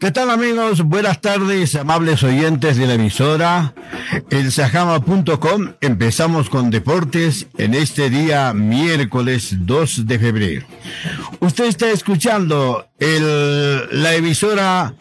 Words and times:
¿Qué 0.00 0.10
tal 0.10 0.30
amigos? 0.30 0.80
Buenas 0.80 1.20
tardes, 1.20 1.74
amables 1.74 2.22
oyentes 2.22 2.78
de 2.78 2.86
la 2.86 2.94
emisora. 2.94 3.74
El 4.30 4.50
Sajama.com. 4.50 5.72
Empezamos 5.82 6.48
con 6.48 6.70
deportes 6.70 7.48
en 7.58 7.74
este 7.74 8.08
día 8.08 8.54
miércoles 8.54 9.56
2 9.58 10.06
de 10.06 10.18
febrero. 10.18 10.66
Usted 11.40 11.66
está 11.66 11.90
escuchando 11.90 12.88
la 12.98 14.14
emisora 14.14 14.94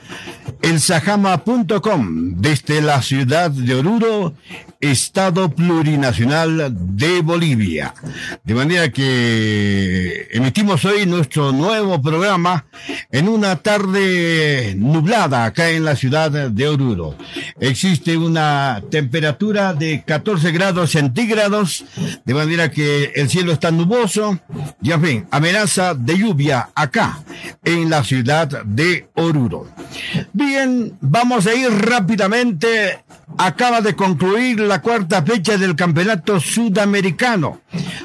elsajama.com 0.62 2.34
desde 2.36 2.82
la 2.82 3.02
ciudad 3.02 3.52
de 3.52 3.76
Oruro, 3.76 4.34
Estado 4.80 5.50
Plurinacional 5.50 6.74
de 6.96 7.22
Bolivia. 7.22 7.94
De 8.44 8.54
manera 8.54 8.90
que 8.90 10.28
emitimos 10.32 10.86
hoy 10.86 11.06
nuestro 11.06 11.52
nuevo 11.52 12.02
programa 12.02 12.66
en 13.12 13.28
una 13.28 13.58
tarde 13.58 14.76
nublada 14.78 15.44
acá 15.44 15.70
en 15.70 15.84
la 15.84 15.98
ciudad 15.98 16.32
de 16.50 16.68
Oruro. 16.68 17.16
Existe 17.60 18.16
una 18.16 18.82
temperatura 18.90 19.74
de 19.74 20.04
14 20.06 20.52
grados 20.52 20.92
centígrados, 20.92 21.84
de 22.24 22.34
manera 22.34 22.72
que 22.72 23.12
el 23.16 23.30
cielo 23.30 23.52
está 23.52 23.72
nuboso 23.72 24.40
y 24.82 24.92
en 24.92 25.04
fin, 25.04 25.28
amenaza 25.32 25.94
de 25.94 26.18
lluvia 26.18 26.70
acá 26.74 27.20
en 27.66 27.90
la 27.90 28.04
ciudad 28.04 28.64
de 28.64 29.10
Oruro. 29.16 29.68
Bien, 30.32 30.98
vamos 31.02 31.48
a 31.48 31.54
ir 31.54 31.70
rápidamente. 31.70 33.04
Acaba 33.38 33.82
de 33.82 33.96
concluir 33.96 34.60
la 34.70 34.82
cuarta 34.84 35.24
fecha 35.24 35.58
del 35.58 35.76
Campeonato 35.76 36.40
Sudamericano, 36.40 37.62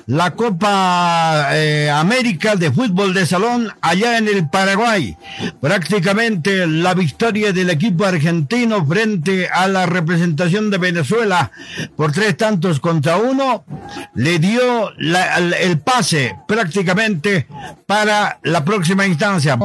la 0.07 0.31
Copa 0.31 1.51
eh, 1.53 1.91
América 1.91 2.57
de 2.57 2.73
Fútbol 2.73 3.13
de 3.13 3.27
Salón 3.27 3.71
allá 3.83 4.17
en 4.17 4.29
el 4.29 4.49
Paraguay. 4.49 5.15
Prácticamente 5.61 6.67
la 6.67 6.95
victoria 6.95 7.53
del 7.53 7.69
equipo 7.69 8.07
argentino 8.07 8.85
frente 8.87 9.47
a 9.47 9.69
la 9.69 9.84
representación 9.84 10.71
de 10.71 10.79
Venezuela 10.79 11.51
por 11.97 12.12
tres 12.12 12.34
tantos 12.39 12.81
contra 12.81 13.19
uno 13.19 13.67
le 14.15 14.39
dio 14.39 14.91
el 14.97 15.78
pase 15.81 16.34
prácticamente 16.49 17.47
para 17.87 18.39
la 18.43 18.65
próxima 18.65 19.06
instancia. 19.06 19.59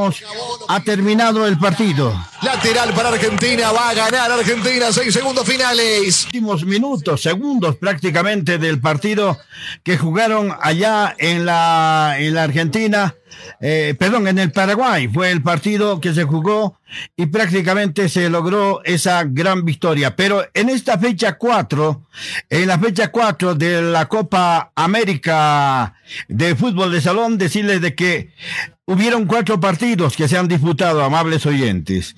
Ha 0.68 0.80
terminado 0.82 1.48
el 1.48 1.58
partido. 1.58 2.14
Lateral 2.42 2.94
para 2.94 3.10
Argentina, 3.10 3.72
va 3.72 3.90
a 3.90 3.94
ganar 3.94 4.32
Argentina, 4.32 4.92
seis 4.92 5.14
segundos 5.14 5.46
finales. 5.46 6.26
Últimos 6.26 6.64
minutos, 6.66 6.89
segundos 6.98 7.76
prácticamente 7.78 8.58
del 8.58 8.80
partido 8.80 9.38
que 9.84 9.98
jugaron 9.98 10.56
allá 10.62 11.16
en 11.18 11.46
la, 11.46 12.16
en 12.18 12.34
la 12.34 12.44
Argentina 12.44 13.16
eh, 13.62 13.96
perdón, 13.98 14.28
en 14.28 14.40
el 14.40 14.52
Paraguay 14.52 15.08
fue 15.08 15.32
el 15.32 15.42
partido 15.42 16.00
que 16.00 16.14
se 16.14 16.24
jugó 16.24 16.80
y 17.16 17.28
prácticamente 17.28 18.10
se 18.10 18.30
logró 18.30 18.82
esa 18.84 19.24
gran 19.24 19.66
victoria. 19.66 20.16
Pero 20.16 20.46
en 20.54 20.70
esta 20.70 20.98
fecha 20.98 21.38
4, 21.38 22.08
en 22.50 22.68
la 22.68 22.80
fecha 22.80 23.10
4 23.10 23.56
de 23.56 23.82
la 23.82 24.08
Copa 24.08 24.72
América 24.76 25.96
de 26.28 26.56
Fútbol 26.56 26.92
de 26.92 27.02
Salón, 27.02 27.38
decirles 27.38 27.82
de 27.82 27.96
que 27.96 28.34
Hubieron 28.92 29.28
cuatro 29.28 29.60
partidos 29.60 30.18
que 30.18 30.28
se 30.28 30.36
han 30.36 30.48
disputado, 30.48 31.04
amables 31.04 31.46
oyentes. 31.46 32.16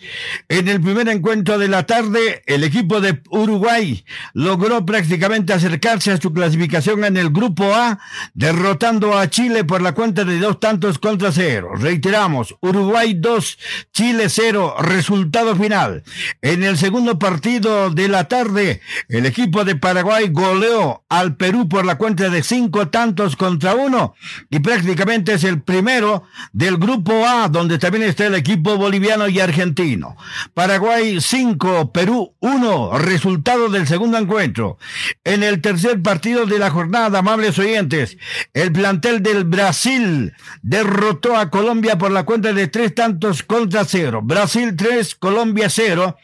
En 0.48 0.70
el 0.70 0.80
primer 0.80 1.10
encuentro 1.10 1.58
de 1.58 1.68
la 1.68 1.86
tarde, 1.86 2.44
el 2.46 2.64
equipo 2.64 3.02
de 3.02 3.22
Uruguay 3.30 4.06
logró 4.34 4.86
prácticamente 4.86 5.52
acercarse 5.52 6.14
a 6.14 6.18
su 6.18 6.32
clasificación 6.32 7.04
en 7.04 7.18
el 7.18 7.30
Grupo 7.30 7.76
A, 7.76 8.00
derrotando 8.36 9.18
a 9.18 9.30
Chile 9.30 9.66
por 9.66 9.82
la 9.82 9.92
cuenta 9.92 10.24
de 10.24 10.40
dos 10.40 10.62
tantos 10.62 10.98
contra 10.98 11.34
cero. 11.34 11.72
Reiteramos, 11.76 12.56
Uruguay 12.62 13.16
2, 13.16 13.60
Chile 13.92 14.30
0, 14.30 14.76
resultado 14.80 15.58
final. 15.58 16.04
En 16.42 16.64
el 16.64 16.78
segundo 16.78 17.20
partido 17.20 17.90
de 17.90 18.08
la 18.08 18.30
tarde, 18.30 18.80
el 19.10 19.26
equipo 19.26 19.66
de 19.66 19.76
Paraguay 19.76 20.30
goleó 20.32 21.04
al 21.10 21.36
Perú 21.36 21.68
por 21.68 21.84
la 21.84 21.98
cuenta 21.98 22.30
de 22.30 22.44
cinco 22.44 22.88
tantos 22.88 23.36
contra 23.36 23.76
uno 23.76 24.16
y 24.50 24.60
prácticamente 24.60 25.34
es 25.34 25.44
el 25.44 25.62
primero 25.62 26.24
del 26.62 26.78
grupo 26.78 27.26
A, 27.26 27.50
donde 27.50 27.80
también 27.80 28.04
está 28.04 28.28
el 28.28 28.36
equipo 28.36 28.78
boliviano 28.78 29.28
y 29.28 29.40
argentino. 29.40 30.16
Paraguay 30.54 31.20
5, 31.20 31.92
Perú 31.92 32.36
1, 32.40 33.00
resultado 33.00 33.68
del 33.68 33.88
segundo 33.88 34.20
encuentro. 34.20 34.78
En 35.24 35.42
el 35.42 35.60
tercer 35.60 36.04
partido 36.04 36.46
de 36.46 36.60
la 36.60 36.70
jornada, 36.70 37.18
amables 37.18 37.58
oyentes, 37.58 38.20
el 38.54 38.72
plantel 38.72 39.24
del 39.24 39.44
Brasil 39.46 40.34
derrotó 40.62 41.36
a 41.36 41.50
Colombia 41.50 41.98
por 41.98 42.12
la 42.12 42.26
cuenta 42.26 42.54
de 42.54 42.68
tres 42.68 42.94
tantos 42.94 43.42
contra 43.42 43.84
cero. 43.84 44.22
Brasil 44.24 44.76
3, 44.76 45.16
Colombia 45.16 45.68
0. 45.68 46.16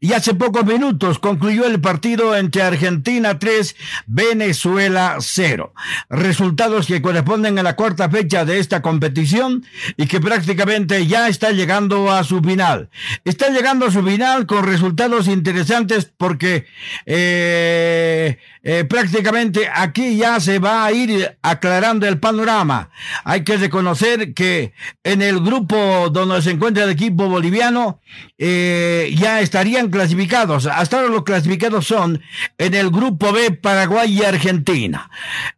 Y 0.00 0.12
hace 0.12 0.34
pocos 0.34 0.66
minutos 0.66 1.18
concluyó 1.18 1.64
el 1.64 1.80
partido 1.80 2.36
entre 2.36 2.60
Argentina 2.60 3.38
3, 3.38 3.74
Venezuela 4.06 5.16
0. 5.20 5.72
Resultados 6.10 6.86
que 6.86 7.00
corresponden 7.00 7.58
a 7.58 7.62
la 7.62 7.76
cuarta 7.76 8.10
fecha 8.10 8.44
de 8.44 8.58
esta 8.58 8.82
competición 8.82 9.64
y 9.96 10.06
que 10.06 10.20
prácticamente 10.20 11.06
ya 11.06 11.28
está 11.28 11.50
llegando 11.50 12.10
a 12.10 12.24
su 12.24 12.40
final. 12.40 12.88
Está 13.24 13.48
llegando 13.50 13.86
a 13.86 13.90
su 13.90 14.02
final 14.02 14.46
con 14.46 14.64
resultados 14.64 15.28
interesantes 15.28 16.12
porque 16.16 16.66
eh, 17.04 18.38
eh, 18.62 18.84
prácticamente 18.84 19.68
aquí 19.72 20.16
ya 20.16 20.40
se 20.40 20.58
va 20.58 20.84
a 20.84 20.92
ir 20.92 21.36
aclarando 21.42 22.06
el 22.06 22.18
panorama. 22.18 22.90
Hay 23.24 23.44
que 23.44 23.56
reconocer 23.56 24.34
que 24.34 24.72
en 25.04 25.22
el 25.22 25.40
grupo 25.40 26.10
donde 26.10 26.42
se 26.42 26.50
encuentra 26.50 26.84
el 26.84 26.90
equipo 26.90 27.28
boliviano 27.28 28.00
eh, 28.38 29.14
ya 29.16 29.40
estarían 29.40 29.90
clasificados. 29.90 30.66
Hasta 30.66 30.98
ahora 30.98 31.08
los 31.08 31.24
clasificados 31.24 31.86
son 31.86 32.22
en 32.58 32.74
el 32.74 32.90
grupo 32.90 33.32
B 33.32 33.52
Paraguay 33.52 34.12
y 34.12 34.24
Argentina. 34.24 35.10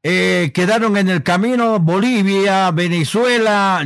quedaron 0.03 0.97
en 0.97 1.09
el 1.09 1.23
camino 1.23 1.79
Bolivia, 1.79 2.71
Venezuela 2.71 3.85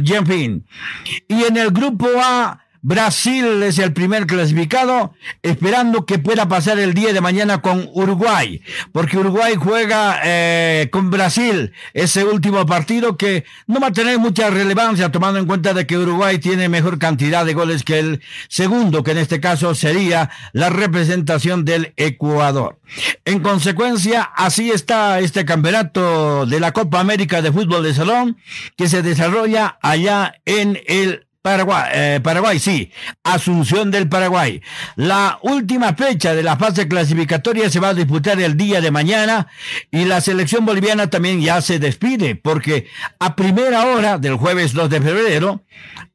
Y 1.28 1.44
en 1.44 1.56
el 1.56 1.70
grupo 1.70 2.06
A, 2.16 2.61
Brasil 2.84 3.62
es 3.62 3.78
el 3.78 3.92
primer 3.92 4.26
clasificado, 4.26 5.14
esperando 5.42 6.04
que 6.04 6.18
pueda 6.18 6.48
pasar 6.48 6.80
el 6.80 6.94
día 6.94 7.12
de 7.12 7.20
mañana 7.20 7.62
con 7.62 7.88
Uruguay, 7.94 8.60
porque 8.90 9.18
Uruguay 9.18 9.54
juega 9.56 10.20
eh, 10.24 10.88
con 10.90 11.08
Brasil 11.08 11.72
ese 11.94 12.24
último 12.24 12.66
partido 12.66 13.16
que 13.16 13.44
no 13.68 13.78
va 13.78 13.86
a 13.86 13.92
tener 13.92 14.18
mucha 14.18 14.50
relevancia, 14.50 15.12
tomando 15.12 15.38
en 15.38 15.46
cuenta 15.46 15.74
de 15.74 15.86
que 15.86 15.96
Uruguay 15.96 16.38
tiene 16.38 16.68
mejor 16.68 16.98
cantidad 16.98 17.46
de 17.46 17.54
goles 17.54 17.84
que 17.84 18.00
el 18.00 18.20
segundo, 18.48 19.04
que 19.04 19.12
en 19.12 19.18
este 19.18 19.38
caso 19.40 19.76
sería 19.76 20.30
la 20.52 20.68
representación 20.68 21.64
del 21.64 21.92
Ecuador. 21.96 22.80
En 23.24 23.40
consecuencia, 23.40 24.22
así 24.22 24.72
está 24.72 25.20
este 25.20 25.44
campeonato 25.44 26.46
de 26.46 26.58
la 26.58 26.72
Copa 26.72 26.98
América 26.98 27.42
de 27.42 27.52
Fútbol 27.52 27.84
de 27.84 27.94
Salón, 27.94 28.38
que 28.76 28.88
se 28.88 29.02
desarrolla 29.02 29.78
allá 29.80 30.34
en 30.44 30.80
el 30.86 31.26
Paraguay, 31.42 31.90
eh, 31.92 32.20
Paraguay, 32.22 32.60
sí, 32.60 32.92
Asunción 33.24 33.90
del 33.90 34.08
Paraguay. 34.08 34.62
La 34.94 35.40
última 35.42 35.94
fecha 35.94 36.34
de 36.36 36.42
la 36.44 36.56
fase 36.56 36.86
clasificatoria 36.86 37.68
se 37.68 37.80
va 37.80 37.88
a 37.88 37.94
disputar 37.94 38.40
el 38.40 38.56
día 38.56 38.80
de 38.80 38.92
mañana 38.92 39.48
y 39.90 40.04
la 40.04 40.20
selección 40.20 40.64
boliviana 40.64 41.10
también 41.10 41.40
ya 41.40 41.60
se 41.60 41.80
despide 41.80 42.36
porque 42.36 42.86
a 43.18 43.34
primera 43.34 43.86
hora 43.86 44.18
del 44.18 44.36
jueves 44.36 44.72
2 44.72 44.88
de 44.88 45.00
febrero, 45.00 45.64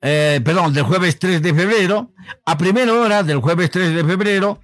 eh, 0.01 0.39
perdón, 0.45 0.73
del 0.73 0.83
jueves 0.83 1.19
3 1.19 1.41
de 1.41 1.53
febrero, 1.53 2.13
a 2.45 2.57
primera 2.57 2.93
hora 2.93 3.21
del 3.23 3.39
jueves 3.39 3.69
3 3.69 3.95
de 3.95 4.05
febrero, 4.05 4.61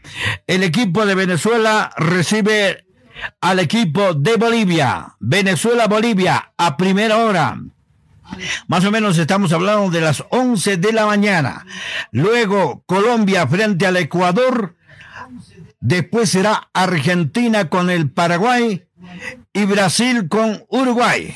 el 0.47 0.63
equipo 0.63 1.05
de 1.05 1.15
Venezuela 1.15 1.91
recibe 1.97 2.85
al 3.41 3.59
equipo 3.59 4.13
de 4.13 4.37
Bolivia, 4.37 5.15
Venezuela-Bolivia, 5.19 6.53
a 6.57 6.77
primera 6.77 7.17
hora. 7.17 7.57
Más 8.67 8.85
o 8.85 8.91
menos 8.91 9.17
estamos 9.17 9.53
hablando 9.53 9.89
de 9.89 10.01
las 10.01 10.23
11 10.29 10.77
de 10.77 10.93
la 10.93 11.05
mañana. 11.05 11.65
Luego 12.11 12.83
Colombia 12.85 13.47
frente 13.47 13.85
al 13.85 13.97
Ecuador. 13.97 14.75
Después 15.79 16.29
será 16.29 16.69
Argentina 16.73 17.69
con 17.69 17.89
el 17.89 18.09
Paraguay 18.09 18.85
y 19.51 19.65
Brasil 19.65 20.27
con 20.29 20.63
Uruguay. 20.69 21.33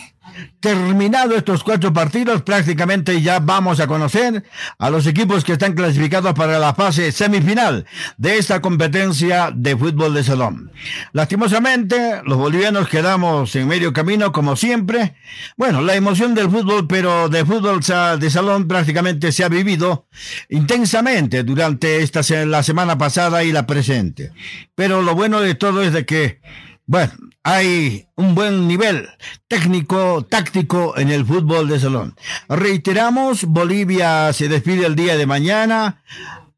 Terminado 0.60 1.36
estos 1.36 1.64
cuatro 1.64 1.94
partidos, 1.94 2.42
prácticamente 2.42 3.22
ya 3.22 3.40
vamos 3.40 3.80
a 3.80 3.88
conocer 3.88 4.44
a 4.78 4.90
los 4.90 5.08
equipos 5.08 5.44
que 5.44 5.54
están 5.54 5.74
clasificados 5.74 6.34
para 6.34 6.60
la 6.60 6.74
fase 6.74 7.12
semifinal 7.12 7.86
de 8.18 8.38
esta 8.38 8.62
competencia 8.62 9.52
de 9.54 9.78
fútbol 9.78 10.14
de 10.14 10.24
salón. 10.24 10.72
Lastimosamente, 11.14 12.22
los 12.26 12.38
bolivianos 12.38 12.90
quedamos 12.90 13.56
en 13.56 13.68
medio 13.68 13.94
camino, 13.94 14.32
como 14.32 14.56
siempre. 14.56 15.16
Bueno, 15.56 15.82
la 15.82 15.96
emoción 15.96 16.36
del 16.36 16.50
fútbol, 16.50 16.88
pero 16.88 17.30
de 17.30 17.46
fútbol 17.46 17.80
de 18.20 18.30
salón 18.30 18.68
prácticamente 18.68 19.32
se 19.32 19.44
ha 19.44 19.50
vivido 19.50 20.08
intensamente 20.50 21.44
durante 21.44 22.04
esta 22.04 22.22
la 22.46 22.64
semana 22.64 22.98
pasada 22.98 23.44
y 23.44 23.52
la 23.52 23.66
presente. 23.66 24.32
Pero 24.76 25.02
lo 25.02 25.16
bueno 25.16 25.40
de 25.40 25.56
todo 25.56 25.84
es 25.84 25.94
de 25.94 26.06
que 26.06 26.42
bueno, 26.88 27.12
hay 27.44 28.08
un 28.16 28.34
buen 28.34 28.66
nivel 28.66 29.10
técnico, 29.50 30.26
táctico 30.30 30.98
en 30.98 31.10
el 31.10 31.26
fútbol 31.26 31.68
de 31.68 31.82
salón. 31.82 32.16
Reiteramos, 32.48 33.44
Bolivia 33.44 34.32
se 34.32 34.48
despide 34.48 34.86
el 34.86 34.96
día 34.96 35.18
de 35.18 35.26
mañana 35.26 36.02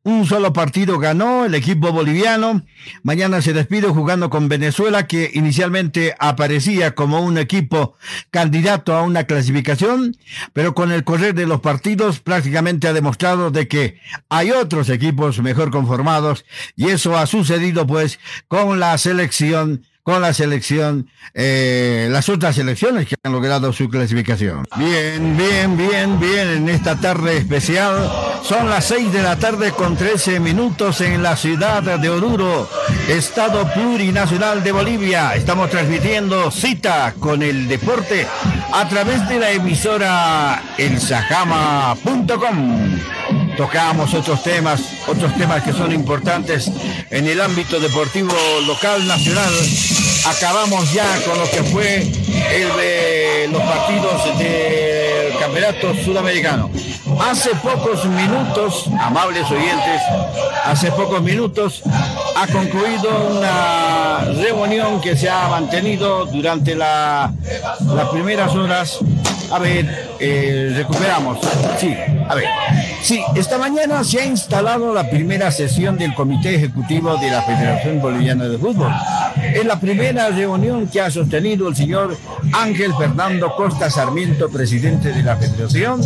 Un 0.03 0.25
solo 0.25 0.53
partido 0.53 0.97
ganó 0.97 1.45
el 1.45 1.55
equipo 1.55 1.91
boliviano. 1.91 2.63
Mañana 3.03 3.41
se 3.41 3.53
despide 3.53 3.89
jugando 3.89 4.29
con 4.29 4.47
Venezuela, 4.47 5.07
que 5.07 5.29
inicialmente 5.33 6.15
aparecía 6.19 6.95
como 6.95 7.21
un 7.21 7.37
equipo 7.37 7.95
candidato 8.31 8.95
a 8.95 9.01
una 9.01 9.25
clasificación, 9.25 10.15
pero 10.53 10.73
con 10.73 10.91
el 10.91 11.03
correr 11.03 11.35
de 11.35 11.45
los 11.45 11.59
partidos 11.59 12.21
prácticamente 12.21 12.87
ha 12.87 12.93
demostrado 12.93 13.51
de 13.51 13.67
que 13.67 13.99
hay 14.29 14.51
otros 14.51 14.89
equipos 14.89 15.39
mejor 15.41 15.69
conformados 15.69 16.45
y 16.75 16.89
eso 16.89 17.17
ha 17.17 17.27
sucedido 17.27 17.85
pues 17.85 18.19
con 18.47 18.79
la 18.79 18.97
selección 18.97 19.85
con 20.09 20.21
la 20.23 20.33
selección, 20.33 21.07
eh, 21.35 22.07
las 22.09 22.29
otras 22.29 22.55
selecciones 22.55 23.07
que 23.07 23.13
han 23.21 23.31
logrado 23.31 23.71
su 23.71 23.87
clasificación. 23.89 24.65
Bien, 24.75 25.37
bien, 25.37 25.77
bien, 25.77 26.19
bien, 26.19 26.47
en 26.47 26.67
esta 26.67 26.95
tarde 26.95 27.37
especial. 27.37 28.09
Son 28.41 28.71
las 28.71 28.85
seis 28.85 29.13
de 29.13 29.21
la 29.21 29.35
tarde 29.35 29.69
con 29.69 29.95
13 29.95 30.39
minutos 30.39 31.01
en 31.01 31.21
la 31.21 31.37
ciudad 31.37 31.83
de 31.83 32.09
Oruro, 32.09 32.67
Estado 33.07 33.71
Plurinacional 33.71 34.63
de 34.63 34.71
Bolivia. 34.71 35.35
Estamos 35.35 35.69
transmitiendo 35.69 36.49
cita 36.49 37.13
con 37.19 37.43
el 37.43 37.67
deporte 37.67 38.25
a 38.73 38.89
través 38.89 39.29
de 39.29 39.37
la 39.37 39.51
emisora 39.51 40.63
elsajama.com 40.79 43.18
tocamos 43.59 44.13
otros 44.13 44.41
temas, 44.41 44.79
otros 45.05 45.35
temas 45.35 45.61
que 45.61 45.73
son 45.73 45.91
importantes 45.91 46.71
en 47.09 47.27
el 47.27 47.41
ámbito 47.41 47.77
deportivo 47.77 48.31
local, 48.65 49.05
nacional. 49.05 49.53
Acabamos 50.25 50.93
ya 50.93 51.05
con 51.25 51.37
lo 51.37 51.43
que 51.51 51.61
fue 51.63 51.97
el 51.97 52.77
de 52.77 53.49
los 53.51 53.61
partidos 53.61 54.39
del 54.39 55.37
Campeonato 55.37 55.93
Sudamericano. 56.05 56.69
Hace 57.19 57.49
pocos 57.55 58.05
minutos, 58.05 58.85
amables 58.97 59.51
oyentes, 59.51 60.01
hace 60.63 60.89
pocos 60.93 61.21
minutos 61.21 61.83
ha 62.37 62.47
concluido 62.47 63.09
una 63.39 64.19
reunión 64.41 65.01
que 65.01 65.17
se 65.17 65.29
ha 65.29 65.49
mantenido 65.49 66.25
durante 66.27 66.75
la, 66.75 67.33
las 67.93 68.07
primeras 68.07 68.55
horas. 68.55 68.99
A 69.51 69.59
ver, 69.59 70.13
eh, 70.21 70.71
recuperamos. 70.77 71.39
Sí, 71.77 71.93
a 72.29 72.35
ver. 72.35 72.47
Sí, 73.01 73.21
esta 73.35 73.57
mañana 73.57 74.03
se 74.03 74.19
ha 74.19 74.25
instalado 74.25 74.93
la 74.93 75.09
primera 75.09 75.51
sesión 75.51 75.97
del 75.97 76.13
Comité 76.13 76.55
Ejecutivo 76.55 77.17
de 77.17 77.31
la 77.31 77.41
Federación 77.43 78.01
Boliviana 78.01 78.45
de 78.45 78.57
Fútbol. 78.57 78.91
Es 79.53 79.65
la 79.65 79.79
primera 79.79 80.29
reunión 80.29 80.87
que 80.87 81.01
ha 81.01 81.09
sostenido 81.09 81.69
el 81.69 81.75
señor 81.75 82.17
Ángel 82.53 82.93
Fernando 82.97 83.55
Costa 83.55 83.89
Sarmiento, 83.89 84.49
presidente 84.49 85.11
de 85.11 85.23
la 85.23 85.37
Federación, 85.37 86.01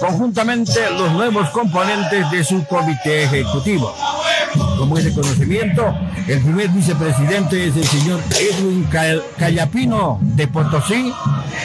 conjuntamente 0.00 0.72
los 0.90 1.12
nuevos 1.12 1.50
componentes 1.50 2.30
de 2.30 2.42
su 2.42 2.64
Comité 2.66 3.24
Ejecutivo. 3.24 3.94
Como 4.78 4.96
es 4.96 5.04
de 5.04 5.12
conocimiento, 5.12 5.94
el 6.26 6.40
primer 6.40 6.68
vicepresidente 6.70 7.68
es 7.68 7.76
el 7.76 7.84
señor 7.84 8.20
Edwin 8.40 8.88
Cayapino 9.38 10.18
de 10.22 10.48
Potosí, 10.48 11.12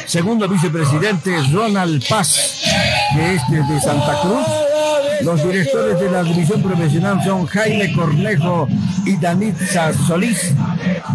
segundo 0.06 0.47
vicepresidente 0.47 1.38
es 1.38 1.51
Ronald 1.51 2.03
Paz, 2.09 2.59
que 3.15 3.36
es 3.36 3.41
de 3.50 3.79
Santa 3.79 4.19
Cruz, 4.21 4.45
los 5.24 5.44
directores 5.44 6.00
de 6.00 6.12
la 6.12 6.24
división 6.24 6.62
profesional 6.62 7.24
son 7.24 7.46
Jaime 7.46 7.94
Cornejo 7.94 8.68
y 9.06 9.16
Danitza 9.18 9.94
Solís. 9.94 10.54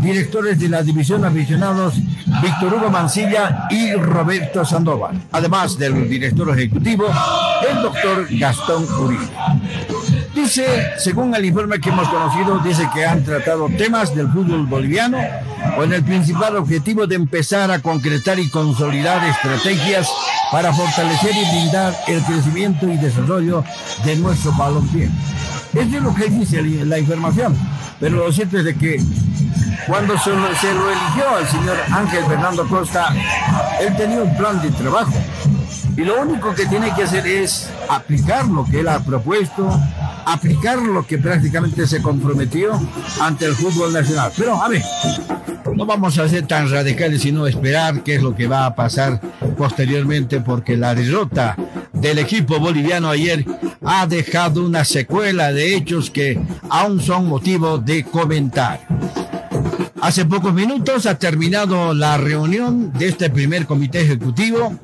Directores 0.00 0.58
de 0.58 0.68
la 0.68 0.82
división 0.82 1.24
aficionados 1.24 1.94
Víctor 2.42 2.74
Hugo 2.74 2.90
Mancilla 2.90 3.66
y 3.70 3.92
Roberto 3.92 4.64
Sandoval. 4.64 5.20
Además 5.32 5.78
del 5.78 6.08
director 6.08 6.48
ejecutivo, 6.50 7.06
el 7.68 7.82
doctor 7.82 8.26
Gastón 8.30 8.84
Uribe. 9.00 9.28
Dice, 10.38 10.92
según 10.98 11.34
el 11.34 11.44
informe 11.46 11.80
que 11.80 11.88
hemos 11.88 12.08
conocido, 12.08 12.60
dice 12.60 12.88
que 12.94 13.04
han 13.04 13.24
tratado 13.24 13.68
temas 13.76 14.14
del 14.14 14.28
fútbol 14.28 14.66
boliviano 14.66 15.18
con 15.74 15.92
el 15.92 16.04
principal 16.04 16.54
objetivo 16.54 17.08
de 17.08 17.16
empezar 17.16 17.72
a 17.72 17.80
concretar 17.80 18.38
y 18.38 18.48
consolidar 18.48 19.26
estrategias 19.28 20.08
para 20.52 20.72
fortalecer 20.72 21.32
y 21.34 21.50
brindar 21.50 21.92
el 22.06 22.22
crecimiento 22.22 22.86
y 22.86 22.96
desarrollo 22.98 23.64
de 24.04 24.14
nuestro 24.14 24.52
balompié. 24.52 25.10
Eso 25.74 25.96
es 25.96 26.02
lo 26.02 26.14
que 26.14 26.28
dice 26.30 26.62
la 26.62 27.00
información. 27.00 27.56
Pero 27.98 28.24
lo 28.24 28.32
cierto 28.32 28.58
es 28.58 28.64
de 28.64 28.76
que 28.76 29.02
cuando 29.88 30.16
se 30.18 30.30
se 30.60 30.72
lo 30.72 30.88
eligió 30.88 31.36
al 31.36 31.48
señor 31.48 31.76
Ángel 31.90 32.24
Fernando 32.26 32.68
Costa, 32.68 33.12
él 33.80 33.96
tenía 33.96 34.22
un 34.22 34.36
plan 34.36 34.62
de 34.62 34.70
trabajo. 34.70 35.14
Y 35.96 36.02
lo 36.02 36.22
único 36.22 36.54
que 36.54 36.64
tiene 36.66 36.94
que 36.94 37.02
hacer 37.02 37.26
es 37.26 37.68
aplicar 37.88 38.46
lo 38.46 38.64
que 38.64 38.80
él 38.80 38.88
ha 38.88 39.00
propuesto, 39.00 39.68
aplicar 40.32 40.78
lo 40.78 41.06
que 41.06 41.18
prácticamente 41.18 41.86
se 41.86 42.02
comprometió 42.02 42.78
ante 43.20 43.46
el 43.46 43.54
fútbol 43.54 43.92
nacional. 43.92 44.32
Pero, 44.36 44.62
a 44.62 44.68
ver, 44.68 44.82
no 45.74 45.86
vamos 45.86 46.18
a 46.18 46.28
ser 46.28 46.46
tan 46.46 46.70
radicales, 46.70 47.22
sino 47.22 47.46
esperar 47.46 48.02
qué 48.02 48.16
es 48.16 48.22
lo 48.22 48.34
que 48.34 48.46
va 48.46 48.66
a 48.66 48.74
pasar 48.74 49.20
posteriormente, 49.56 50.40
porque 50.40 50.76
la 50.76 50.94
derrota 50.94 51.56
del 51.92 52.18
equipo 52.18 52.58
boliviano 52.58 53.08
ayer 53.08 53.44
ha 53.84 54.06
dejado 54.06 54.64
una 54.64 54.84
secuela 54.84 55.52
de 55.52 55.74
hechos 55.74 56.10
que 56.10 56.40
aún 56.68 57.00
son 57.00 57.26
motivo 57.26 57.78
de 57.78 58.04
comentar. 58.04 58.80
Hace 60.00 60.24
pocos 60.24 60.54
minutos 60.54 61.06
ha 61.06 61.18
terminado 61.18 61.92
la 61.92 62.16
reunión 62.18 62.92
de 62.92 63.08
este 63.08 63.30
primer 63.30 63.66
comité 63.66 64.00
ejecutivo 64.00 64.78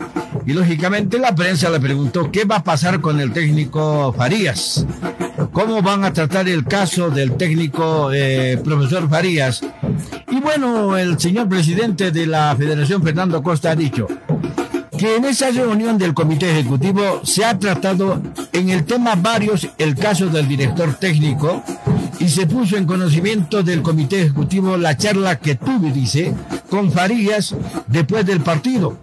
y 0.44 0.52
lógicamente 0.52 1.18
la 1.18 1.34
prensa 1.34 1.70
le 1.70 1.78
preguntó 1.78 2.30
qué 2.32 2.44
va 2.44 2.56
a 2.56 2.64
pasar 2.64 3.00
con 3.00 3.20
el 3.20 3.32
técnico 3.32 4.12
Farías, 4.12 4.84
cómo 5.54 5.80
van 5.82 6.04
a 6.04 6.12
tratar 6.12 6.48
el 6.48 6.64
caso 6.64 7.10
del 7.10 7.36
técnico 7.36 8.12
eh, 8.12 8.60
profesor 8.62 9.08
Farías. 9.08 9.62
Y 10.30 10.40
bueno, 10.40 10.98
el 10.98 11.18
señor 11.18 11.48
presidente 11.48 12.10
de 12.10 12.26
la 12.26 12.54
Federación, 12.58 13.02
Fernando 13.02 13.40
Costa, 13.42 13.70
ha 13.70 13.76
dicho 13.76 14.08
que 14.98 15.16
en 15.16 15.24
esa 15.24 15.50
reunión 15.50 15.96
del 15.96 16.12
comité 16.12 16.50
ejecutivo 16.50 17.20
se 17.22 17.44
ha 17.44 17.56
tratado 17.58 18.20
en 18.52 18.68
el 18.70 18.84
tema 18.84 19.14
varios 19.14 19.68
el 19.78 19.94
caso 19.94 20.26
del 20.26 20.48
director 20.48 20.94
técnico 20.94 21.62
y 22.18 22.28
se 22.28 22.46
puso 22.46 22.76
en 22.76 22.84
conocimiento 22.84 23.62
del 23.62 23.82
comité 23.82 24.22
ejecutivo 24.22 24.76
la 24.76 24.96
charla 24.96 25.38
que 25.38 25.54
tuve, 25.54 25.92
dice, 25.92 26.34
con 26.68 26.90
Farías 26.90 27.54
después 27.86 28.26
del 28.26 28.40
partido. 28.40 28.98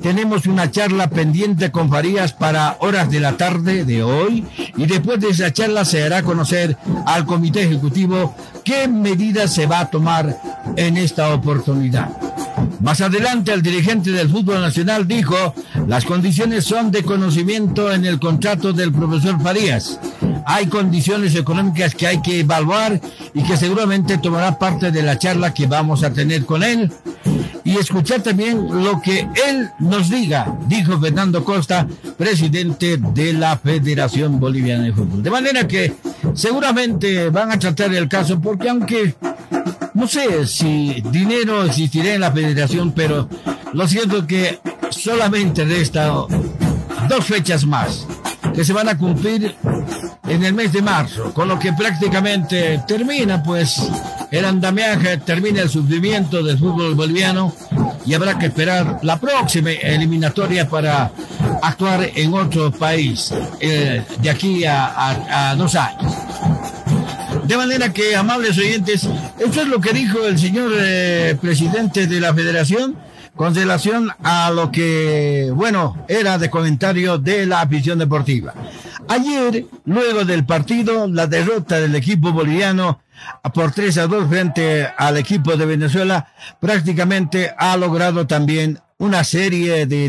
Tenemos 0.00 0.46
una 0.46 0.70
charla 0.70 1.08
pendiente 1.08 1.70
con 1.70 1.88
Farías 1.88 2.32
para 2.32 2.76
horas 2.80 3.10
de 3.10 3.20
la 3.20 3.36
tarde 3.36 3.84
de 3.84 4.02
hoy 4.02 4.44
y 4.76 4.86
después 4.86 5.20
de 5.20 5.30
esa 5.30 5.52
charla 5.52 5.84
se 5.84 6.02
hará 6.02 6.22
conocer 6.22 6.76
al 7.06 7.24
comité 7.24 7.62
ejecutivo 7.62 8.34
qué 8.64 8.88
medidas 8.88 9.54
se 9.54 9.66
va 9.66 9.80
a 9.80 9.90
tomar 9.90 10.36
en 10.76 10.96
esta 10.96 11.34
oportunidad. 11.34 12.10
Más 12.80 13.00
adelante, 13.00 13.52
el 13.52 13.62
dirigente 13.62 14.10
del 14.10 14.28
fútbol 14.28 14.60
nacional 14.60 15.06
dijo, 15.06 15.54
las 15.86 16.04
condiciones 16.04 16.64
son 16.64 16.90
de 16.90 17.04
conocimiento 17.04 17.92
en 17.92 18.04
el 18.04 18.18
contrato 18.18 18.72
del 18.72 18.92
profesor 18.92 19.40
Farías. 19.40 20.00
Hay 20.46 20.66
condiciones 20.66 21.34
económicas 21.36 21.94
que 21.94 22.08
hay 22.08 22.20
que 22.20 22.40
evaluar 22.40 23.00
y 23.34 23.42
que 23.42 23.56
seguramente 23.56 24.18
tomará 24.18 24.58
parte 24.58 24.90
de 24.90 25.02
la 25.02 25.18
charla 25.18 25.54
que 25.54 25.66
vamos 25.66 26.02
a 26.02 26.12
tener 26.12 26.44
con 26.44 26.62
él 26.64 26.90
y 27.72 27.78
escuchar 27.78 28.22
también 28.22 28.84
lo 28.84 29.00
que 29.00 29.20
él 29.20 29.70
nos 29.78 30.10
diga, 30.10 30.58
dijo 30.68 31.00
Fernando 31.00 31.42
Costa, 31.42 31.86
presidente 32.18 32.98
de 32.98 33.32
la 33.32 33.56
Federación 33.56 34.38
Boliviana 34.38 34.84
de 34.84 34.92
Fútbol. 34.92 35.22
De 35.22 35.30
manera 35.30 35.66
que 35.66 35.94
seguramente 36.34 37.30
van 37.30 37.50
a 37.50 37.58
tratar 37.58 37.94
el 37.94 38.08
caso 38.08 38.40
porque 38.40 38.68
aunque 38.68 39.14
no 39.94 40.06
sé 40.06 40.46
si 40.46 41.02
dinero 41.10 41.64
existirá 41.64 42.14
en 42.14 42.20
la 42.20 42.32
federación, 42.32 42.92
pero 42.92 43.28
lo 43.72 43.88
cierto 43.88 44.18
es 44.18 44.24
que 44.24 44.58
solamente 44.90 45.64
resta 45.64 46.08
dos 47.08 47.24
fechas 47.24 47.64
más 47.64 48.06
que 48.54 48.64
se 48.64 48.72
van 48.72 48.88
a 48.88 48.98
cumplir 48.98 49.54
en 50.28 50.44
el 50.44 50.52
mes 50.52 50.72
de 50.72 50.82
marzo, 50.82 51.32
con 51.32 51.48
lo 51.48 51.58
que 51.58 51.72
prácticamente 51.72 52.82
termina 52.86 53.42
pues 53.42 53.80
el 54.32 54.46
andamiaje, 54.46 55.18
termina 55.18 55.60
el 55.60 55.68
sufrimiento 55.68 56.42
del 56.42 56.58
fútbol 56.58 56.94
boliviano 56.94 57.54
y 58.06 58.14
habrá 58.14 58.38
que 58.38 58.46
esperar 58.46 58.98
la 59.02 59.20
próxima 59.20 59.72
eliminatoria 59.72 60.66
para 60.66 61.12
actuar 61.60 62.10
en 62.14 62.32
otro 62.32 62.72
país 62.72 63.32
eh, 63.60 64.02
de 64.22 64.30
aquí 64.30 64.64
a, 64.64 65.54
dos 65.58 65.74
años. 65.74 66.14
De 67.44 67.56
manera 67.58 67.92
que, 67.92 68.16
amables 68.16 68.56
oyentes, 68.56 69.06
esto 69.38 69.60
es 69.60 69.68
lo 69.68 69.82
que 69.82 69.92
dijo 69.92 70.24
el 70.24 70.38
señor 70.38 70.72
eh, 70.78 71.36
presidente 71.38 72.06
de 72.06 72.18
la 72.18 72.32
federación 72.32 72.96
con 73.36 73.54
relación 73.54 74.10
a 74.22 74.50
lo 74.50 74.72
que, 74.72 75.52
bueno, 75.54 76.06
era 76.08 76.38
de 76.38 76.48
comentario 76.48 77.18
de 77.18 77.44
la 77.44 77.60
afición 77.60 77.98
deportiva. 77.98 78.54
Ayer, 79.08 79.66
luego 79.84 80.24
del 80.24 80.46
partido, 80.46 81.06
la 81.06 81.26
derrota 81.26 81.78
del 81.78 81.94
equipo 81.94 82.32
boliviano 82.32 83.01
por 83.54 83.72
3 83.72 83.98
a 83.98 84.06
2 84.06 84.28
frente 84.28 84.86
al 84.96 85.16
equipo 85.16 85.56
de 85.56 85.66
Venezuela, 85.66 86.28
prácticamente 86.60 87.52
ha 87.56 87.76
logrado 87.76 88.26
también 88.26 88.80
una 88.98 89.24
serie 89.24 89.86
de, 89.86 90.08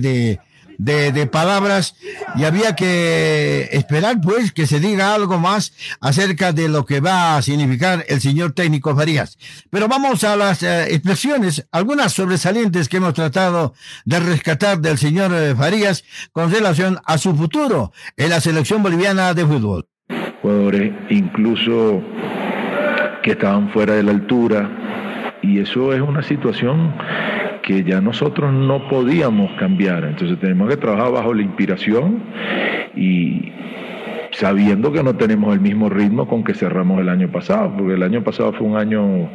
de, 0.77 1.11
de, 1.11 1.27
palabras 1.27 1.95
y 2.35 2.43
había 2.43 2.75
que 2.75 3.69
esperar 3.71 4.21
pues 4.21 4.51
que 4.51 4.67
se 4.67 4.79
diga 4.79 5.13
algo 5.13 5.39
más 5.39 5.73
acerca 5.99 6.53
de 6.53 6.67
lo 6.69 6.85
que 6.85 6.99
va 6.99 7.37
a 7.37 7.41
significar 7.41 8.05
el 8.07 8.21
señor 8.21 8.53
técnico 8.53 8.95
Farías. 8.95 9.37
Pero 9.69 9.87
vamos 9.87 10.23
a 10.23 10.35
las 10.35 10.61
eh, 10.63 10.93
expresiones, 10.93 11.67
algunas 11.71 12.13
sobresalientes 12.13 12.89
que 12.89 12.97
hemos 12.97 13.13
tratado 13.13 13.73
de 14.05 14.19
rescatar 14.19 14.79
del 14.79 14.97
señor 14.97 15.33
eh, 15.33 15.55
Farías 15.55 16.03
con 16.31 16.51
relación 16.51 16.99
a 17.05 17.17
su 17.17 17.35
futuro 17.35 17.91
en 18.17 18.29
la 18.29 18.41
selección 18.41 18.83
boliviana 18.83 19.33
de 19.33 19.45
fútbol. 19.45 19.87
Jugadores 20.41 20.93
incluso 21.09 22.03
que 23.23 23.31
estaban 23.31 23.69
fuera 23.69 23.93
de 23.95 24.03
la 24.03 24.11
altura 24.11 24.69
y 25.41 25.59
eso 25.59 25.93
es 25.93 26.01
una 26.01 26.21
situación 26.21 26.93
que 27.63 27.83
ya 27.83 28.01
nosotros 28.01 28.53
no 28.53 28.87
podíamos 28.89 29.51
cambiar. 29.57 30.03
Entonces 30.03 30.37
tenemos 30.39 30.69
que 30.69 30.77
trabajar 30.77 31.11
bajo 31.11 31.33
la 31.33 31.41
inspiración 31.41 32.21
y 32.95 33.51
sabiendo 34.33 34.91
que 34.91 35.03
no 35.03 35.15
tenemos 35.15 35.53
el 35.53 35.61
mismo 35.61 35.89
ritmo 35.89 36.27
con 36.27 36.43
que 36.43 36.53
cerramos 36.53 36.99
el 36.99 37.09
año 37.09 37.31
pasado, 37.31 37.73
porque 37.77 37.93
el 37.93 38.03
año 38.03 38.23
pasado 38.23 38.53
fue 38.53 38.67
un 38.67 38.77
año 38.77 39.29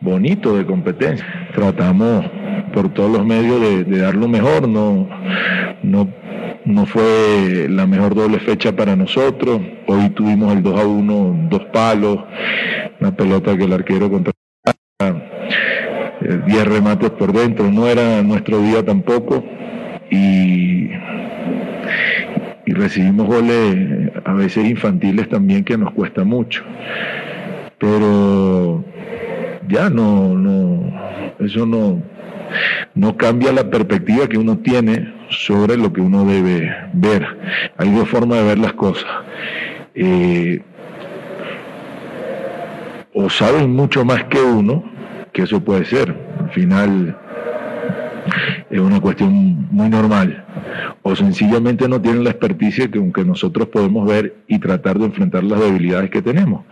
bonito 0.00 0.56
de 0.56 0.66
competencia. 0.66 1.26
Tratamos 1.54 2.24
por 2.72 2.92
todos 2.92 3.10
los 3.10 3.26
medios 3.26 3.60
de, 3.60 3.98
dar 3.98 4.14
lo 4.14 4.28
mejor, 4.28 4.68
no, 4.68 5.08
no, 5.82 6.08
no 6.64 6.86
fue 6.86 7.66
la 7.68 7.86
mejor 7.86 8.14
doble 8.14 8.38
fecha 8.38 8.74
para 8.74 8.96
nosotros. 8.96 9.60
Hoy 9.86 10.10
tuvimos 10.10 10.52
el 10.54 10.62
2 10.62 10.80
a 10.80 10.86
1, 10.86 11.48
dos 11.50 11.64
palos, 11.72 12.18
una 13.00 13.14
pelota 13.14 13.56
que 13.56 13.64
el 13.64 13.72
arquero 13.72 14.10
contra 14.10 14.32
10 16.20 16.56
eh, 16.56 16.64
remates 16.64 17.10
por 17.10 17.32
dentro, 17.32 17.70
no 17.70 17.86
era 17.86 18.22
nuestro 18.22 18.60
día 18.60 18.84
tampoco 18.84 19.44
y, 20.10 20.90
y 22.64 22.72
recibimos 22.72 23.26
goles 23.26 24.01
a 24.24 24.32
veces 24.32 24.64
infantiles 24.64 25.28
también 25.28 25.64
que 25.64 25.76
nos 25.76 25.92
cuesta 25.92 26.24
mucho. 26.24 26.62
Pero 27.78 28.84
ya 29.68 29.90
no, 29.90 30.34
no, 30.34 30.92
eso 31.40 31.66
no, 31.66 32.02
no 32.94 33.16
cambia 33.16 33.52
la 33.52 33.68
perspectiva 33.70 34.28
que 34.28 34.38
uno 34.38 34.58
tiene 34.58 35.12
sobre 35.30 35.76
lo 35.76 35.92
que 35.92 36.00
uno 36.00 36.24
debe 36.24 36.74
ver. 36.92 37.26
Hay 37.76 37.90
dos 37.90 38.08
formas 38.08 38.38
de 38.38 38.44
ver 38.44 38.58
las 38.58 38.72
cosas. 38.74 39.10
Eh, 39.94 40.62
o 43.14 43.28
saben 43.28 43.72
mucho 43.72 44.04
más 44.04 44.24
que 44.24 44.40
uno, 44.40 44.84
que 45.32 45.42
eso 45.42 45.62
puede 45.62 45.84
ser. 45.84 46.14
Al 46.40 46.50
final 46.50 47.18
es 48.70 48.80
una 48.80 49.00
cuestión 49.00 49.68
muy 49.70 49.88
normal. 49.88 50.44
Sencillamente 51.16 51.88
no 51.88 52.00
tienen 52.00 52.24
la 52.24 52.30
experticia 52.30 52.90
que 52.90 52.98
aunque 52.98 53.24
nosotros 53.24 53.68
podemos 53.68 54.08
ver 54.08 54.36
y 54.46 54.58
tratar 54.58 54.98
de 54.98 55.06
enfrentar 55.06 55.44
las 55.44 55.60
debilidades 55.60 56.10
que 56.10 56.22
tenemos. 56.22 56.64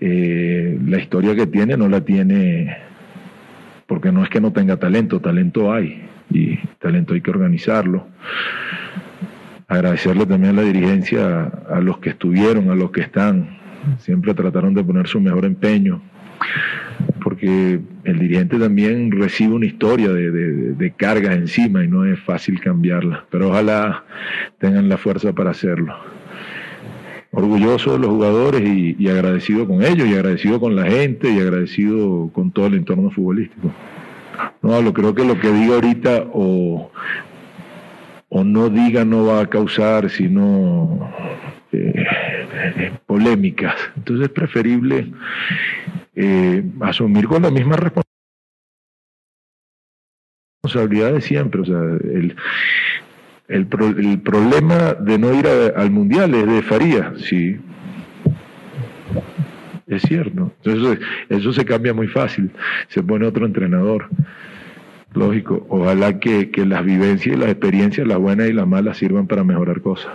Eh, 0.00 0.78
la 0.86 0.98
historia 0.98 1.34
que 1.34 1.46
tiene 1.46 1.76
no 1.76 1.88
la 1.88 2.00
tiene 2.00 2.76
porque 3.86 4.12
no 4.12 4.22
es 4.22 4.28
que 4.28 4.40
no 4.40 4.52
tenga 4.52 4.76
talento, 4.76 5.20
talento 5.20 5.72
hay 5.72 6.02
y 6.30 6.56
talento 6.78 7.14
hay 7.14 7.22
que 7.22 7.30
organizarlo. 7.30 8.06
Agradecerle 9.66 10.26
también 10.26 10.58
a 10.58 10.62
la 10.62 10.66
dirigencia, 10.66 11.44
a 11.70 11.80
los 11.80 11.98
que 11.98 12.10
estuvieron, 12.10 12.70
a 12.70 12.74
los 12.74 12.90
que 12.90 13.00
están, 13.00 13.58
siempre 13.98 14.34
trataron 14.34 14.74
de 14.74 14.84
poner 14.84 15.08
su 15.08 15.20
mejor 15.20 15.44
empeño 15.44 16.02
porque 17.22 17.80
el 18.04 18.18
dirigente 18.18 18.58
también 18.58 19.10
recibe 19.12 19.54
una 19.54 19.66
historia 19.66 20.08
de, 20.08 20.92
cargas 20.96 21.36
encima 21.36 21.84
y 21.84 21.88
no 21.88 22.04
es 22.04 22.18
fácil 22.20 22.60
cambiarla, 22.60 23.24
pero 23.30 23.50
ojalá 23.50 24.04
tengan 24.58 24.88
la 24.88 24.96
fuerza 24.96 25.32
para 25.32 25.50
hacerlo. 25.50 25.94
Orgulloso 27.30 27.92
de 27.92 27.98
los 27.98 28.08
jugadores 28.08 28.62
y, 28.66 29.08
agradecido 29.08 29.68
con 29.68 29.82
ellos, 29.82 30.08
y 30.08 30.14
agradecido 30.14 30.58
con 30.58 30.74
la 30.74 30.84
gente, 30.84 31.30
y 31.30 31.38
agradecido 31.38 32.30
con 32.32 32.50
todo 32.50 32.66
el 32.66 32.74
entorno 32.74 33.10
futbolístico. 33.10 33.70
No, 34.62 34.80
lo 34.80 34.92
creo 34.94 35.14
que 35.14 35.24
lo 35.24 35.38
que 35.38 35.52
diga 35.52 35.74
ahorita 35.74 36.24
o, 36.32 36.90
o 38.30 38.44
no 38.44 38.70
diga 38.70 39.04
no 39.04 39.26
va 39.26 39.42
a 39.42 39.46
causar 39.46 40.08
sino 40.08 41.12
eh, 41.72 42.06
polémicas. 43.06 43.74
Entonces 43.96 44.26
es 44.28 44.32
preferible 44.32 45.12
eh, 46.20 46.64
asumir 46.80 47.28
con 47.28 47.42
la 47.42 47.50
misma 47.50 47.76
responsabilidad 50.64 51.12
de 51.12 51.20
siempre. 51.20 51.60
O 51.60 51.64
sea, 51.64 51.78
el, 51.78 52.34
el, 53.46 54.20
problema 54.20 54.94
de 54.94 55.16
no 55.16 55.32
ir 55.32 55.46
al 55.46 55.90
mundial 55.92 56.34
es 56.34 56.46
de 56.46 56.62
Faría, 56.62 57.12
sí. 57.18 57.58
Es 59.86 60.02
cierto. 60.02 60.52
Entonces, 60.64 61.06
eso 61.28 61.52
se 61.52 61.64
cambia 61.64 61.94
muy 61.94 62.08
fácil. 62.08 62.50
Se 62.88 63.00
pone 63.00 63.24
otro 63.24 63.46
entrenador. 63.46 64.08
Lógico. 65.14 65.66
Ojalá 65.68 66.18
que, 66.18 66.50
que 66.50 66.66
las 66.66 66.84
vivencias 66.84 67.36
y 67.36 67.38
las 67.38 67.50
experiencias, 67.50 68.08
las 68.08 68.18
buenas 68.18 68.48
y 68.48 68.52
las 68.52 68.66
malas, 68.66 68.96
sirvan 68.96 69.28
para 69.28 69.44
mejorar 69.44 69.80
cosas. 69.82 70.12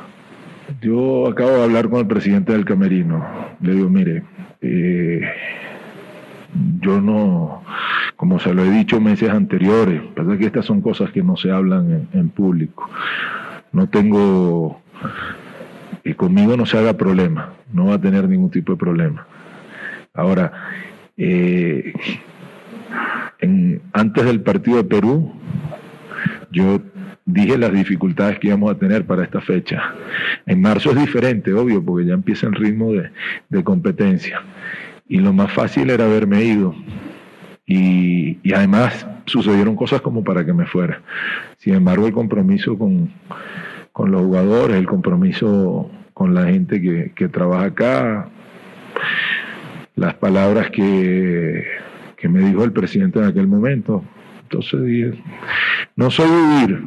Yo 0.82 1.28
acabo 1.28 1.52
de 1.52 1.64
hablar 1.64 1.90
con 1.90 2.02
el 2.02 2.08
presidente 2.08 2.52
del 2.52 2.66
Camerino. 2.66 3.26
Le 3.62 3.74
digo, 3.74 3.90
mire, 3.90 4.24
eh, 4.62 5.22
yo 6.80 7.02
no, 7.02 7.64
como 8.16 8.40
se 8.40 8.54
lo 8.54 8.64
he 8.64 8.70
dicho 8.70 9.00
meses 9.02 9.30
anteriores, 9.30 10.02
pasa 10.16 10.38
que 10.38 10.46
estas 10.46 10.66
son 10.66 10.82
cosas 10.82 11.12
que 11.12 11.24
no 11.24 11.36
se 11.36 11.52
hablan 11.52 12.08
en, 12.14 12.30
público. 12.30 12.90
No 13.72 13.88
tengo, 13.88 14.82
y 16.04 16.14
conmigo 16.14 16.56
no 16.56 16.66
se 16.66 16.78
haga 16.78 16.94
problema, 16.94 17.54
no 17.72 17.88
va 17.88 17.96
a 17.96 18.02
tener 18.02 18.28
ningún 18.30 18.52
tipo 18.52 18.74
de 18.74 18.78
problema. 18.78 19.26
Ahora, 20.14 20.52
eh, 21.18 21.94
antes 23.94 24.26
del 24.26 24.42
partido 24.42 24.78
de 24.78 24.84
Perú, 24.84 25.34
yo 26.52 26.80
dije 27.26 27.58
las 27.58 27.74
dificultades 27.74 28.38
que 28.38 28.48
íbamos 28.48 28.72
a 28.72 28.78
tener 28.78 29.06
para 29.06 29.24
esta 29.24 29.42
fecha. 29.42 29.94
En 30.46 30.62
marzo 30.62 30.92
es 30.92 31.00
diferente, 31.00 31.52
obvio, 31.54 31.84
porque 31.84 32.06
ya 32.06 32.14
empieza 32.14 32.46
el 32.46 32.54
ritmo 32.54 32.92
de 32.92 33.64
competencia 33.64 34.42
y 35.08 35.20
lo 35.20 35.34
más 35.34 35.52
fácil 35.52 35.90
era 35.90 36.06
haberme 36.06 36.44
ido. 36.44 36.76
Y, 37.66 38.54
además 38.54 39.08
sucedieron 39.26 39.76
cosas 39.76 40.02
como 40.02 40.24
para 40.24 40.46
que 40.46 40.54
me 40.54 40.66
fuera. 40.66 41.02
Sin 41.58 41.76
embargo, 41.76 42.08
el 42.08 42.14
compromiso 42.14 42.78
con, 42.78 43.12
los 43.96 44.22
jugadores, 44.22 44.78
el 44.78 44.86
compromiso 44.86 45.90
con 46.14 46.34
la 46.34 46.46
gente 46.46 46.82
que, 46.82 47.28
trabaja 47.30 47.66
acá, 47.66 48.30
las 49.96 50.14
palabras 50.16 50.70
que, 50.72 51.66
que 52.18 52.28
me 52.28 52.40
dijo 52.40 52.64
el 52.64 52.74
presidente 52.74 53.20
en 53.20 53.26
aquel 53.26 53.48
momento, 53.48 54.04
entonces 54.44 55.16
no 55.96 56.10
soy 56.10 56.28
vivir, 56.28 56.84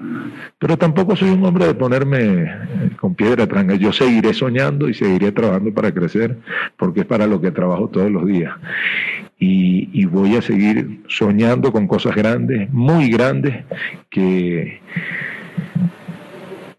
pero 0.59 0.77
tampoco 0.77 1.15
soy 1.15 1.31
un 1.31 1.45
hombre 1.45 1.67
de 1.67 1.75
ponerme 1.75 2.19
eh, 2.19 2.91
con 2.99 3.15
piedra 3.15 3.47
tranca. 3.47 3.75
Yo 3.77 3.93
seguiré 3.93 4.35
soñando 4.35 4.89
y 4.89 4.95
seguiré 4.95 5.33
trabajando 5.33 5.73
para 5.73 5.93
crecer, 5.93 6.37
porque 6.77 7.01
es 7.01 7.07
para 7.07 7.27
lo 7.27 7.41
que 7.41 7.51
trabajo 7.51 7.89
todos 7.89 8.11
los 8.11 8.27
días. 8.27 8.55
Y, 9.39 10.05
voy 10.07 10.37
a 10.37 10.43
seguir 10.43 11.03
soñando 11.09 11.71
con 11.71 11.87
cosas 11.87 12.17
grandes, 12.17 12.73
muy 12.73 13.11
grandes, 13.11 13.65
que, 14.09 14.81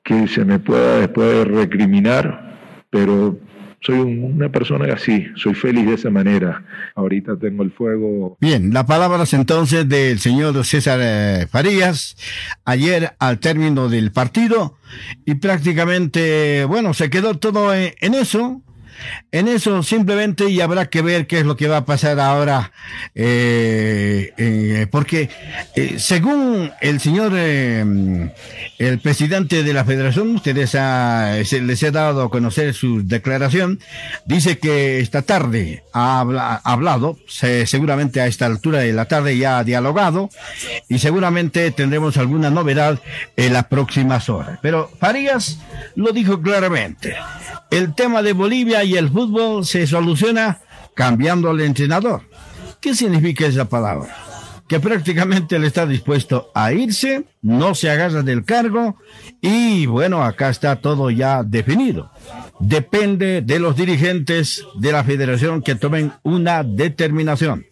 que 0.04 0.28
se 0.28 0.44
me 0.44 0.58
pueda 0.58 1.00
después 1.00 1.48
recriminar, 1.48 2.58
pero 2.90 3.38
soy 3.82 4.00
una 4.00 4.50
persona 4.50 4.94
así, 4.94 5.28
soy 5.36 5.54
feliz 5.54 5.86
de 5.86 5.94
esa 5.94 6.10
manera. 6.10 6.64
Ahorita 6.96 7.38
tengo 7.38 7.64
el 7.64 7.72
fuego. 7.72 8.38
Bien, 8.42 8.74
las 8.74 8.86
palabras 8.86 9.34
entonces 9.34 9.88
del 9.88 10.20
señor 10.20 10.64
César 10.66 11.00
eh, 11.02 11.48
Farías, 11.50 12.18
ayer 12.66 13.14
al 13.20 13.40
término 13.40 13.90
del 13.90 14.12
partido, 14.12 14.78
y 15.26 15.36
prácticamente, 15.36 16.66
bueno, 16.66 16.94
se 16.94 17.10
quedó 17.10 17.38
todo 17.38 17.74
en 17.74 18.14
eso, 18.14 18.62
en 19.32 19.48
eso 19.48 19.84
simplemente 19.84 20.50
y 20.50 20.62
habrá 20.62 20.88
que 20.88 21.02
ver 21.02 21.28
qué 21.28 21.40
es 21.40 21.46
lo 21.46 21.56
que 21.56 21.68
va 21.68 21.78
a 21.78 21.86
pasar 21.86 22.20
ahora, 22.20 22.72
eh, 23.16 24.34
eh, 24.38 24.88
porque 24.92 25.30
eh, 25.76 25.96
según 26.00 26.72
el 26.82 27.00
señor, 27.00 27.34
el 27.36 29.00
presidente 29.02 29.64
de 29.64 29.74
la 29.74 29.86
federación, 29.86 30.36
ustedes 30.36 30.74
les 30.74 31.84
ha 31.84 31.92
dado 31.92 32.24
a 32.24 32.30
conocer 32.30 32.74
su 32.74 33.06
declaración, 33.06 33.80
dice 34.26 34.60
que 34.60 35.00
esta 35.00 35.22
tarde 35.22 35.84
ha, 35.94 36.22
hablado, 36.64 37.18
seguramente 37.28 38.22
a 38.22 38.28
esta 38.28 38.46
altura 38.46 38.80
de 38.80 38.94
la 38.94 39.06
tarde 39.06 39.38
ya 39.38 39.60
ha 39.60 39.64
dialogado 39.64 40.30
y 40.90 41.00
seguramente 41.00 41.72
tendremos 41.72 42.18
alguna 42.18 42.50
novedad 42.50 43.00
en 43.36 43.54
las 43.54 43.66
próximas 43.66 44.30
horas. 44.30 44.60
Pero 44.62 44.90
Farías 45.00 45.60
lo 45.96 46.12
dijo 46.12 46.42
claramente. 46.42 47.16
El 47.70 47.94
tema 47.96 48.22
de 48.22 48.34
Bolivia 48.34 48.84
y 48.88 48.96
el 48.96 49.10
fútbol 49.10 49.66
se 49.66 49.86
soluciona 49.86 50.60
cambiando 50.96 51.50
al 51.50 51.62
entrenador. 51.62 52.22
¿Qué 52.80 52.96
significa 52.96 53.46
esa 53.46 53.66
palabra? 53.68 54.28
que 54.68 54.80
prácticamente 54.82 55.56
él 55.56 55.64
está 55.64 55.86
dispuesto 55.86 56.52
a 56.54 56.74
irse, 56.74 57.24
no 57.42 57.74
se 57.74 57.90
agarra 57.90 58.22
del 58.22 58.44
cargo 58.44 58.98
y 59.40 59.86
bueno, 59.86 60.24
acá 60.24 60.50
está 60.50 60.76
todo 60.78 61.10
ya 61.10 61.44
definido. 61.44 62.12
Depende 62.60 63.42
de 63.42 63.60
los 63.60 63.78
dirigentes 63.78 64.66
de 64.76 64.92
la 64.92 65.06
federación 65.06 65.62
que 65.62 65.76
tomen 65.76 66.12
una 66.24 66.64
determinación. 66.64 67.66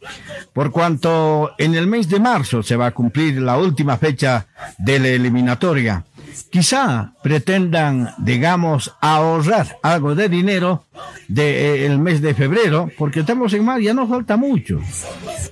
Por 0.54 0.72
cuanto 0.72 1.52
en 1.58 1.76
el 1.76 1.88
mes 1.88 2.08
de 2.08 2.20
marzo 2.20 2.64
se 2.64 2.78
va 2.78 2.88
a 2.88 2.94
cumplir 2.94 3.42
la 3.42 3.58
última 3.58 3.98
fecha 3.98 4.48
de 4.78 5.00
la 5.00 5.10
eliminatoria 5.10 6.06
quizá 6.44 7.14
pretendan, 7.24 8.14
digamos, 8.18 8.94
ahorrar 9.02 9.78
algo 9.82 10.16
de 10.16 10.30
dinero 10.30 10.86
del 11.28 11.92
eh, 11.92 11.98
mes 11.98 12.22
de 12.22 12.34
febrero, 12.34 12.90
porque 12.98 13.22
estamos 13.22 13.54
en 13.54 13.66
mar, 13.66 13.82
ya 13.82 13.94
no 13.94 14.08
falta 14.08 14.38
mucho. 14.38 14.80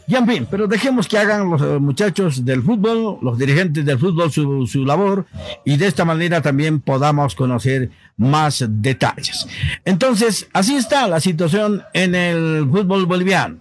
Ya 0.07 0.19
en 0.19 0.27
fin, 0.27 0.47
pero 0.49 0.67
dejemos 0.67 1.07
que 1.07 1.17
hagan 1.17 1.49
los 1.49 1.61
eh, 1.61 1.79
muchachos 1.79 2.45
del 2.45 2.61
fútbol, 2.61 3.17
los 3.21 3.37
dirigentes 3.37 3.85
del 3.85 3.99
fútbol 3.99 4.31
su, 4.31 4.67
su 4.67 4.85
labor 4.85 5.25
y 5.65 5.77
de 5.77 5.87
esta 5.87 6.05
manera 6.05 6.41
también 6.41 6.79
podamos 6.79 7.35
conocer 7.35 7.89
más 8.17 8.65
detalles. 8.67 9.47
Entonces, 9.85 10.47
así 10.53 10.75
está 10.75 11.07
la 11.07 11.19
situación 11.19 11.83
en 11.93 12.15
el 12.15 12.67
fútbol 12.69 13.05
boliviano. 13.05 13.57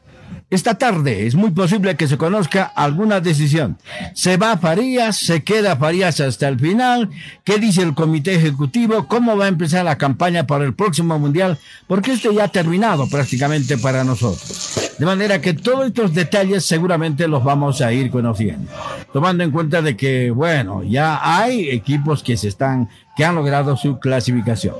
Esta 0.52 0.74
tarde 0.74 1.26
es 1.26 1.34
muy 1.34 1.50
posible 1.52 1.96
que 1.96 2.06
se 2.06 2.18
conozca 2.18 2.64
alguna 2.64 3.20
decisión. 3.20 3.78
¿Se 4.12 4.36
va 4.36 4.58
Farías? 4.58 5.16
¿Se 5.16 5.42
queda 5.42 5.78
Farías 5.78 6.20
hasta 6.20 6.46
el 6.46 6.60
final? 6.60 7.08
¿Qué 7.42 7.56
dice 7.56 7.80
el 7.80 7.94
comité 7.94 8.34
ejecutivo? 8.34 9.08
¿Cómo 9.08 9.34
va 9.34 9.46
a 9.46 9.48
empezar 9.48 9.86
la 9.86 9.96
campaña 9.96 10.46
para 10.46 10.66
el 10.66 10.74
próximo 10.74 11.18
mundial? 11.18 11.56
Porque 11.86 12.12
esto 12.12 12.32
ya 12.32 12.44
ha 12.44 12.48
terminado 12.48 13.08
prácticamente 13.08 13.78
para 13.78 14.04
nosotros. 14.04 14.91
De 14.98 15.06
manera 15.06 15.40
que 15.40 15.54
todos 15.54 15.86
estos 15.86 16.14
detalles 16.14 16.64
seguramente 16.64 17.26
los 17.26 17.42
vamos 17.42 17.80
a 17.80 17.92
ir 17.92 18.10
conociendo. 18.10 18.70
Tomando 19.12 19.42
en 19.44 19.50
cuenta 19.50 19.82
de 19.82 19.96
que, 19.96 20.30
bueno, 20.30 20.82
ya 20.82 21.20
hay 21.22 21.70
equipos 21.70 22.22
que 22.22 22.36
se 22.36 22.48
están 22.48 22.88
que 23.16 23.24
han 23.24 23.34
logrado 23.34 23.76
su 23.76 23.98
clasificación. 23.98 24.74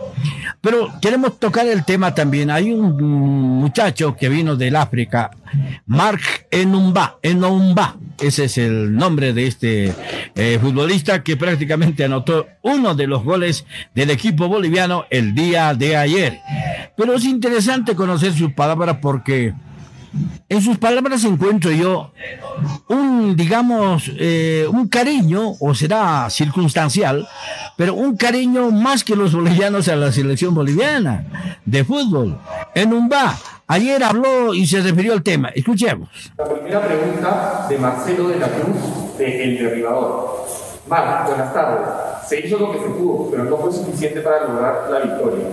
Pero 0.61 0.91
queremos 1.01 1.39
tocar 1.39 1.67
el 1.67 1.85
tema 1.85 2.15
también. 2.15 2.51
Hay 2.51 2.73
un 2.73 3.61
muchacho 3.61 4.17
que 4.17 4.29
vino 4.29 4.57
del 4.57 4.77
África, 4.77 5.31
Mark 5.87 6.21
Enumba, 6.51 7.19
Enumba, 7.23 7.97
ese 8.21 8.45
es 8.45 8.57
el 8.59 8.95
nombre 8.95 9.33
de 9.33 9.47
este 9.47 9.95
eh, 10.35 10.59
futbolista 10.61 11.23
que 11.23 11.37
prácticamente 11.37 12.05
anotó 12.05 12.47
uno 12.63 12.95
de 12.95 13.07
los 13.07 13.25
goles 13.25 13.67
del 13.95 14.11
equipo 14.11 14.49
boliviano 14.49 15.05
el 15.11 15.35
día 15.35 15.75
de 15.75 15.97
ayer. 15.97 16.39
Pero 16.97 17.15
es 17.15 17.25
interesante 17.25 17.95
conocer 17.95 18.33
sus 18.33 18.53
palabras 18.53 18.99
porque 19.03 19.55
en 20.49 20.61
sus 20.61 20.79
palabras 20.79 21.25
encuentro 21.25 21.71
yo 21.71 22.13
un, 22.89 23.35
digamos, 23.37 24.11
eh, 24.19 24.67
un 24.71 24.89
cariño, 24.89 25.55
o 25.59 25.75
será 25.75 26.29
circunstancial, 26.29 27.27
pero 27.77 27.95
un 27.95 28.17
cariño 28.17 28.71
más 28.71 29.05
que 29.05 29.17
los 29.17 29.35
bolivianos 29.35 29.89
a 29.89 29.97
la 29.97 30.13
selección 30.13 30.55
boliviana 30.55 31.59
de 31.65 31.85
fútbol. 31.85 32.39
En 32.75 32.93
un 32.93 33.09
bar, 33.09 33.35
ayer 33.67 34.03
habló 34.05 34.53
y 34.55 34.67
se 34.67 34.81
refirió 34.81 35.15
al 35.15 35.23
tema. 35.23 35.49
Escuchemos. 35.55 36.09
La 36.37 36.45
primera 36.45 36.87
pregunta 36.87 37.67
de 37.69 37.79
Marcelo 37.79 38.29
de 38.29 38.39
la 38.39 38.49
Cruz, 38.49 39.17
de 39.19 39.45
El 39.45 39.59
Derribador. 39.59 40.47
Mar, 40.89 41.25
buenas 41.27 41.55
tardes. 41.55 41.89
Se 42.29 42.47
hizo 42.47 42.59
lo 42.59 42.73
que 42.73 42.79
se 42.79 42.87
pudo, 42.87 43.31
pero 43.31 43.45
no 43.45 43.57
fue 43.57 43.73
suficiente 43.73 44.21
para 44.21 44.47
lograr 44.47 44.89
la 44.91 44.99
victoria. 45.01 45.47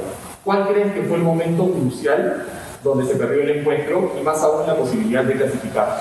¿Cuál 0.43 0.67
crees 0.67 0.93
que 0.93 1.03
fue 1.03 1.17
el 1.17 1.23
momento 1.23 1.71
crucial 1.71 2.45
donde 2.83 3.05
se 3.05 3.15
perdió 3.15 3.43
el 3.43 3.59
encuentro 3.59 4.11
y 4.19 4.23
más 4.23 4.41
aún 4.43 4.65
la 4.65 4.75
posibilidad 4.75 5.23
de 5.23 5.33
clasificar. 5.33 5.99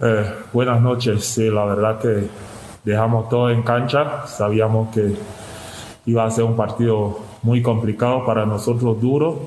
Eh, 0.00 0.24
buenas 0.52 0.80
noches, 0.80 1.36
la 1.38 1.64
verdad 1.64 1.98
que 1.98 2.28
dejamos 2.84 3.28
todo 3.28 3.50
en 3.50 3.62
cancha, 3.62 4.26
sabíamos 4.26 4.94
que 4.94 5.14
iba 6.06 6.24
a 6.24 6.30
ser 6.30 6.44
un 6.44 6.56
partido 6.56 7.18
muy 7.42 7.62
complicado 7.62 8.24
para 8.24 8.46
nosotros, 8.46 9.00
duro, 9.00 9.38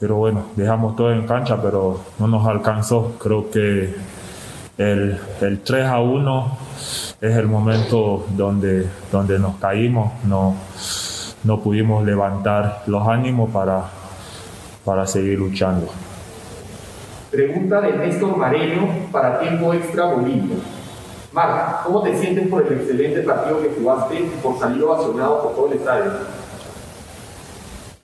pero 0.00 0.16
bueno, 0.16 0.46
dejamos 0.56 0.96
todo 0.96 1.12
en 1.12 1.26
cancha, 1.26 1.60
pero 1.60 2.00
no 2.18 2.26
nos 2.26 2.46
alcanzó, 2.46 3.14
creo 3.18 3.50
que 3.50 3.94
el, 4.78 5.18
el 5.40 5.60
3 5.60 5.86
a 5.86 6.00
1 6.00 6.58
es 7.20 7.36
el 7.36 7.46
momento 7.46 8.26
donde, 8.30 8.86
donde 9.10 9.38
nos 9.38 9.56
caímos, 9.56 10.12
no, 10.24 10.54
no 11.44 11.60
pudimos 11.60 12.04
levantar 12.04 12.82
los 12.86 13.06
ánimos 13.06 13.50
para, 13.50 13.84
para 14.86 15.04
seguir 15.04 15.38
luchando. 15.40 15.88
Pregunta 17.32 17.80
de 17.80 17.98
Néstor 17.98 18.36
Mareno 18.36 18.88
para 19.10 19.40
tiempo 19.40 19.74
extra 19.74 20.04
Bolivia. 20.04 20.56
Mar, 21.32 21.80
¿cómo 21.84 22.02
te 22.02 22.16
sientes 22.16 22.46
por 22.46 22.64
el 22.66 22.78
excelente 22.78 23.20
partido 23.22 23.60
que 23.60 23.70
jugaste 23.78 24.14
y 24.14 24.30
por 24.40 24.58
salir 24.58 24.82
ovacionado 24.84 25.42
por 25.42 25.54
todo 25.56 25.72
el 25.72 25.78
estadio? 25.78 26.12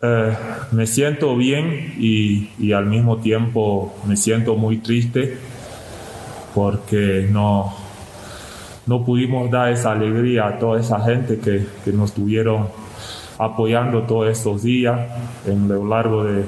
Eh, 0.02 0.36
me 0.72 0.86
siento 0.86 1.36
bien 1.36 1.94
y, 1.96 2.50
y, 2.58 2.72
al 2.72 2.86
mismo 2.86 3.18
tiempo 3.18 3.94
me 4.04 4.16
siento 4.16 4.56
muy 4.56 4.78
triste 4.78 5.38
porque 6.52 7.28
no, 7.30 7.72
no 8.86 9.04
pudimos 9.04 9.48
dar 9.52 9.70
esa 9.70 9.92
alegría 9.92 10.48
a 10.48 10.58
toda 10.58 10.80
esa 10.80 11.00
gente 11.00 11.38
que, 11.38 11.64
que 11.84 11.92
nos 11.92 12.10
estuvieron 12.10 12.66
apoyando 13.38 14.02
todos 14.02 14.28
estos 14.28 14.64
días 14.64 15.00
en 15.46 15.68
lo 15.68 15.86
largo 15.86 16.24
de, 16.24 16.44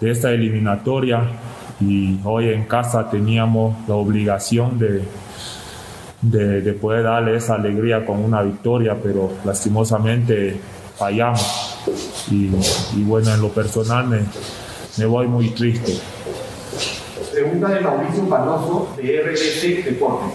de 0.00 0.10
esta 0.10 0.30
eliminatoria 0.30 1.22
y 1.80 2.18
hoy 2.24 2.48
en 2.50 2.64
casa 2.64 3.08
teníamos 3.08 3.76
la 3.88 3.94
obligación 3.94 4.78
de, 4.78 5.02
de, 6.20 6.72
poder 6.74 7.04
darle 7.04 7.36
esa 7.36 7.54
alegría 7.54 8.04
con 8.04 8.22
una 8.22 8.42
victoria, 8.42 8.96
pero 9.02 9.30
lastimosamente 9.44 10.60
fallamos. 10.96 11.76
Y, 12.30 13.02
bueno, 13.02 13.34
en 13.34 13.40
lo 13.40 13.48
personal 13.48 14.06
me, 14.06 14.20
me 14.98 15.06
voy 15.06 15.26
muy 15.26 15.50
triste. 15.50 15.94
Pregunta 17.32 17.68
de 17.68 17.80
Mauricio 17.80 18.28
Panoso 18.28 18.88
de 18.96 19.22
RBC 19.22 19.84
Deportes. 19.84 20.34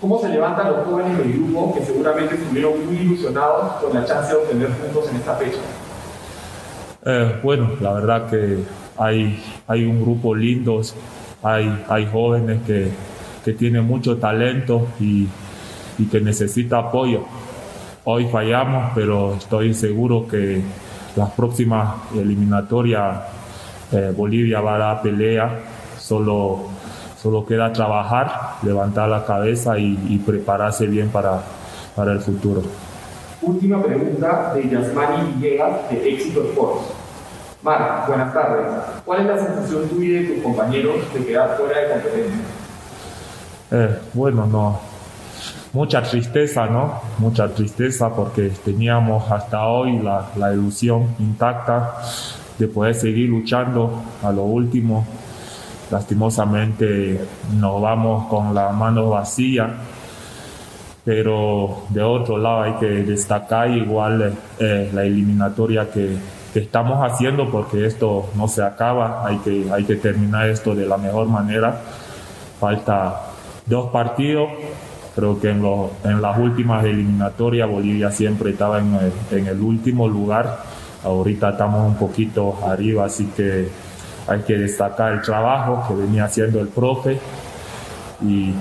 ¿Cómo 0.00 0.20
se 0.20 0.28
levantan 0.28 0.72
los 0.72 0.86
jóvenes 0.86 1.18
del 1.18 1.32
grupo 1.32 1.74
que 1.74 1.84
seguramente 1.84 2.34
estuvieron 2.34 2.86
muy 2.86 2.96
ilusionados 2.98 3.82
con 3.82 3.94
la 3.94 4.04
chance 4.04 4.30
de 4.30 4.38
obtener 4.38 4.68
puntos 4.68 5.10
en 5.10 5.16
esta 5.16 5.34
fecha? 5.34 5.58
Eh, 7.04 7.40
bueno, 7.42 7.70
la 7.80 7.94
verdad 7.94 8.30
que 8.30 8.58
hay, 8.98 9.42
hay 9.66 9.84
un 9.84 10.00
grupo 10.02 10.34
lindo, 10.34 10.80
hay, 11.42 11.84
hay 11.88 12.06
jóvenes 12.06 12.62
que, 12.66 12.88
que 13.44 13.52
tienen 13.52 13.84
mucho 13.84 14.16
talento 14.18 14.88
y, 15.00 15.28
y, 15.98 16.06
que 16.06 16.20
necesita 16.20 16.78
apoyo. 16.78 17.24
Hoy 18.04 18.26
fallamos, 18.26 18.92
pero 18.94 19.34
estoy 19.34 19.74
seguro 19.74 20.26
que 20.26 20.62
las 21.16 21.30
próximas 21.30 21.94
eliminatorias 22.14 23.20
eh, 23.92 24.12
Bolivia 24.14 24.60
va 24.60 24.74
a 24.74 24.78
dar 24.78 25.02
pelea, 25.02 25.60
solo, 25.98 26.66
solo 27.20 27.46
queda 27.46 27.72
trabajar, 27.72 28.56
levantar 28.62 29.08
la 29.08 29.24
cabeza 29.24 29.78
y, 29.78 30.22
prepararse 30.26 30.86
bien 30.86 31.08
para, 31.08 31.40
para 31.94 32.12
el 32.12 32.20
futuro. 32.20 32.62
Última 33.40 33.82
pregunta 33.82 34.52
de 34.54 34.68
Yasmani 34.68 35.32
Villegas 35.32 35.90
de 35.90 36.10
Éxito 36.10 36.42
Sports. 36.44 36.97
Mar, 37.62 38.04
buenas 38.06 38.32
tardes. 38.32 38.66
¿Cuál 39.04 39.20
es 39.22 39.26
la 39.26 39.38
sensación 39.38 39.88
tuya 39.88 40.20
de 40.20 40.26
tus 40.26 40.42
compañeros 40.42 40.96
de 41.12 41.24
quedar 41.24 41.56
fuera 41.56 41.80
de 41.80 41.88
competencia? 41.90 42.40
Eh, 43.72 43.98
bueno, 44.14 44.46
no. 44.46 44.80
Mucha 45.72 46.02
tristeza, 46.02 46.66
¿no? 46.66 47.00
Mucha 47.18 47.48
tristeza 47.48 48.14
porque 48.14 48.50
teníamos 48.64 49.30
hasta 49.30 49.66
hoy 49.66 49.98
la, 49.98 50.30
la 50.36 50.52
ilusión 50.52 51.16
intacta 51.18 51.96
de 52.58 52.68
poder 52.68 52.94
seguir 52.94 53.28
luchando 53.28 54.02
a 54.22 54.30
lo 54.30 54.42
último. 54.42 55.04
Lastimosamente 55.90 57.20
nos 57.54 57.82
vamos 57.82 58.28
con 58.28 58.54
la 58.54 58.70
mano 58.70 59.10
vacía 59.10 59.74
pero 61.08 61.84
de 61.88 62.02
otro 62.02 62.36
lado 62.36 62.64
hay 62.64 62.74
que 62.74 62.86
destacar 62.86 63.70
igual 63.70 64.34
eh, 64.58 64.90
la 64.92 65.04
eliminatoria 65.04 65.90
que, 65.90 66.18
que, 66.52 66.60
estamos 66.60 66.98
haciendo 67.04 67.50
porque 67.50 67.86
esto 67.86 68.28
no 68.34 68.48
se 68.48 68.62
acaba, 68.62 69.26
hay 69.26 69.38
que, 69.38 69.70
hay 69.72 69.84
que 69.84 69.96
terminar 69.96 70.48
esto 70.48 70.74
de 70.74 70.86
la 70.86 70.96
mejor 70.96 71.28
manera. 71.28 71.80
Falta 72.60 73.22
dos 73.66 73.90
partidos, 73.90 74.48
creo 75.14 75.40
que 75.40 75.50
en, 75.50 75.62
lo, 75.62 75.90
en 76.04 76.20
las 76.20 76.38
últimas 76.38 76.84
eliminatorias 76.84 77.68
Bolivia 77.68 78.10
siempre 78.10 78.50
estaba 78.50 78.78
en 78.78 78.94
el, 78.94 79.38
en 79.38 79.46
el 79.46 79.60
último 79.60 80.08
lugar, 80.08 80.58
ahorita 81.04 81.50
estamos 81.50 81.86
un 81.86 81.96
poquito 81.96 82.58
arriba, 82.66 83.04
así 83.04 83.26
que 83.36 83.68
hay 84.26 84.40
que 84.40 84.54
destacar 84.54 85.12
el 85.12 85.22
trabajo 85.22 85.84
que 85.88 85.94
venía 85.94 86.24
haciendo 86.24 86.60
el 86.60 86.68
profe 86.68 87.18
y 88.20 88.52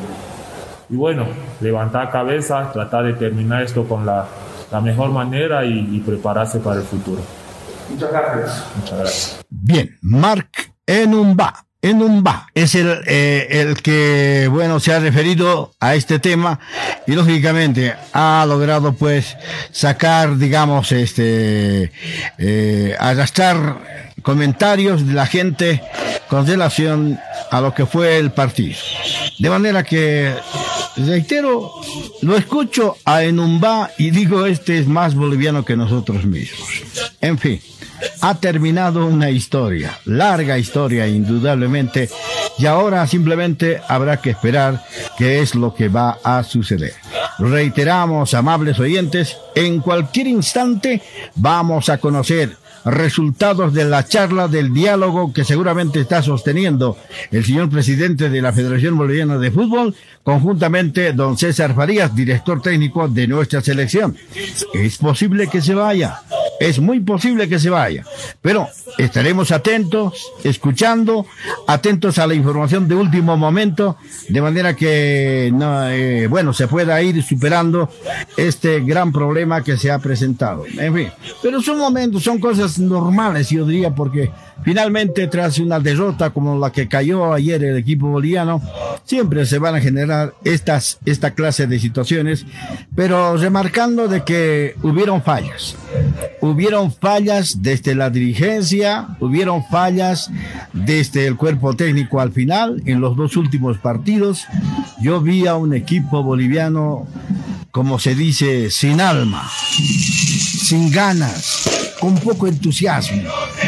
y 0.90 0.96
bueno, 0.96 1.26
levantar 1.60 2.10
cabeza, 2.12 2.72
tratar 2.72 3.06
de 3.06 3.14
terminar 3.14 3.62
esto 3.62 3.84
con 3.84 4.06
la, 4.06 4.26
la 4.72 4.82
mejor 4.82 5.10
manera 5.10 5.66
y, 5.66 6.00
prepararse 6.06 6.60
para 6.60 6.78
el 6.78 6.86
futuro. 6.86 7.22
Muchas 7.90 8.12
gracias. 8.12 8.64
Muchas 8.76 9.00
gracias. 9.00 9.46
Bien, 9.50 9.98
Mark 10.02 10.50
Enumba 10.86 11.68
Enumba 11.82 12.48
es 12.56 12.74
el, 12.74 13.02
eh, 13.06 13.48
el 13.52 13.82
que, 13.82 14.50
bueno, 14.52 14.80
se 14.80 14.94
ha 14.94 15.00
referido 15.00 15.74
a 15.80 15.94
este 15.94 16.18
tema 16.18 16.60
y 17.06 17.14
lógicamente 17.14 17.94
ha 18.14 18.46
logrado 18.48 18.94
pues 18.94 19.38
sacar, 19.72 20.38
digamos, 20.38 20.92
este, 20.92 21.92
eh, 22.40 22.96
arrastrar 23.00 24.07
comentarios 24.22 25.08
de 25.08 25.14
la 25.14 25.26
gente 25.26 25.82
con 26.28 26.46
relación 26.46 27.20
a 27.52 27.62
lo 27.62 27.74
que 27.74 27.86
fue 27.86 28.18
el 28.18 28.32
partido. 28.32 28.78
De 29.40 29.50
manera 29.50 29.84
que, 29.84 30.34
reitero, 30.98 31.72
lo 32.22 32.36
escucho 32.36 32.98
a 33.06 33.24
Enumba 33.24 33.92
y 33.98 34.12
digo, 34.12 34.46
este 34.46 34.80
es 34.80 34.88
más 34.88 35.16
boliviano 35.16 35.64
que 35.64 35.78
nosotros 35.78 36.26
mismos. 36.26 36.68
En 37.22 37.38
fin 37.38 37.62
ha 38.22 38.36
terminado 38.36 39.06
una 39.06 39.30
historia, 39.30 40.00
larga 40.06 40.58
historia 40.58 41.08
indudablemente, 41.08 42.10
y 42.58 42.66
ahora 42.66 43.06
simplemente 43.08 43.82
habrá 43.88 44.18
que 44.22 44.32
esperar 44.32 44.84
qué 45.18 45.42
es 45.42 45.56
lo 45.56 45.74
que 45.74 45.90
va 45.90 46.18
a 46.24 46.44
suceder. 46.44 46.94
Reiteramos, 47.40 48.34
amables 48.34 48.80
oyentes, 48.80 49.38
en 49.56 49.80
cualquier 49.80 50.28
instante 50.28 51.02
vamos 51.36 51.90
a 51.90 52.00
conocer 52.00 52.58
resultados 52.88 53.74
de 53.74 53.86
la 53.86 54.06
charla, 54.06 54.48
del 54.48 54.74
diálogo 54.74 55.34
que 55.34 55.44
seguramente 55.44 56.00
está 56.00 56.22
sosteniendo 56.22 56.98
el 57.32 57.46
señor 57.46 57.70
presidente 57.70 58.30
de 58.30 58.42
la 58.42 58.54
Federación 58.54 58.98
Boliviana 58.98 59.38
de 59.38 59.52
Fútbol, 59.52 59.96
conjuntamente 60.24 61.14
don 61.14 61.38
César 61.38 61.74
Farías, 61.74 62.16
director 62.16 62.62
técnico 62.62 63.08
de 63.08 63.28
nuestra 63.28 63.62
selección. 63.62 64.18
Es 64.74 64.98
posible 64.98 65.48
que 65.48 65.62
se 65.62 65.74
vaya, 65.74 66.22
es 66.60 66.80
muy 66.80 67.00
posible 67.00 67.48
que 67.48 67.60
se 67.60 67.70
vaya, 67.70 68.04
pero 68.42 68.68
estaremos 68.98 69.52
atentos, 69.52 70.32
escuchando, 70.44 71.26
atentos 71.68 72.18
a 72.18 72.28
la 72.28 72.34
información 72.34 72.88
de 72.88 72.96
último 72.96 73.38
momento, 73.38 73.98
de 74.30 74.42
manera 74.42 74.76
que, 74.76 75.52
no, 75.54 75.90
eh, 75.90 76.28
bueno, 76.28 76.54
se 76.54 76.68
pueda 76.68 77.02
ir 77.02 77.24
superando 77.24 77.90
este 78.36 78.82
gran 78.82 79.12
problema 79.12 79.64
que 79.64 79.78
se 79.78 79.92
ha 79.92 80.00
presentado. 80.00 80.66
En 80.78 80.94
fin, 80.94 81.10
pero 81.42 81.62
son 81.62 81.78
momentos, 81.78 82.24
son 82.24 82.40
cosas 82.40 82.77
normales, 82.80 83.50
yo 83.50 83.66
diría, 83.66 83.94
porque 83.96 84.32
finalmente 84.64 85.28
tras 85.28 85.60
una 85.60 85.80
derrota 85.80 86.30
como 86.32 86.58
la 86.58 86.72
que 86.72 86.88
cayó 86.88 87.34
ayer 87.34 87.64
el 87.64 87.78
equipo 87.78 88.08
boliviano, 88.08 88.62
siempre 89.04 89.46
se 89.46 89.60
van 89.60 89.76
a 89.76 89.82
generar 89.82 90.34
estas, 90.44 91.00
esta 91.06 91.32
clase 91.32 91.68
de 91.68 91.80
situaciones, 91.80 92.46
pero 92.96 93.38
remarcando 93.38 94.08
de 94.08 94.24
que 94.24 94.76
hubieron 94.84 95.22
fallas. 95.22 95.76
Hubieron 96.42 96.92
fallas 96.92 97.62
desde 97.62 97.96
la 97.96 98.10
dirigencia, 98.10 99.08
hubieron 99.20 99.64
fallas 99.66 100.30
desde 100.74 101.28
el 101.28 101.36
cuerpo 101.36 101.76
técnico 101.76 102.20
al 102.20 102.32
final, 102.32 102.82
en 102.86 103.02
los 103.02 103.16
dos 103.16 103.38
últimos 103.38 103.78
partidos. 103.78 104.46
Yo 105.02 105.22
vi 105.22 105.48
a 105.48 105.56
un 105.56 105.74
equipo 105.74 106.24
boliviano, 106.24 107.08
como 107.72 108.00
se 108.00 108.16
dice, 108.16 108.70
sin 108.70 109.02
alma, 109.02 109.50
sin 109.60 110.92
ganas, 110.92 111.70
con 112.00 112.16
poco 112.16 112.48
entusiasmo. 112.48 113.24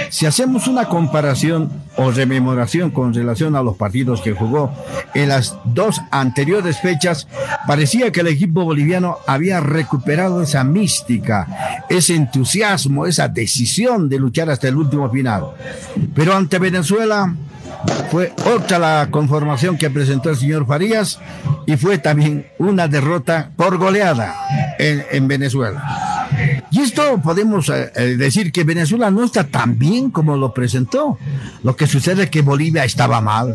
Si 0.09 0.25
hacemos 0.25 0.67
una 0.67 0.85
comparación 0.85 1.71
o 1.97 2.11
rememoración 2.11 2.91
con 2.91 3.13
relación 3.13 3.55
a 3.55 3.63
los 3.63 3.75
partidos 3.75 4.21
que 4.21 4.33
jugó 4.33 4.71
en 5.13 5.29
las 5.29 5.57
dos 5.65 6.01
anteriores 6.11 6.79
fechas, 6.79 7.27
parecía 7.67 8.11
que 8.11 8.21
el 8.21 8.27
equipo 8.27 8.63
boliviano 8.63 9.17
había 9.27 9.59
recuperado 9.59 10.41
esa 10.41 10.63
mística, 10.63 11.85
ese 11.89 12.15
entusiasmo, 12.15 13.05
esa 13.05 13.27
decisión 13.27 14.09
de 14.09 14.19
luchar 14.19 14.49
hasta 14.49 14.67
el 14.67 14.75
último 14.75 15.09
final. 15.09 15.47
Pero 16.15 16.35
ante 16.35 16.59
Venezuela 16.59 17.33
fue 18.11 18.33
otra 18.45 18.79
la 18.79 19.07
conformación 19.09 19.77
que 19.77 19.89
presentó 19.89 20.29
el 20.29 20.37
señor 20.37 20.65
Farías 20.65 21.19
y 21.65 21.77
fue 21.77 21.97
también 21.97 22.47
una 22.57 22.87
derrota 22.87 23.51
por 23.55 23.77
goleada 23.77 24.35
en, 24.77 25.05
en 25.11 25.27
Venezuela. 25.27 26.08
Esto 26.79 27.19
podemos 27.21 27.67
eh, 27.69 27.91
eh, 27.93 28.01
decir 28.15 28.53
que 28.53 28.63
Venezuela 28.63 29.11
no 29.11 29.25
está 29.25 29.43
tan 29.43 29.77
bien 29.77 30.11
como 30.11 30.37
lo 30.37 30.53
presentó. 30.53 31.17
Lo 31.61 31.75
que 31.75 31.87
sucede 31.87 32.23
es 32.23 32.29
que 32.29 32.41
Bolivia 32.41 32.85
estaba 32.85 33.19
mal. 33.19 33.53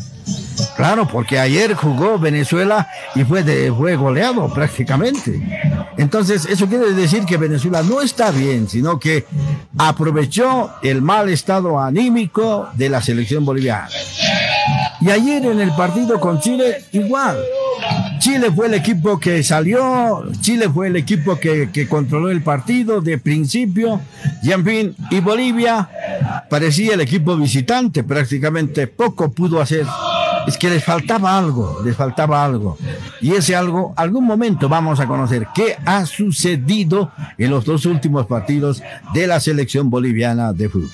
Claro, 0.76 1.08
porque 1.08 1.38
ayer 1.38 1.74
jugó 1.74 2.18
Venezuela 2.18 2.86
y 3.14 3.24
fue, 3.24 3.42
de, 3.42 3.72
fue 3.72 3.96
goleado 3.96 4.52
prácticamente. 4.52 5.40
Entonces, 5.96 6.44
eso 6.46 6.66
quiere 6.66 6.92
decir 6.92 7.24
que 7.24 7.38
Venezuela 7.38 7.82
no 7.82 8.02
está 8.02 8.30
bien, 8.30 8.68
sino 8.68 8.98
que 8.98 9.24
aprovechó 9.78 10.72
el 10.82 11.00
mal 11.00 11.30
estado 11.30 11.80
anímico 11.80 12.68
de 12.74 12.90
la 12.90 13.00
selección 13.00 13.44
boliviana. 13.44 13.88
Y 15.00 15.10
ayer 15.10 15.44
en 15.44 15.60
el 15.60 15.72
partido 15.72 16.18
con 16.18 16.40
Chile, 16.40 16.84
igual. 16.92 17.38
Chile 18.18 18.50
fue 18.50 18.68
el 18.68 18.74
equipo 18.74 19.20
que 19.20 19.42
salió, 19.42 20.24
Chile 20.40 20.70
fue 20.70 20.86
el 20.86 20.96
equipo 20.96 21.38
que, 21.38 21.68
que, 21.70 21.86
controló 21.86 22.30
el 22.30 22.42
partido 22.42 23.02
de 23.02 23.18
principio, 23.18 24.00
y 24.42 24.52
en 24.52 24.64
fin, 24.64 24.96
y 25.10 25.20
Bolivia 25.20 25.88
parecía 26.48 26.94
el 26.94 27.02
equipo 27.02 27.36
visitante, 27.36 28.02
prácticamente 28.02 28.86
poco 28.86 29.30
pudo 29.30 29.60
hacer. 29.60 29.86
Es 30.46 30.58
que 30.58 30.70
les 30.70 30.84
faltaba 30.84 31.38
algo, 31.38 31.80
les 31.84 31.96
faltaba 31.96 32.44
algo. 32.44 32.78
Y 33.20 33.32
ese 33.32 33.56
algo, 33.56 33.94
algún 33.96 34.24
momento 34.24 34.68
vamos 34.68 35.00
a 35.00 35.06
conocer 35.06 35.48
qué 35.54 35.76
ha 35.84 36.04
sucedido 36.06 37.10
en 37.38 37.50
los 37.50 37.64
dos 37.64 37.86
últimos 37.86 38.26
partidos 38.26 38.82
de 39.12 39.26
la 39.26 39.40
selección 39.40 39.90
boliviana 39.90 40.52
de 40.52 40.68
fútbol. 40.68 40.90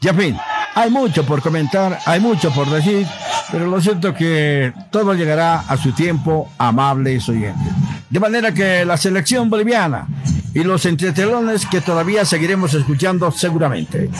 Y 0.00 0.08
en 0.08 0.16
fin, 0.16 0.36
hay 0.74 0.90
mucho 0.90 1.24
por 1.24 1.42
comentar, 1.42 1.98
hay 2.06 2.20
mucho 2.20 2.50
por 2.52 2.68
decir, 2.70 3.06
pero 3.50 3.66
lo 3.66 3.80
cierto 3.80 4.14
que 4.14 4.72
todo 4.90 5.14
llegará 5.14 5.60
a 5.60 5.76
su 5.76 5.92
tiempo, 5.92 6.50
amables 6.58 7.28
oyentes. 7.28 7.72
De 8.08 8.20
manera 8.20 8.52
que 8.52 8.84
la 8.84 8.96
selección 8.96 9.50
boliviana 9.50 10.06
y 10.54 10.64
los 10.64 10.84
entretelones 10.86 11.66
que 11.66 11.80
todavía 11.80 12.24
seguiremos 12.24 12.74
escuchando 12.74 13.30
seguramente. 13.30 14.10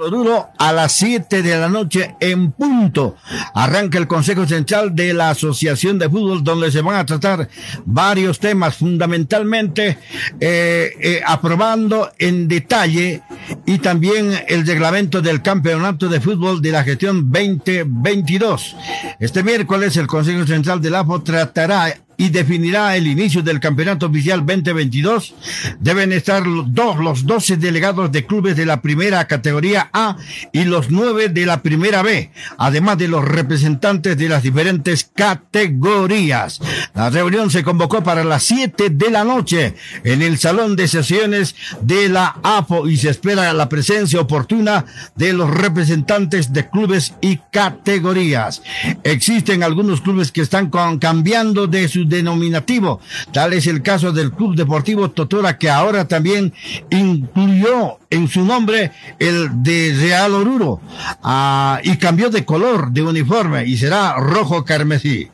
Oruro 0.00 0.48
a 0.58 0.72
las 0.72 0.92
7 0.92 1.42
de 1.42 1.58
la 1.58 1.68
noche 1.68 2.14
en 2.20 2.52
punto. 2.52 3.16
Arranca 3.54 3.98
el 3.98 4.06
Consejo 4.06 4.46
Central 4.46 4.94
de 4.94 5.12
la 5.14 5.30
Asociación 5.30 5.98
de 5.98 6.08
Fútbol 6.08 6.44
donde 6.44 6.70
se 6.70 6.80
van 6.80 6.96
a 6.96 7.06
tratar 7.06 7.48
varios 7.84 8.38
temas, 8.38 8.76
fundamentalmente 8.76 9.98
eh, 10.40 10.92
eh, 11.00 11.20
aprobando 11.26 12.10
en 12.18 12.48
detalle 12.48 13.22
y 13.66 13.78
también 13.78 14.32
el 14.46 14.66
reglamento 14.66 15.20
del 15.20 15.42
Campeonato 15.42 16.08
de 16.08 16.20
Fútbol 16.20 16.62
de 16.62 16.72
la 16.72 16.84
gestión 16.84 17.30
2022. 17.30 18.76
Este 19.18 19.42
miércoles 19.42 19.96
el 19.96 20.06
Consejo 20.06 20.46
Central 20.46 20.80
del 20.80 20.94
AFO 20.94 21.22
tratará 21.22 21.94
y 22.18 22.30
definirá 22.30 22.96
el 22.96 23.06
inicio 23.06 23.42
del 23.42 23.60
campeonato 23.60 24.06
oficial 24.06 24.44
2022. 24.44 25.34
Deben 25.78 26.12
estar 26.12 26.44
los, 26.46 26.74
dos, 26.74 26.98
los 26.98 27.24
12 27.24 27.56
delegados 27.56 28.10
de 28.10 28.26
clubes 28.26 28.56
de 28.56 28.66
la 28.66 28.82
primera 28.82 29.26
categoría 29.26 29.88
A 29.92 30.16
y 30.52 30.64
los 30.64 30.90
nueve 30.90 31.28
de 31.28 31.46
la 31.46 31.62
primera 31.62 32.02
B, 32.02 32.32
además 32.58 32.98
de 32.98 33.06
los 33.06 33.24
representantes 33.24 34.18
de 34.18 34.28
las 34.28 34.42
diferentes 34.42 35.08
categorías. 35.14 36.60
La 36.94 37.08
reunión 37.08 37.50
se 37.50 37.62
convocó 37.62 38.02
para 38.02 38.24
las 38.24 38.42
7 38.42 38.90
de 38.90 39.10
la 39.10 39.22
noche 39.22 39.74
en 40.02 40.20
el 40.20 40.38
salón 40.38 40.74
de 40.74 40.88
sesiones 40.88 41.54
de 41.82 42.08
la 42.08 42.36
AFO 42.42 42.88
y 42.88 42.96
se 42.96 43.10
espera 43.10 43.52
la 43.52 43.68
presencia 43.68 44.20
oportuna 44.20 44.84
de 45.14 45.32
los 45.32 45.48
representantes 45.48 46.52
de 46.52 46.68
clubes 46.68 47.14
y 47.20 47.38
categorías. 47.52 48.60
Existen 49.04 49.62
algunos 49.62 50.00
clubes 50.00 50.32
que 50.32 50.40
están 50.40 50.68
cambiando 50.98 51.68
de 51.68 51.86
su 51.86 52.07
denominativo. 52.08 53.00
Tal 53.32 53.52
es 53.52 53.66
el 53.66 53.82
caso 53.82 54.12
del 54.12 54.32
Club 54.32 54.54
Deportivo 54.54 55.10
Totora, 55.10 55.58
que 55.58 55.70
ahora 55.70 56.06
también 56.06 56.52
incluyó 56.90 57.98
en 58.10 58.28
su 58.28 58.44
nombre 58.44 58.92
el 59.18 59.62
de 59.62 59.94
Real 59.98 60.34
Oruro 60.34 60.80
ah, 61.22 61.80
y 61.82 61.96
cambió 61.96 62.30
de 62.30 62.44
color 62.44 62.90
de 62.90 63.02
uniforme 63.02 63.66
y 63.66 63.76
será 63.76 64.14
rojo 64.16 64.64
carmesí. 64.64 65.28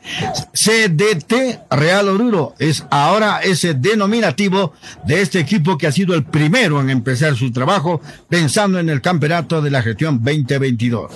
CDT 0.53 1.61
Real 1.71 2.09
Oruro 2.09 2.55
es 2.59 2.85
ahora 2.91 3.41
ese 3.41 3.75
denominativo 3.75 4.73
de 5.07 5.23
este 5.23 5.39
equipo 5.39 5.79
que 5.79 5.87
ha 5.87 5.93
sido 5.93 6.15
el 6.15 6.25
primero 6.25 6.81
en 6.81 6.91
empezar 6.91 7.37
su 7.37 7.53
trabajo 7.53 8.01
pensando 8.29 8.79
en 8.79 8.89
el 8.89 9.01
campeonato 9.01 9.63
de 9.63 9.71
la 9.71 9.83
gestión 9.83 10.23
2022. 10.23 11.13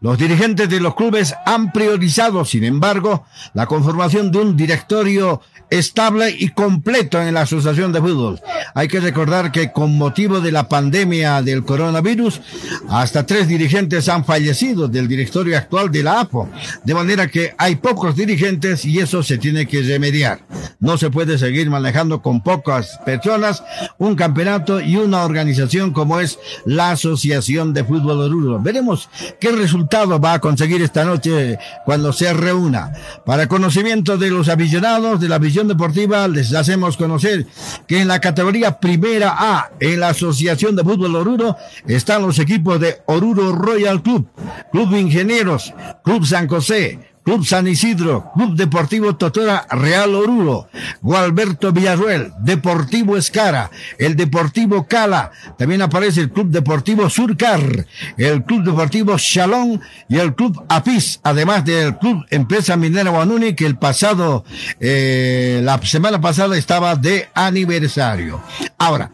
Los 0.00 0.18
dirigentes 0.18 0.68
de 0.68 0.80
los 0.80 0.94
clubes 0.94 1.34
han 1.44 1.72
priorizado, 1.72 2.44
sin 2.44 2.64
embargo, 2.64 3.24
la 3.54 3.66
conformación 3.66 4.30
de 4.30 4.38
un 4.38 4.56
director 4.56 4.85
directorio 4.86 5.40
estable 5.68 6.30
y 6.38 6.50
completo 6.50 7.20
en 7.20 7.34
la 7.34 7.40
Asociación 7.40 7.92
de 7.92 8.00
Fútbol. 8.00 8.40
Hay 8.74 8.86
que 8.86 9.00
recordar 9.00 9.50
que 9.50 9.72
con 9.72 9.98
motivo 9.98 10.40
de 10.40 10.52
la 10.52 10.68
pandemia 10.68 11.42
del 11.42 11.64
coronavirus, 11.64 12.40
hasta 12.88 13.26
tres 13.26 13.48
dirigentes 13.48 14.08
han 14.08 14.24
fallecido 14.24 14.86
del 14.86 15.08
directorio 15.08 15.58
actual 15.58 15.90
de 15.90 16.04
la 16.04 16.20
APO, 16.20 16.48
de 16.84 16.94
manera 16.94 17.26
que 17.26 17.52
hay 17.58 17.76
pocos 17.76 18.14
dirigentes 18.14 18.84
y 18.84 19.00
eso 19.00 19.24
se 19.24 19.38
tiene 19.38 19.66
que 19.66 19.82
remediar. 19.82 20.40
No 20.78 20.98
se 20.98 21.10
puede 21.10 21.36
seguir 21.36 21.68
manejando 21.68 22.22
con 22.22 22.42
pocas 22.42 23.00
personas 23.04 23.64
un 23.98 24.14
campeonato 24.14 24.80
y 24.80 24.96
una 24.96 25.24
organización 25.24 25.92
como 25.92 26.20
es 26.20 26.38
la 26.64 26.92
Asociación 26.92 27.74
de 27.74 27.82
Fútbol 27.82 28.20
Oruro. 28.20 28.60
Veremos 28.60 29.08
qué 29.40 29.50
resultado 29.50 30.20
va 30.20 30.34
a 30.34 30.40
conseguir 30.40 30.80
esta 30.82 31.04
noche 31.04 31.58
cuando 31.84 32.12
se 32.12 32.32
reúna. 32.32 32.92
Para 33.24 33.48
conocimiento 33.48 34.16
de 34.16 34.30
los 34.30 34.48
aficionados 34.48 34.75
de 34.80 35.28
la 35.28 35.38
visión 35.38 35.68
deportiva 35.68 36.28
les 36.28 36.52
hacemos 36.52 36.98
conocer 36.98 37.46
que 37.86 37.98
en 37.98 38.08
la 38.08 38.20
categoría 38.20 38.78
primera 38.78 39.34
A, 39.38 39.70
en 39.80 40.00
la 40.00 40.10
Asociación 40.10 40.76
de 40.76 40.84
Fútbol 40.84 41.16
Oruro, 41.16 41.56
están 41.86 42.20
los 42.20 42.38
equipos 42.38 42.78
de 42.78 42.98
Oruro 43.06 43.52
Royal 43.52 44.02
Club, 44.02 44.28
Club 44.72 44.94
Ingenieros, 44.94 45.72
Club 46.04 46.26
San 46.26 46.46
José, 46.46 46.98
Club 47.26 47.44
San 47.44 47.66
Isidro, 47.66 48.30
Club 48.36 48.54
Deportivo 48.54 49.16
Totora 49.16 49.66
Real 49.68 50.14
Oruro, 50.14 50.68
Gualberto 51.02 51.72
Villarruel, 51.72 52.32
Deportivo 52.38 53.16
Escara, 53.16 53.68
el 53.98 54.14
Deportivo 54.14 54.86
Cala, 54.86 55.32
también 55.58 55.82
aparece 55.82 56.20
el 56.20 56.30
Club 56.30 56.50
Deportivo 56.50 57.10
Surcar, 57.10 57.84
el 58.16 58.44
Club 58.44 58.62
Deportivo 58.62 59.16
Chalón 59.18 59.80
y 60.08 60.18
el 60.18 60.36
Club 60.36 60.64
Apis, 60.68 61.18
además 61.24 61.64
del 61.64 61.98
Club 61.98 62.24
Empresa 62.30 62.76
Minera 62.76 63.10
Guanuni 63.10 63.54
que 63.54 63.66
el 63.66 63.76
pasado, 63.76 64.44
eh, 64.78 65.60
la 65.64 65.82
semana 65.82 66.20
pasada 66.20 66.56
estaba 66.56 66.94
de 66.94 67.28
aniversario. 67.34 68.40
Ahora, 68.78 69.10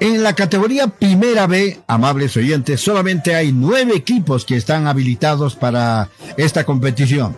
en 0.00 0.22
la 0.22 0.34
categoría 0.34 0.88
Primera 0.88 1.46
B, 1.46 1.80
amables 1.86 2.36
oyentes, 2.36 2.80
solamente 2.80 3.34
hay 3.34 3.52
nueve 3.52 3.96
equipos 3.96 4.44
que 4.44 4.56
están 4.56 4.86
habilitados 4.86 5.56
para 5.56 6.10
esta 6.36 6.64
competición. 6.64 7.37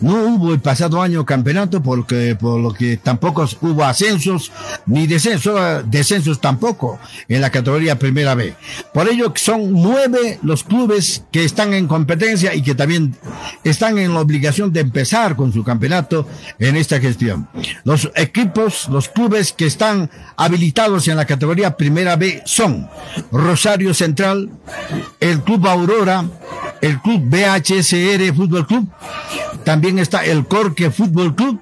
No 0.00 0.14
hubo 0.24 0.52
el 0.52 0.60
pasado 0.60 1.02
año 1.02 1.24
campeonato 1.26 1.82
porque 1.82 2.34
por 2.34 2.60
lo 2.60 2.72
que 2.72 2.96
tampoco 2.96 3.46
hubo 3.60 3.84
ascensos 3.84 4.50
ni 4.86 5.06
descensos, 5.06 5.84
descensos 5.90 6.40
tampoco 6.40 6.98
en 7.28 7.40
la 7.40 7.50
categoría 7.50 7.98
Primera 7.98 8.34
B. 8.34 8.54
Por 8.94 9.08
ello 9.08 9.32
son 9.36 9.72
nueve 9.72 10.38
los 10.42 10.64
clubes 10.64 11.24
que 11.30 11.44
están 11.44 11.74
en 11.74 11.86
competencia 11.86 12.54
y 12.54 12.62
que 12.62 12.74
también 12.74 13.14
están 13.64 13.98
en 13.98 14.14
la 14.14 14.20
obligación 14.20 14.72
de 14.72 14.80
empezar 14.80 15.36
con 15.36 15.52
su 15.52 15.64
campeonato 15.64 16.26
en 16.58 16.76
esta 16.76 17.00
gestión. 17.00 17.48
Los 17.84 18.10
equipos, 18.14 18.88
los 18.88 19.08
clubes 19.08 19.52
que 19.52 19.66
están 19.66 20.10
habilitados 20.36 21.08
en 21.08 21.16
la 21.16 21.26
categoría 21.26 21.76
Primera 21.76 22.16
B 22.16 22.42
son 22.46 22.88
Rosario 23.30 23.94
Central, 23.94 24.50
el 25.20 25.40
Club 25.42 25.66
Aurora, 25.66 26.24
el 26.80 27.00
Club 27.00 27.22
BHSR 27.24 28.34
Fútbol 28.34 28.66
Club, 28.66 28.88
también 29.64 29.89
está 29.98 30.24
el 30.24 30.46
Corque 30.46 30.90
Fútbol 30.90 31.34
Club, 31.34 31.60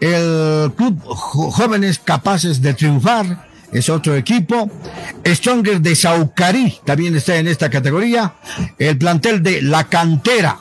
el 0.00 0.72
Club 0.72 1.00
Jóvenes 1.04 1.98
Capaces 1.98 2.60
de 2.62 2.74
Triunfar, 2.74 3.48
es 3.72 3.88
otro 3.88 4.16
equipo. 4.16 4.70
Stronger 5.24 5.80
de 5.80 5.94
Saucarí 5.94 6.78
también 6.84 7.14
está 7.16 7.36
en 7.36 7.46
esta 7.46 7.70
categoría. 7.70 8.34
El 8.78 8.98
plantel 8.98 9.42
de 9.42 9.62
La 9.62 9.84
Cantera, 9.84 10.58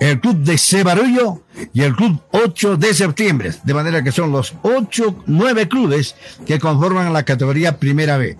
el 0.00 0.20
club 0.20 0.38
de 0.38 0.58
Cebarullo 0.58 1.43
y 1.72 1.82
el 1.82 1.94
club 1.94 2.20
8 2.32 2.76
de 2.76 2.94
septiembre. 2.94 3.52
De 3.64 3.74
manera 3.74 4.02
que 4.02 4.12
son 4.12 4.32
los 4.32 4.54
8, 4.62 5.24
9 5.26 5.68
clubes 5.68 6.14
que 6.46 6.58
conforman 6.58 7.12
la 7.12 7.24
categoría 7.24 7.78
Primera 7.78 8.16
B. 8.16 8.36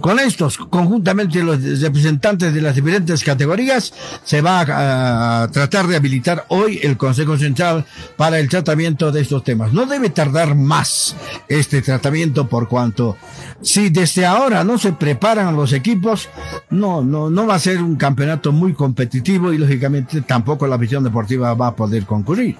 Con 0.00 0.18
estos, 0.18 0.58
conjuntamente 0.58 1.42
los 1.42 1.62
representantes 1.80 2.54
de 2.54 2.60
las 2.60 2.74
diferentes 2.74 3.22
categorías, 3.22 3.92
se 4.24 4.40
va 4.40 5.42
a, 5.42 5.48
tratar 5.48 5.86
de 5.86 5.96
habilitar 5.96 6.46
hoy 6.48 6.80
el 6.82 6.96
Consejo 6.96 7.36
Central 7.36 7.84
para 8.16 8.38
el 8.38 8.48
tratamiento 8.48 9.12
de 9.12 9.20
estos 9.20 9.44
temas. 9.44 9.72
No 9.72 9.86
debe 9.86 10.10
tardar 10.10 10.54
más 10.54 11.16
este 11.48 11.82
tratamiento 11.82 12.48
por 12.48 12.68
cuanto 12.68 13.16
si 13.62 13.90
desde 13.90 14.26
ahora 14.26 14.64
no 14.64 14.78
se 14.78 14.92
preparan 14.92 15.54
los 15.54 15.72
equipos, 15.72 16.28
no, 16.70 17.02
no, 17.02 17.30
no 17.30 17.46
va 17.46 17.54
a 17.54 17.58
ser 17.58 17.82
un 17.82 17.96
campeonato 17.96 18.52
muy 18.52 18.74
competitivo 18.74 19.52
y 19.52 19.58
lógicamente 19.58 20.22
tampoco 20.22 20.66
la 20.66 20.76
visión 20.76 21.04
deportiva 21.04 21.54
va 21.54 21.68
a 21.68 21.76
poder 21.76 22.04
concurrir. 22.04 22.51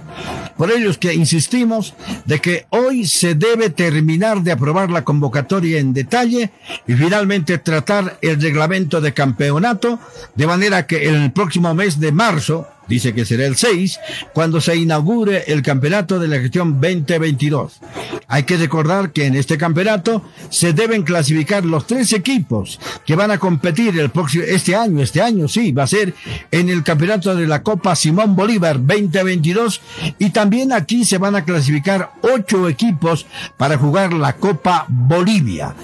Por 0.56 0.70
ello 0.70 0.90
es 0.90 0.98
que 0.98 1.14
insistimos 1.14 1.94
de 2.24 2.38
que 2.40 2.66
hoy 2.70 3.06
se 3.06 3.34
debe 3.34 3.70
terminar 3.70 4.42
de 4.42 4.52
aprobar 4.52 4.90
la 4.90 5.04
convocatoria 5.04 5.78
en 5.78 5.92
detalle 5.92 6.50
y 6.86 6.94
finalmente 6.94 7.58
tratar 7.58 8.18
el 8.22 8.40
reglamento 8.40 9.00
de 9.00 9.14
campeonato 9.14 9.98
de 10.34 10.46
manera 10.46 10.86
que 10.86 11.08
en 11.08 11.14
el 11.16 11.32
próximo 11.32 11.74
mes 11.74 11.98
de 11.98 12.12
marzo 12.12 12.66
dice 12.92 13.14
que 13.14 13.24
será 13.24 13.46
el 13.46 13.56
6, 13.56 13.98
cuando 14.34 14.60
se 14.60 14.76
inaugure 14.76 15.44
el 15.46 15.62
campeonato 15.62 16.18
de 16.18 16.28
la 16.28 16.38
gestión 16.38 16.80
2022. 16.80 17.80
Hay 18.28 18.42
que 18.42 18.58
recordar 18.58 19.12
que 19.12 19.26
en 19.26 19.34
este 19.34 19.56
campeonato 19.56 20.22
se 20.50 20.74
deben 20.74 21.02
clasificar 21.02 21.64
los 21.64 21.86
tres 21.86 22.12
equipos 22.12 22.78
que 23.06 23.16
van 23.16 23.30
a 23.30 23.38
competir 23.38 23.98
el 23.98 24.10
próximo, 24.10 24.44
este 24.46 24.76
año, 24.76 25.02
este 25.02 25.22
año 25.22 25.48
sí, 25.48 25.72
va 25.72 25.84
a 25.84 25.86
ser 25.86 26.14
en 26.50 26.68
el 26.68 26.82
campeonato 26.82 27.34
de 27.34 27.46
la 27.46 27.62
Copa 27.62 27.96
Simón 27.96 28.36
Bolívar 28.36 28.76
2022 28.78 29.80
y 30.18 30.30
también 30.30 30.72
aquí 30.72 31.04
se 31.04 31.18
van 31.18 31.34
a 31.34 31.44
clasificar 31.44 32.12
ocho 32.22 32.68
equipos 32.68 33.26
para 33.56 33.78
jugar 33.78 34.12
la 34.12 34.34
Copa 34.36 34.84
Bolivia. 34.88 35.74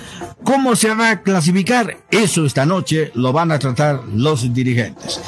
¿Cómo 0.44 0.76
se 0.76 0.94
va 0.94 1.10
a 1.10 1.22
clasificar? 1.22 1.96
Eso 2.10 2.44
esta 2.44 2.64
noche 2.64 3.10
lo 3.14 3.32
van 3.32 3.50
a 3.50 3.58
tratar 3.58 4.02
los 4.14 4.52
dirigentes. 4.54 5.20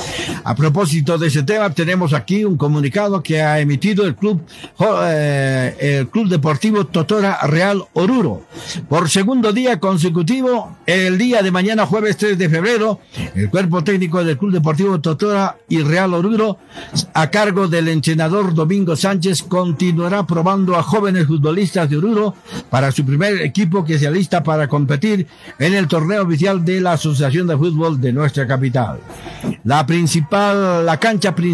A 0.44 0.54
propósito 0.54 1.18
de 1.18 1.28
ese 1.28 1.42
tema, 1.42 1.69
tenemos 1.74 2.12
aquí 2.12 2.44
un 2.44 2.56
comunicado 2.56 3.22
que 3.22 3.42
ha 3.42 3.60
emitido 3.60 4.06
el 4.06 4.14
club, 4.14 4.40
eh, 4.80 5.76
el 5.80 6.08
club 6.08 6.28
deportivo 6.28 6.86
Totora 6.86 7.38
Real 7.46 7.82
Oruro. 7.92 8.42
Por 8.88 9.08
segundo 9.08 9.52
día 9.52 9.80
consecutivo, 9.80 10.76
el 10.86 11.18
día 11.18 11.42
de 11.42 11.50
mañana, 11.50 11.86
jueves 11.86 12.16
3 12.16 12.38
de 12.38 12.48
febrero, 12.48 13.00
el 13.34 13.50
cuerpo 13.50 13.82
técnico 13.84 14.22
del 14.24 14.38
club 14.38 14.52
deportivo 14.52 15.00
Totora 15.00 15.56
y 15.68 15.82
Real 15.82 16.14
Oruro, 16.14 16.58
a 17.14 17.30
cargo 17.30 17.68
del 17.68 17.88
entrenador 17.88 18.54
Domingo 18.54 18.96
Sánchez, 18.96 19.42
continuará 19.42 20.26
probando 20.26 20.76
a 20.76 20.82
jóvenes 20.82 21.26
futbolistas 21.26 21.88
de 21.88 21.96
Oruro 21.96 22.34
para 22.68 22.92
su 22.92 23.04
primer 23.04 23.40
equipo 23.42 23.84
que 23.84 23.98
se 23.98 24.06
alista 24.06 24.42
para 24.42 24.68
competir 24.68 25.26
en 25.58 25.74
el 25.74 25.88
torneo 25.88 26.22
oficial 26.22 26.64
de 26.64 26.80
la 26.80 26.92
Asociación 26.92 27.46
de 27.46 27.56
Fútbol 27.56 28.00
de 28.00 28.12
nuestra 28.12 28.46
capital. 28.46 29.00
La 29.64 29.86
principal, 29.86 30.84
la 30.86 30.98
cancha 30.98 31.34
principal 31.34 31.49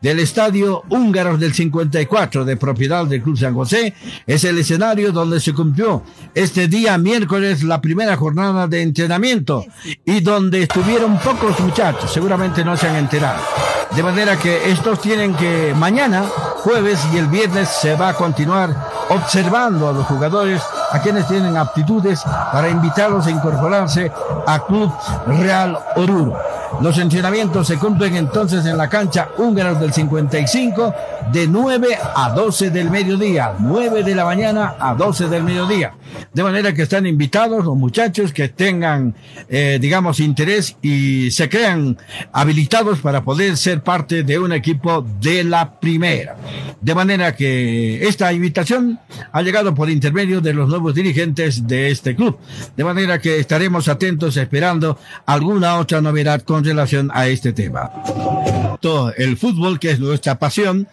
del 0.00 0.18
estadio 0.20 0.82
Húngaros 0.88 1.38
del 1.38 1.52
54 1.52 2.44
de 2.44 2.56
propiedad 2.56 3.04
del 3.06 3.22
Club 3.22 3.36
San 3.36 3.54
José 3.54 3.94
es 4.26 4.44
el 4.44 4.58
escenario 4.58 5.12
donde 5.12 5.40
se 5.40 5.52
cumplió 5.52 6.02
este 6.34 6.68
día 6.68 6.96
miércoles 6.98 7.62
la 7.62 7.80
primera 7.80 8.16
jornada 8.16 8.66
de 8.66 8.82
entrenamiento 8.82 9.64
y 10.04 10.20
donde 10.20 10.62
estuvieron 10.62 11.18
pocos 11.18 11.58
muchachos, 11.60 12.12
seguramente 12.12 12.64
no 12.64 12.76
se 12.76 12.88
han 12.88 12.96
enterado. 12.96 13.40
De 13.94 14.02
manera 14.02 14.38
que 14.38 14.70
estos 14.70 15.00
tienen 15.00 15.34
que 15.34 15.74
mañana, 15.76 16.24
jueves 16.64 16.98
y 17.12 17.18
el 17.18 17.26
viernes 17.26 17.68
se 17.68 17.94
va 17.94 18.10
a 18.10 18.14
continuar 18.14 18.74
observando 19.10 19.88
a 19.88 19.92
los 19.92 20.06
jugadores, 20.06 20.62
a 20.90 21.00
quienes 21.00 21.28
tienen 21.28 21.56
aptitudes 21.56 22.22
para 22.52 22.70
invitarlos 22.70 23.26
a 23.26 23.30
incorporarse 23.30 24.10
a 24.46 24.64
Club 24.64 24.90
Real 25.26 25.78
Oruro. 25.96 26.51
Los 26.80 26.98
entrenamientos 26.98 27.66
se 27.68 27.78
cumplen 27.78 28.16
entonces 28.16 28.64
en 28.66 28.76
la 28.76 28.88
cancha 28.88 29.28
húngaros 29.38 29.78
del 29.80 29.92
55 29.92 30.94
de 31.32 31.46
9 31.46 31.98
a 32.14 32.30
12 32.30 32.70
del 32.70 32.90
mediodía, 32.90 33.54
9 33.58 34.02
de 34.02 34.14
la 34.14 34.24
mañana 34.24 34.74
a 34.78 34.94
12 34.94 35.28
del 35.28 35.44
mediodía. 35.44 35.94
De 36.32 36.42
manera 36.42 36.74
que 36.74 36.82
están 36.82 37.06
invitados 37.06 37.64
los 37.64 37.76
muchachos 37.76 38.32
que 38.32 38.48
tengan, 38.48 39.14
eh, 39.48 39.78
digamos, 39.80 40.20
interés 40.20 40.76
y 40.82 41.30
se 41.30 41.48
crean 41.48 41.96
habilitados 42.32 43.00
para 43.00 43.22
poder 43.22 43.56
ser 43.56 43.82
parte 43.82 44.22
de 44.22 44.38
un 44.38 44.52
equipo 44.52 45.06
de 45.20 45.44
la 45.44 45.78
primera. 45.78 46.36
De 46.80 46.94
manera 46.94 47.34
que 47.36 48.06
esta 48.06 48.32
invitación 48.32 48.98
ha 49.30 49.42
llegado 49.42 49.74
por 49.74 49.88
intermedio 49.88 50.40
de 50.40 50.52
los 50.52 50.68
nuevos 50.68 50.94
dirigentes 50.94 51.66
de 51.66 51.90
este 51.90 52.16
club. 52.16 52.38
De 52.76 52.84
manera 52.84 53.20
que 53.20 53.38
estaremos 53.38 53.88
atentos 53.88 54.36
esperando 54.36 54.98
alguna 55.26 55.76
otra 55.76 56.00
novedad 56.00 56.42
con 56.42 56.61
relación 56.64 57.10
a 57.12 57.28
este 57.28 57.52
tema. 57.52 57.90
Todo 58.80 59.12
el 59.14 59.36
fútbol, 59.36 59.78
que 59.78 59.90
es 59.90 60.00
nuestra 60.00 60.38
pasión, 60.38 60.88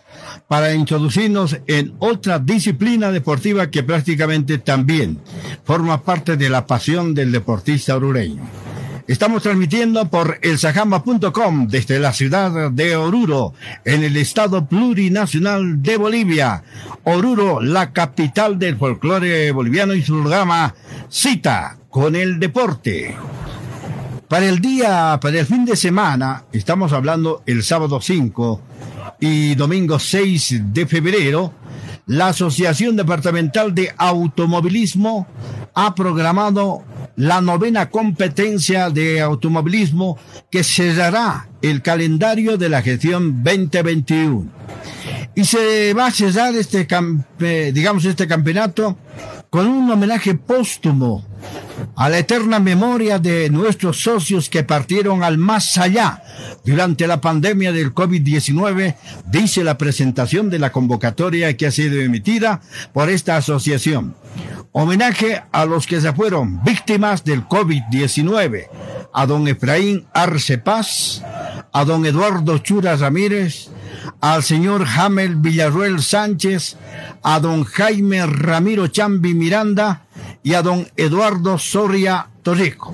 para 0.47 0.73
introducirnos 0.73 1.57
en 1.67 1.93
otra 1.99 2.39
disciplina 2.39 3.11
deportiva 3.11 3.69
que 3.69 3.83
prácticamente 3.83 4.57
también 4.57 5.19
forma 5.63 6.03
parte 6.03 6.37
de 6.37 6.49
la 6.49 6.65
pasión 6.65 7.13
del 7.13 7.31
deportista 7.31 7.95
orureño. 7.95 8.43
Estamos 9.09 9.41
transmitiendo 9.41 10.07
por 10.07 10.37
elsajamba.com 10.43 11.67
desde 11.67 11.97
la 11.97 12.13
ciudad 12.13 12.69
de 12.69 12.95
Oruro, 12.95 13.55
en 13.83 14.03
el 14.03 14.15
estado 14.17 14.67
plurinacional 14.67 15.81
de 15.81 15.97
Bolivia. 15.97 16.61
Oruro, 17.05 17.59
la 17.59 17.91
capital 17.91 18.59
del 18.59 18.77
folclore 18.77 19.51
boliviano 19.51 19.95
y 19.95 20.03
su 20.03 20.13
programa 20.21 20.75
Cita 21.09 21.79
con 21.89 22.15
el 22.15 22.39
deporte. 22.39 23.15
Para 24.29 24.47
el 24.47 24.59
día, 24.59 25.17
para 25.19 25.39
el 25.39 25.45
fin 25.47 25.65
de 25.65 25.75
semana, 25.75 26.43
estamos 26.51 26.93
hablando 26.93 27.41
el 27.47 27.63
sábado 27.63 27.99
5 27.99 28.61
y 29.19 29.55
domingo 29.55 29.97
6 29.97 30.71
de 30.71 30.85
febrero, 30.85 31.51
la 32.05 32.27
Asociación 32.27 32.95
Departamental 32.95 33.73
de 33.73 33.91
Automovilismo 33.97 35.25
ha 35.73 35.95
programado 35.95 36.83
la 37.15 37.41
novena 37.41 37.89
competencia 37.89 38.91
de 38.91 39.19
automovilismo 39.19 40.19
que 40.51 40.63
cerrará 40.63 41.49
el 41.63 41.81
calendario 41.81 42.55
de 42.55 42.69
la 42.69 42.83
gestión 42.83 43.43
2021. 43.43 44.47
Y 45.33 45.43
se 45.43 45.95
va 45.95 46.05
a 46.05 46.11
cerrar 46.11 46.53
este, 46.53 46.87
digamos, 47.73 48.05
este 48.05 48.27
campeonato 48.27 48.95
con 49.49 49.65
un 49.65 49.89
homenaje 49.89 50.35
póstumo 50.35 51.25
a 51.95 52.09
la 52.09 52.19
eterna 52.19 52.59
memoria 52.59 53.19
de 53.19 53.49
nuestros 53.49 54.01
socios 54.01 54.49
que 54.49 54.63
partieron 54.63 55.23
al 55.23 55.37
más 55.37 55.77
allá 55.77 56.23
durante 56.63 57.07
la 57.07 57.19
pandemia 57.19 57.71
del 57.71 57.93
COVID-19, 57.93 58.95
dice 59.25 59.63
la 59.63 59.77
presentación 59.77 60.49
de 60.49 60.59
la 60.59 60.71
convocatoria 60.71 61.55
que 61.57 61.67
ha 61.67 61.71
sido 61.71 61.99
emitida 61.99 62.61
por 62.93 63.09
esta 63.09 63.37
asociación. 63.37 64.15
Homenaje 64.71 65.41
a 65.51 65.65
los 65.65 65.87
que 65.87 65.99
se 65.99 66.13
fueron 66.13 66.63
víctimas 66.63 67.23
del 67.23 67.45
COVID-19, 67.45 68.67
a 69.11 69.25
don 69.25 69.47
Efraín 69.47 70.05
Arce 70.13 70.59
Paz, 70.59 71.23
a 71.71 71.85
don 71.85 72.05
Eduardo 72.05 72.59
Chura 72.59 72.95
Ramírez, 72.95 73.69
al 74.21 74.43
señor 74.43 74.85
Jamel 74.85 75.35
Villarruel 75.35 76.01
Sánchez, 76.01 76.77
a 77.23 77.39
don 77.39 77.63
Jaime 77.63 78.25
Ramiro 78.25 78.87
Chambi 78.87 79.33
Miranda 79.33 80.05
y 80.43 80.53
a 80.53 80.61
don 80.61 80.87
Eduardo 80.97 81.57
Soria 81.57 82.27
Torrico. 82.43 82.93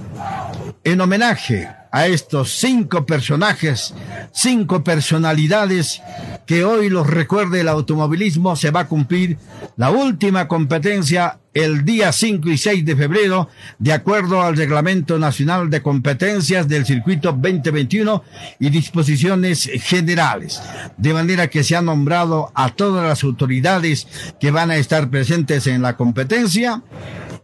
En 0.83 1.01
homenaje 1.01 1.69
a 1.91 2.07
estos 2.07 2.51
cinco 2.59 3.05
personajes, 3.05 3.93
cinco 4.33 4.83
personalidades 4.83 6.01
que 6.45 6.65
hoy 6.65 6.89
los 6.89 7.07
recuerde 7.07 7.61
el 7.61 7.69
automovilismo, 7.69 8.55
se 8.55 8.71
va 8.71 8.81
a 8.81 8.87
cumplir 8.87 9.37
la 9.77 9.91
última 9.91 10.47
competencia 10.47 11.39
el 11.55 11.85
día 11.85 12.11
5 12.11 12.49
y 12.49 12.57
6 12.57 12.85
de 12.85 12.95
febrero, 12.95 13.49
de 13.79 13.93
acuerdo 13.93 14.41
al 14.41 14.57
Reglamento 14.57 15.17
Nacional 15.17 15.69
de 15.69 15.81
Competencias 15.81 16.67
del 16.67 16.85
Circuito 16.85 17.31
2021 17.31 18.23
y 18.59 18.69
disposiciones 18.69 19.69
generales. 19.81 20.61
De 20.97 21.13
manera 21.13 21.47
que 21.47 21.63
se 21.63 21.75
ha 21.75 21.81
nombrado 21.81 22.51
a 22.53 22.69
todas 22.69 23.07
las 23.07 23.23
autoridades 23.23 24.05
que 24.39 24.51
van 24.51 24.69
a 24.69 24.75
estar 24.75 25.09
presentes 25.09 25.65
en 25.65 25.81
la 25.81 25.95
competencia 25.95 26.83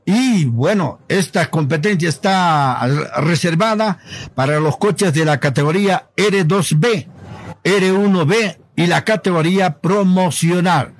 y 0.05 0.45
bueno, 0.45 0.99
esta 1.07 1.49
competencia 1.49 2.09
está 2.09 2.85
reservada 3.17 3.99
para 4.35 4.59
los 4.59 4.77
coches 4.77 5.13
de 5.13 5.23
la 5.23 5.39
categoría 5.39 6.09
R2B, 6.17 7.07
R1B 7.63 8.60
y 8.81 8.87
la 8.87 9.03
categoría 9.03 9.79
promocional. 9.79 10.93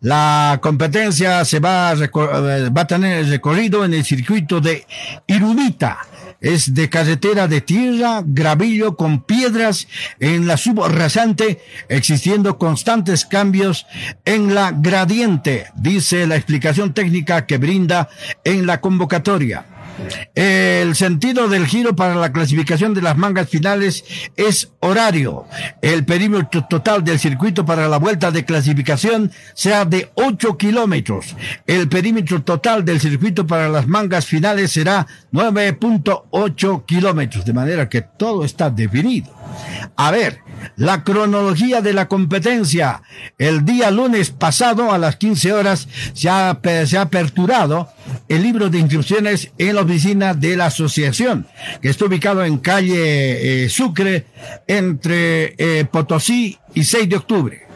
La 0.00 0.58
competencia 0.62 1.44
se 1.44 1.60
va 1.60 1.90
a, 1.90 1.94
va 1.94 2.80
a 2.80 2.86
tener 2.86 3.26
recorrido 3.28 3.84
en 3.84 3.94
el 3.94 4.04
circuito 4.04 4.60
de 4.60 4.86
Irumita 5.26 5.98
es 6.42 6.74
de 6.74 6.90
carretera 6.90 7.46
de 7.46 7.60
tierra, 7.60 8.22
gravillo 8.26 8.96
con 8.96 9.22
piedras 9.22 9.86
en 10.18 10.46
la 10.46 10.56
subrasante, 10.56 11.60
existiendo 11.88 12.58
constantes 12.58 13.24
cambios 13.24 13.86
en 14.24 14.54
la 14.54 14.72
gradiente, 14.72 15.66
dice 15.76 16.26
la 16.26 16.36
explicación 16.36 16.92
técnica 16.92 17.46
que 17.46 17.58
brinda 17.58 18.08
en 18.44 18.66
la 18.66 18.80
convocatoria. 18.80 19.66
El 20.34 20.94
sentido 20.94 21.48
del 21.48 21.66
giro 21.66 21.94
para 21.94 22.14
la 22.14 22.32
clasificación 22.32 22.94
de 22.94 23.02
las 23.02 23.16
mangas 23.16 23.48
finales 23.48 24.04
es 24.36 24.72
horario. 24.80 25.46
El 25.80 26.04
perímetro 26.04 26.64
total 26.64 27.04
del 27.04 27.18
circuito 27.18 27.64
para 27.64 27.88
la 27.88 27.98
vuelta 27.98 28.30
de 28.30 28.44
clasificación 28.44 29.30
sea 29.54 29.84
de 29.84 30.10
8 30.14 30.56
kilómetros. 30.56 31.36
El 31.66 31.88
perímetro 31.88 32.42
total 32.42 32.84
del 32.84 33.00
circuito 33.00 33.46
para 33.46 33.68
las 33.68 33.86
mangas 33.86 34.26
finales 34.26 34.72
será 34.72 35.06
9.8 35.32 36.84
kilómetros. 36.86 37.44
De 37.44 37.52
manera 37.52 37.88
que 37.88 38.02
todo 38.02 38.44
está 38.44 38.70
definido. 38.70 39.34
A 39.96 40.10
ver, 40.10 40.40
la 40.76 41.04
cronología 41.04 41.80
de 41.80 41.92
la 41.92 42.08
competencia. 42.08 43.02
El 43.38 43.64
día 43.64 43.90
lunes 43.90 44.30
pasado 44.30 44.92
a 44.92 44.98
las 44.98 45.16
15 45.16 45.52
horas 45.52 45.88
se 46.14 46.28
ha, 46.28 46.58
se 46.86 46.96
ha 46.96 47.02
aperturado 47.02 47.88
el 48.28 48.42
libro 48.42 48.68
de 48.68 48.78
inscripciones 48.78 49.50
en 49.58 49.74
la 49.74 49.82
oficina 49.92 50.32
de 50.32 50.56
la 50.56 50.66
asociación, 50.66 51.46
que 51.82 51.90
está 51.90 52.06
ubicado 52.06 52.42
en 52.42 52.56
calle 52.56 53.64
eh, 53.64 53.68
Sucre, 53.68 54.24
entre 54.66 55.54
eh, 55.58 55.84
Potosí 55.84 56.58
y 56.72 56.84
6 56.84 57.10
de 57.10 57.16
octubre. 57.16 57.71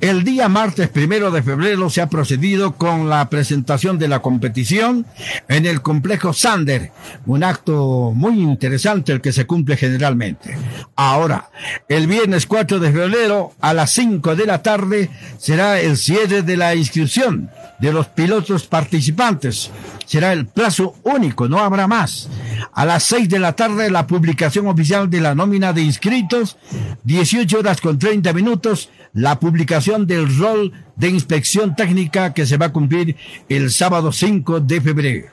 El 0.00 0.24
día 0.24 0.48
martes 0.48 0.88
primero 0.88 1.30
de 1.30 1.42
febrero 1.42 1.88
se 1.88 2.00
ha 2.00 2.08
procedido 2.08 2.72
con 2.72 3.08
la 3.08 3.28
presentación 3.30 3.98
de 3.98 4.08
la 4.08 4.20
competición 4.20 5.06
en 5.48 5.64
el 5.64 5.80
complejo 5.80 6.32
Sander, 6.32 6.90
un 7.26 7.44
acto 7.44 8.12
muy 8.12 8.40
interesante 8.40 9.12
el 9.12 9.20
que 9.20 9.32
se 9.32 9.46
cumple 9.46 9.76
generalmente. 9.76 10.56
Ahora, 10.96 11.50
el 11.88 12.08
viernes 12.08 12.46
4 12.46 12.80
de 12.80 12.90
febrero 12.90 13.52
a 13.60 13.72
las 13.74 13.92
5 13.92 14.34
de 14.34 14.46
la 14.46 14.62
tarde 14.62 15.08
será 15.38 15.80
el 15.80 15.96
cierre 15.96 16.42
de 16.42 16.56
la 16.56 16.74
inscripción 16.74 17.50
de 17.78 17.92
los 17.92 18.06
pilotos 18.08 18.66
participantes. 18.66 19.70
Será 20.06 20.32
el 20.32 20.46
plazo 20.46 20.96
único, 21.02 21.48
no 21.48 21.58
habrá 21.58 21.86
más. 21.86 22.28
A 22.72 22.84
las 22.84 23.04
6 23.04 23.28
de 23.28 23.38
la 23.38 23.54
tarde 23.54 23.90
la 23.90 24.06
publicación 24.06 24.66
oficial 24.66 25.10
de 25.10 25.20
la 25.20 25.34
nómina 25.34 25.72
de 25.72 25.82
inscritos, 25.82 26.56
18 27.04 27.58
horas 27.58 27.80
con 27.80 27.98
30 27.98 28.32
minutos 28.32 28.88
la 29.12 29.38
publicación 29.38 30.06
del 30.06 30.36
rol 30.38 30.72
de 30.96 31.08
inspección 31.08 31.76
técnica 31.76 32.32
que 32.32 32.46
se 32.46 32.56
va 32.56 32.66
a 32.66 32.72
cumplir 32.72 33.16
el 33.48 33.70
sábado 33.70 34.12
5 34.12 34.60
de 34.60 34.80
febrero. 34.80 35.26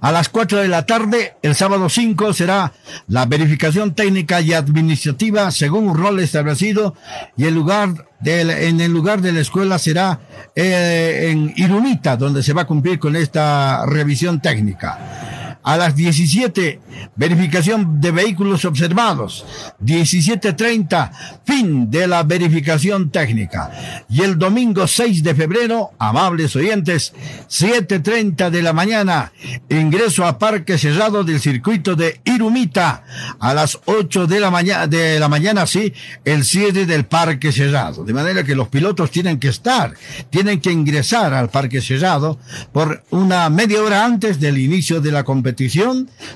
A 0.00 0.10
las 0.10 0.28
4 0.28 0.58
de 0.58 0.68
la 0.68 0.84
tarde, 0.84 1.36
el 1.42 1.54
sábado 1.54 1.88
5, 1.88 2.32
será 2.32 2.72
la 3.06 3.24
verificación 3.24 3.94
técnica 3.94 4.40
y 4.40 4.52
administrativa 4.52 5.48
según 5.52 5.88
un 5.88 5.96
rol 5.96 6.18
establecido 6.18 6.96
y 7.36 7.44
el 7.44 7.54
lugar 7.54 8.08
en 8.24 8.80
el 8.80 8.92
lugar 8.92 9.20
de 9.20 9.32
la 9.32 9.40
escuela 9.40 9.78
será 9.78 10.20
eh, 10.54 11.28
en 11.30 11.52
Irumita, 11.56 12.16
donde 12.16 12.42
se 12.42 12.52
va 12.52 12.62
a 12.62 12.66
cumplir 12.66 12.98
con 12.98 13.14
esta 13.14 13.86
revisión 13.86 14.40
técnica 14.40 15.41
a 15.62 15.76
las 15.76 15.94
17, 15.94 16.80
verificación 17.16 18.00
de 18.00 18.10
vehículos 18.10 18.64
observados. 18.64 19.44
17.30, 19.84 21.10
fin 21.44 21.90
de 21.90 22.06
la 22.06 22.22
verificación 22.22 23.10
técnica. 23.10 23.70
Y 24.08 24.22
el 24.22 24.38
domingo 24.38 24.86
6 24.86 25.22
de 25.22 25.34
febrero, 25.34 25.92
amables 25.98 26.54
oyentes, 26.56 27.12
7.30 27.48 28.50
de 28.50 28.62
la 28.62 28.72
mañana, 28.72 29.32
ingreso 29.68 30.24
a 30.24 30.38
parque 30.38 30.78
cerrado 30.78 31.24
del 31.24 31.40
circuito 31.40 31.94
de 31.96 32.20
Irumita. 32.24 33.04
A 33.38 33.54
las 33.54 33.78
8 33.84 34.26
de 34.26 34.40
la 34.40 34.50
mañana, 34.50 34.86
de 34.86 35.18
la 35.18 35.28
mañana, 35.28 35.66
sí, 35.66 35.92
el 36.24 36.44
cierre 36.44 36.86
del 36.86 37.04
parque 37.04 37.52
cerrado. 37.52 38.04
De 38.04 38.12
manera 38.12 38.44
que 38.44 38.54
los 38.54 38.68
pilotos 38.68 39.10
tienen 39.10 39.38
que 39.38 39.48
estar, 39.48 39.94
tienen 40.30 40.60
que 40.60 40.72
ingresar 40.72 41.34
al 41.34 41.50
parque 41.50 41.80
cerrado 41.80 42.38
por 42.72 43.04
una 43.10 43.48
media 43.50 43.82
hora 43.82 44.04
antes 44.04 44.40
del 44.40 44.58
inicio 44.58 45.00
de 45.00 45.12
la 45.12 45.24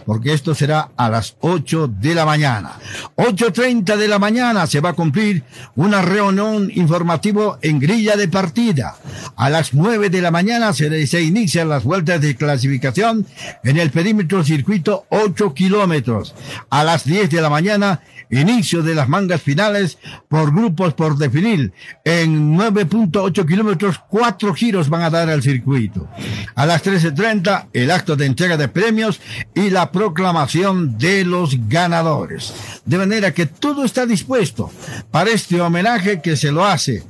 porque 0.05 0.33
esto 0.33 0.55
será 0.55 0.91
a 0.97 1.09
las 1.09 1.37
8 1.41 1.89
de 1.89 2.15
la 2.15 2.25
mañana. 2.25 2.73
8.30 3.17 3.97
de 3.97 4.09
la 4.09 4.19
mañana 4.19 4.67
se 4.67 4.81
va 4.81 4.91
a 4.91 4.95
cumplir 4.95 5.45
una 5.75 6.03
reunión 6.03 6.71
informativo 6.75 7.59
en 7.63 7.79
grilla 7.79 8.17
de 8.17 8.29
partida. 8.29 8.97
A 9.37 9.51
las 9.51 9.75
9 9.75 10.11
de 10.11 10.23
la 10.23 10.31
mañana 10.31 10.73
se, 10.73 11.07
se 11.07 11.23
inician 11.23 11.69
las 11.69 11.85
vueltas 11.85 12.21
de 12.21 12.37
clasificación 12.37 13.27
en 13.65 13.79
el 13.79 13.91
perímetro 13.91 14.45
circuito 14.45 15.07
8 15.11 15.55
kilómetros. 15.55 16.35
A 16.71 16.85
las 16.85 17.05
10 17.05 17.31
de 17.31 17.41
la 17.41 17.51
mañana 17.51 18.01
inicio 18.31 18.83
de 18.83 18.95
las 18.95 19.09
mangas 19.09 19.43
finales 19.43 19.99
por 20.29 20.53
grupos 20.55 20.95
por 20.95 21.17
definir. 21.17 21.73
En 22.05 22.57
9.8 22.57 23.47
kilómetros, 23.47 24.01
cuatro 24.09 24.55
giros 24.55 24.89
van 24.89 25.03
a 25.03 25.11
dar 25.11 25.29
al 25.31 25.43
circuito. 25.43 26.09
A 26.55 26.67
las 26.67 26.83
13.30, 26.85 27.67
el 27.73 27.91
acto 27.91 28.17
de 28.17 28.27
entrega 28.27 28.57
de 28.57 28.69
premios 28.69 29.21
y 29.55 29.71
la 29.71 29.91
proclamación 29.93 30.99
de 30.99 31.25
los 31.25 31.69
ganadores. 31.69 32.53
De 32.85 32.99
manera 32.99 33.33
que 33.33 33.47
todo 33.47 33.85
está 33.85 34.07
dispuesto 34.07 34.71
para 35.11 35.31
este 35.31 35.61
homenaje 35.61 36.21
que 36.21 36.37
se 36.37 36.53
lo 36.53 36.65
hace 36.65 37.03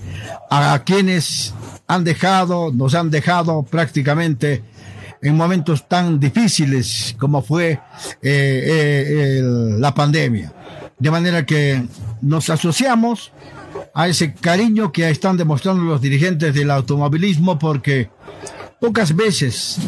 a 0.50 0.82
quienes 0.84 1.54
han 1.86 2.04
dejado, 2.04 2.72
nos 2.72 2.94
han 2.94 3.10
dejado 3.10 3.62
prácticamente 3.62 4.62
en 5.22 5.34
momentos 5.36 5.88
tan 5.88 6.20
difíciles 6.20 7.16
como 7.18 7.42
fue 7.42 7.70
eh, 7.72 7.78
eh, 8.22 9.38
el- 9.38 9.80
la 9.80 9.94
pandemia. 9.94 10.52
De 10.98 11.10
manera 11.10 11.44
que 11.44 11.84
nos 12.22 12.48
asociamos 12.50 13.32
a 13.94 14.08
ese 14.08 14.34
cariño 14.34 14.92
que 14.92 15.08
están 15.10 15.36
demostrando 15.36 15.82
los 15.82 16.00
dirigentes 16.00 16.54
del 16.54 16.70
automovilismo 16.70 17.58
porque 17.58 18.10
pocas 18.80 19.14
veces 19.14 19.78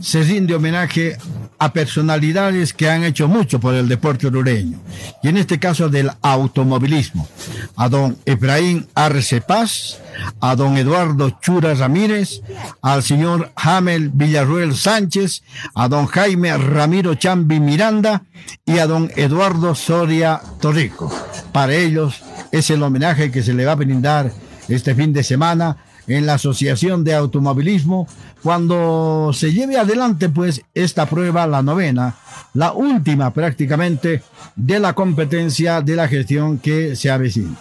se 0.00 0.22
rinde 0.22 0.54
homenaje 0.54 1.16
a 1.60 1.74
personalidades 1.74 2.72
que 2.72 2.88
han 2.88 3.04
hecho 3.04 3.28
mucho 3.28 3.60
por 3.60 3.74
el 3.74 3.86
deporte 3.86 4.26
orureño. 4.26 4.80
Y 5.22 5.28
en 5.28 5.36
este 5.36 5.58
caso 5.58 5.90
del 5.90 6.10
automovilismo. 6.22 7.28
A 7.76 7.90
don 7.90 8.16
Efraín 8.24 8.88
Arce 8.94 9.42
Paz, 9.42 10.00
a 10.40 10.56
don 10.56 10.78
Eduardo 10.78 11.38
Chura 11.42 11.74
Ramírez, 11.74 12.40
al 12.80 13.02
señor 13.02 13.52
Hamel 13.56 14.08
Villarruel 14.08 14.74
Sánchez, 14.74 15.42
a 15.74 15.86
don 15.88 16.06
Jaime 16.06 16.56
Ramiro 16.56 17.14
Chambi 17.14 17.60
Miranda 17.60 18.22
y 18.64 18.78
a 18.78 18.86
don 18.86 19.10
Eduardo 19.14 19.74
Soria 19.74 20.40
Torrico. 20.62 21.12
Para 21.52 21.74
ellos 21.74 22.22
es 22.52 22.70
el 22.70 22.82
homenaje 22.82 23.30
que 23.30 23.42
se 23.42 23.52
le 23.52 23.66
va 23.66 23.72
a 23.72 23.76
brindar 23.76 24.32
este 24.66 24.94
fin 24.94 25.12
de 25.12 25.22
semana 25.22 25.76
en 26.06 26.26
la 26.26 26.34
Asociación 26.34 27.04
de 27.04 27.14
Automovilismo 27.14 28.08
cuando 28.42 29.30
se 29.34 29.52
lleve 29.52 29.78
adelante 29.78 30.28
pues 30.28 30.62
esta 30.74 31.06
prueba, 31.06 31.46
la 31.46 31.62
novena, 31.62 32.16
la 32.54 32.72
última 32.72 33.32
prácticamente 33.32 34.22
de 34.56 34.78
la 34.80 34.94
competencia 34.94 35.80
de 35.80 35.96
la 35.96 36.08
gestión 36.08 36.58
que 36.58 36.96
se 36.96 37.10
avecina. 37.10 37.54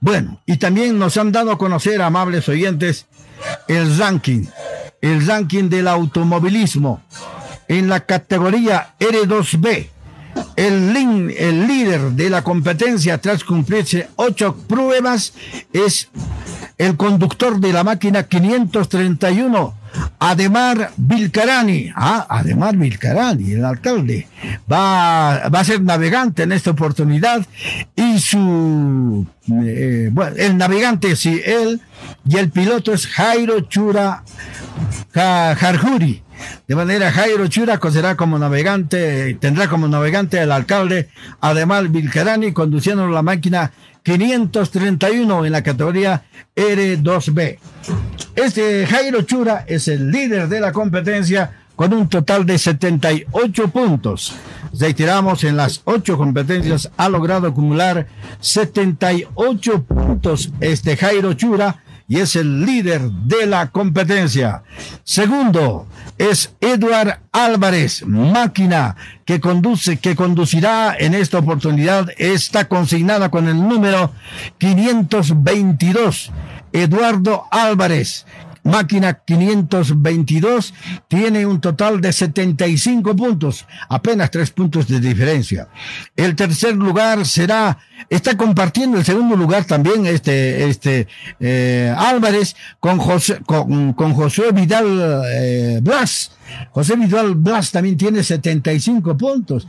Bueno, 0.00 0.40
y 0.46 0.56
también 0.58 0.98
nos 0.98 1.16
han 1.16 1.32
dado 1.32 1.50
a 1.52 1.58
conocer, 1.58 2.00
amables 2.02 2.48
oyentes, 2.48 3.06
el 3.66 3.96
ranking, 3.98 4.44
el 5.00 5.26
ranking 5.26 5.68
del 5.68 5.88
automovilismo 5.88 7.02
en 7.68 7.88
la 7.88 8.00
categoría 8.00 8.94
R2B. 9.00 9.88
El, 10.54 10.92
lin- 10.94 11.34
el 11.36 11.66
líder 11.66 12.00
de 12.12 12.30
la 12.30 12.42
competencia 12.42 13.18
tras 13.18 13.42
cumplirse 13.42 14.08
ocho 14.16 14.54
pruebas 14.68 15.32
es 15.72 16.08
el 16.76 16.96
conductor 16.96 17.58
de 17.58 17.72
la 17.72 17.82
máquina 17.82 18.22
531, 18.24 19.74
Ademar 20.20 20.90
Vilcarani. 20.96 21.92
Ah, 21.94 22.26
Ademar 22.28 22.76
Vilcarani, 22.76 23.52
el 23.52 23.64
alcalde. 23.64 24.26
Va, 24.70 25.48
va 25.48 25.60
a 25.60 25.64
ser 25.64 25.80
navegante 25.82 26.42
en 26.42 26.52
esta 26.52 26.70
oportunidad 26.72 27.46
y 27.94 28.18
su... 28.18 29.26
eh, 29.64 30.08
bueno, 30.12 30.36
el 30.36 30.56
navegante 30.56 31.14
sí, 31.16 31.40
él 31.44 31.80
y 32.28 32.36
el 32.36 32.50
piloto 32.50 32.92
es 32.92 33.06
Jairo 33.06 33.60
Chura 33.60 34.24
Ja- 35.14 35.54
Jarjuri. 35.56 36.22
De 36.68 36.76
manera, 36.76 37.10
Jairo 37.10 37.48
Chura 37.48 37.80
será 37.90 38.16
como 38.16 38.38
navegante, 38.38 39.34
tendrá 39.40 39.68
como 39.68 39.88
navegante 39.88 40.38
al 40.38 40.52
alcalde 40.52 41.08
Ademar 41.40 41.88
Vilcarani 41.88 42.52
conduciendo 42.52 43.08
la 43.08 43.22
máquina 43.22 43.72
531 44.16 45.44
en 45.44 45.52
la 45.52 45.62
categoría 45.62 46.22
R2B. 46.56 47.58
Este 48.34 48.86
Jairo 48.86 49.20
Chura 49.22 49.64
es 49.66 49.86
el 49.88 50.10
líder 50.10 50.48
de 50.48 50.60
la 50.60 50.72
competencia 50.72 51.58
con 51.76 51.92
un 51.92 52.08
total 52.08 52.46
de 52.46 52.56
78 52.56 53.68
puntos. 53.68 54.34
Reiteramos, 54.78 55.44
en 55.44 55.58
las 55.58 55.82
ocho 55.84 56.16
competencias 56.16 56.90
ha 56.96 57.10
logrado 57.10 57.48
acumular 57.48 58.06
78 58.40 59.82
puntos 59.82 60.52
este 60.60 60.96
Jairo 60.96 61.34
Chura 61.34 61.82
y 62.08 62.20
es 62.20 62.36
el 62.36 62.64
líder 62.64 63.02
de 63.02 63.46
la 63.46 63.70
competencia. 63.70 64.62
Segundo 65.04 65.86
es 66.16 66.54
Eduard 66.60 67.20
Álvarez, 67.30 68.04
máquina 68.06 68.96
que 69.26 69.40
conduce, 69.40 69.98
que 69.98 70.16
conducirá 70.16 70.96
en 70.98 71.14
esta 71.14 71.38
oportunidad, 71.38 72.08
está 72.16 72.66
consignada 72.66 73.30
con 73.30 73.46
el 73.46 73.56
número 73.56 74.12
522. 74.56 76.32
Eduardo 76.72 77.44
Álvarez, 77.50 78.26
máquina 78.68 79.14
522, 79.24 80.74
tiene 81.08 81.46
un 81.46 81.60
total 81.60 82.00
de 82.00 82.12
75 82.12 83.16
puntos, 83.16 83.66
apenas 83.88 84.30
tres 84.30 84.50
puntos 84.50 84.86
de 84.86 85.00
diferencia. 85.00 85.68
El 86.14 86.36
tercer 86.36 86.76
lugar 86.76 87.26
será, 87.26 87.78
está 88.08 88.36
compartiendo 88.36 88.98
el 88.98 89.04
segundo 89.04 89.36
lugar 89.36 89.64
también 89.64 90.06
este, 90.06 90.68
este 90.68 91.08
eh, 91.40 91.94
Álvarez 91.96 92.54
con 92.78 92.98
José, 92.98 93.40
con, 93.44 93.92
con 93.94 94.14
José 94.14 94.52
Vidal 94.52 95.24
eh, 95.32 95.80
Blas. 95.82 96.32
José 96.70 96.96
Vidal 96.96 97.34
Blas 97.34 97.70
también 97.70 97.96
tiene 97.96 98.22
75 98.22 99.16
puntos. 99.16 99.66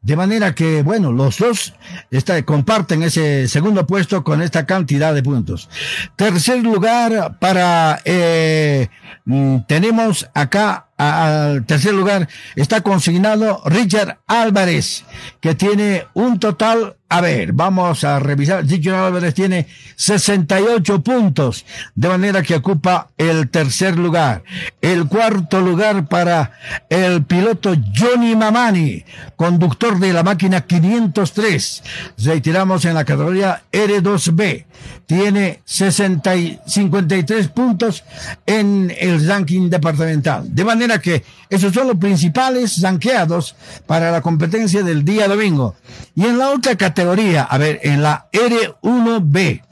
De 0.00 0.16
manera 0.16 0.54
que, 0.54 0.82
bueno, 0.82 1.12
los 1.12 1.38
dos 1.38 1.74
está- 2.10 2.42
comparten 2.44 3.02
ese 3.02 3.48
segundo 3.48 3.86
puesto 3.86 4.22
con 4.24 4.40
esta 4.42 4.64
cantidad 4.64 5.12
de 5.12 5.22
puntos. 5.22 5.68
Tercer 6.16 6.62
lugar 6.62 7.38
para, 7.40 8.00
eh, 8.04 8.88
mm, 9.24 9.58
tenemos 9.66 10.28
acá 10.34 10.87
al 10.98 11.64
tercer 11.64 11.94
lugar, 11.94 12.28
está 12.56 12.80
consignado 12.80 13.62
Richard 13.64 14.18
Álvarez, 14.26 15.04
que 15.40 15.54
tiene 15.54 16.06
un 16.14 16.40
total, 16.40 16.96
a 17.08 17.20
ver, 17.20 17.52
vamos 17.52 18.02
a 18.02 18.18
revisar, 18.18 18.66
Richard 18.66 18.96
Álvarez 18.96 19.32
tiene 19.32 19.68
68 19.94 21.00
puntos, 21.02 21.64
de 21.94 22.08
manera 22.08 22.42
que 22.42 22.56
ocupa 22.56 23.10
el 23.16 23.48
tercer 23.48 23.96
lugar. 23.96 24.42
El 24.82 25.06
cuarto 25.06 25.60
lugar 25.60 26.08
para 26.08 26.52
el 26.90 27.24
piloto 27.24 27.74
Johnny 27.96 28.34
Mamani, 28.34 29.04
conductor 29.36 30.00
de 30.00 30.12
la 30.12 30.24
máquina 30.24 30.62
503. 30.62 31.82
Retiramos 32.18 32.84
en 32.84 32.94
la 32.94 33.04
categoría 33.04 33.62
R2B. 33.70 34.66
Tiene 35.06 35.62
60 35.64 36.36
y 36.36 36.60
53 36.66 37.48
puntos 37.48 38.04
en 38.44 38.92
el 38.98 39.26
ranking 39.26 39.70
departamental. 39.70 40.54
De 40.54 40.64
manera 40.64 41.00
que 41.00 41.24
esos 41.48 41.72
son 41.72 41.88
los 41.88 41.96
principales 41.96 42.80
ranqueados 42.82 43.56
para 43.86 44.10
la 44.10 44.20
competencia 44.20 44.82
del 44.82 45.04
día 45.04 45.28
domingo. 45.28 45.76
Y 46.14 46.24
en 46.24 46.38
la 46.38 46.50
otra 46.50 46.76
categoría, 46.76 47.44
a 47.44 47.56
ver, 47.58 47.80
en 47.82 48.02
la 48.02 48.28
R1B, 48.32 49.62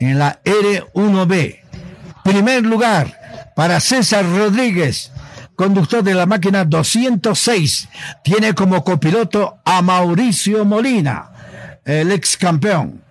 en 0.00 0.18
la 0.18 0.42
R1B, 0.42 1.60
primer 2.24 2.64
lugar 2.64 3.52
para 3.54 3.80
César 3.80 4.24
Rodríguez, 4.24 5.12
conductor 5.54 6.02
de 6.02 6.14
la 6.14 6.26
máquina 6.26 6.64
206, 6.64 7.88
tiene 8.24 8.54
como 8.54 8.82
copiloto 8.82 9.58
a 9.64 9.82
Mauricio 9.82 10.64
Molina, 10.64 11.30
el 11.84 12.10
ex 12.12 12.36
campeón. 12.36 13.01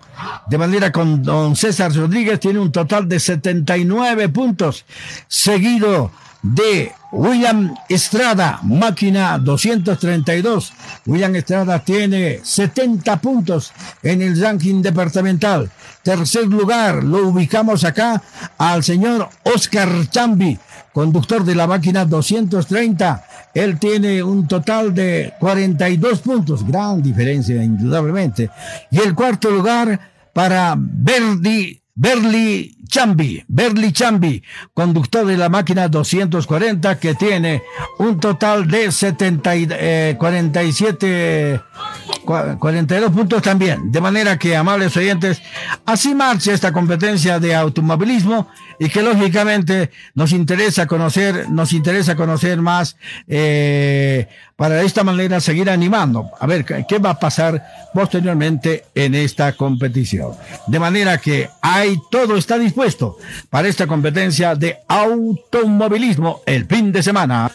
De 0.47 0.57
manera 0.57 0.91
con 0.91 1.23
don 1.23 1.55
César 1.55 1.93
Rodríguez 1.93 2.39
tiene 2.39 2.59
un 2.59 2.71
total 2.71 3.07
de 3.07 3.19
79 3.19 4.29
puntos, 4.29 4.85
seguido 5.27 6.11
de 6.41 6.91
William 7.11 7.75
Estrada, 7.89 8.59
máquina 8.63 9.37
232. 9.37 10.73
William 11.05 11.35
Estrada 11.35 11.79
tiene 11.79 12.39
70 12.43 13.17
puntos 13.17 13.71
en 14.01 14.21
el 14.21 14.41
ranking 14.41 14.81
departamental. 14.81 15.69
Tercer 16.03 16.47
lugar, 16.47 17.03
lo 17.03 17.27
ubicamos 17.27 17.83
acá 17.83 18.21
al 18.57 18.83
señor 18.83 19.29
Oscar 19.43 20.09
Chambi, 20.09 20.57
conductor 20.93 21.43
de 21.43 21.55
la 21.55 21.67
máquina 21.67 22.05
230. 22.05 23.23
Él 23.53 23.79
tiene 23.79 24.21
un 24.23 24.47
total 24.47 24.93
de 24.93 25.33
42 25.39 26.19
puntos, 26.19 26.65
gran 26.65 27.01
diferencia 27.01 27.63
indudablemente. 27.63 28.49
Y 28.89 28.99
el 28.99 29.13
cuarto 29.15 29.49
lugar 29.51 29.99
para 30.33 30.75
Verdi, 30.77 31.81
Berli 31.93 32.77
Chambi, 32.87 33.43
Berli 33.47 33.91
Chambi, 33.93 34.41
conductor 34.73 35.25
de 35.25 35.37
la 35.37 35.49
máquina 35.49 35.87
240 35.87 36.97
que 36.99 37.15
tiene 37.15 37.61
un 37.99 38.19
total 38.19 38.67
de 38.67 38.91
70 38.91 39.55
y, 39.55 39.67
eh, 39.71 40.15
47 40.17 41.59
cua- 42.07 42.10
42 42.25 43.11
puntos 43.11 43.41
también. 43.41 43.91
De 43.91 44.01
manera 44.01 44.37
que, 44.37 44.55
amables 44.55 44.95
oyentes, 44.97 45.41
así 45.85 46.15
marcha 46.15 46.53
esta 46.53 46.71
competencia 46.71 47.39
de 47.39 47.55
automovilismo 47.55 48.47
y 48.79 48.89
que 48.89 49.01
lógicamente 49.01 49.91
nos 50.15 50.31
interesa 50.31 50.87
conocer, 50.87 51.49
nos 51.49 51.73
interesa 51.73 52.15
conocer 52.15 52.61
más 52.61 52.97
eh, 53.27 54.27
para 54.55 54.75
de 54.75 54.85
esta 54.85 55.03
manera 55.03 55.39
seguir 55.39 55.69
animando. 55.69 56.31
A 56.39 56.47
ver 56.47 56.65
qué 56.65 56.99
va 56.99 57.11
a 57.11 57.19
pasar 57.19 57.63
posteriormente 57.93 58.85
en 58.95 59.15
esta 59.15 59.53
competición. 59.53 60.31
De 60.67 60.79
manera 60.79 61.17
que 61.17 61.49
hay 61.61 61.99
todo 62.09 62.37
está 62.37 62.57
dispuesto 62.57 63.17
para 63.49 63.67
esta 63.67 63.87
competencia 63.87 64.55
de 64.55 64.79
automovilismo 64.87 66.41
el 66.45 66.65
fin 66.65 66.91
de 66.91 67.03
semana. 67.03 67.51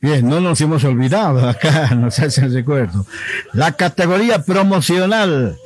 Bien, 0.00 0.28
no 0.28 0.40
nos 0.40 0.60
hemos 0.60 0.84
olvidado, 0.84 1.48
acá 1.48 1.94
nos 1.96 2.18
hacen 2.18 2.52
recuerdo. 2.52 3.06
La 3.52 3.72
categoría 3.72 4.42
promocional. 4.42 5.56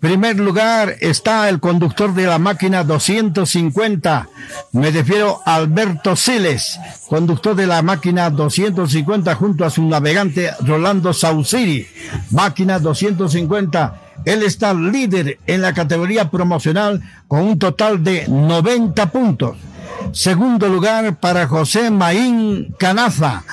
Primer 0.00 0.38
lugar 0.38 0.96
está 1.00 1.48
el 1.48 1.60
conductor 1.60 2.12
de 2.14 2.26
la 2.26 2.38
máquina 2.38 2.82
250. 2.82 4.28
Me 4.72 4.90
refiero 4.90 5.40
a 5.44 5.56
Alberto 5.56 6.16
Siles, 6.16 6.78
conductor 7.08 7.54
de 7.54 7.66
la 7.66 7.82
máquina 7.82 8.28
250 8.30 9.34
junto 9.36 9.64
a 9.64 9.70
su 9.70 9.86
navegante 9.86 10.50
Rolando 10.60 11.12
Sauciri. 11.12 11.86
Máquina 12.30 12.78
250. 12.80 14.00
Él 14.24 14.42
está 14.42 14.74
líder 14.74 15.38
en 15.46 15.62
la 15.62 15.72
categoría 15.72 16.30
promocional 16.30 17.02
con 17.28 17.40
un 17.42 17.58
total 17.58 18.02
de 18.02 18.26
90 18.28 19.10
puntos. 19.10 19.56
Segundo 20.12 20.68
lugar 20.68 21.16
para 21.16 21.46
José 21.46 21.90
Maín 21.90 22.74
Canaza, 22.78 23.44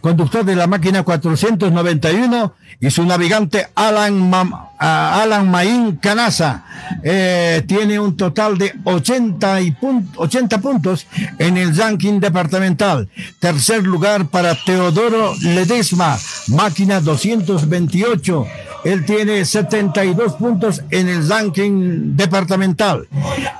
conductor 0.00 0.44
de 0.44 0.56
la 0.56 0.66
máquina 0.66 1.02
491 1.02 2.52
y 2.80 2.90
su 2.90 3.04
navegante 3.04 3.68
Alan, 3.74 4.30
Alan 4.78 5.50
Maín 5.50 5.96
Canaza. 5.96 6.64
Eh, 7.02 7.62
tiene 7.66 7.98
un 7.98 8.16
total 8.16 8.58
de 8.58 8.72
80, 8.84 9.60
y 9.62 9.76
80 10.16 10.58
puntos 10.58 11.06
en 11.38 11.56
el 11.56 11.76
ranking 11.76 12.20
departamental. 12.20 13.08
Tercer 13.38 13.84
lugar 13.84 14.26
para 14.26 14.54
Teodoro 14.54 15.34
Ledesma, 15.40 16.18
máquina 16.48 17.00
228 17.00 18.46
él 18.84 19.04
tiene 19.06 19.44
72 19.44 20.34
puntos 20.34 20.82
en 20.90 21.08
el 21.08 21.28
ranking 21.28 22.16
departamental. 22.16 23.08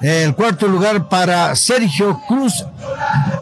El 0.03 0.35
cuarto 0.35 0.69
lugar 0.69 1.09
para 1.09 1.57
Sergio 1.57 2.21
Cruz 2.29 2.65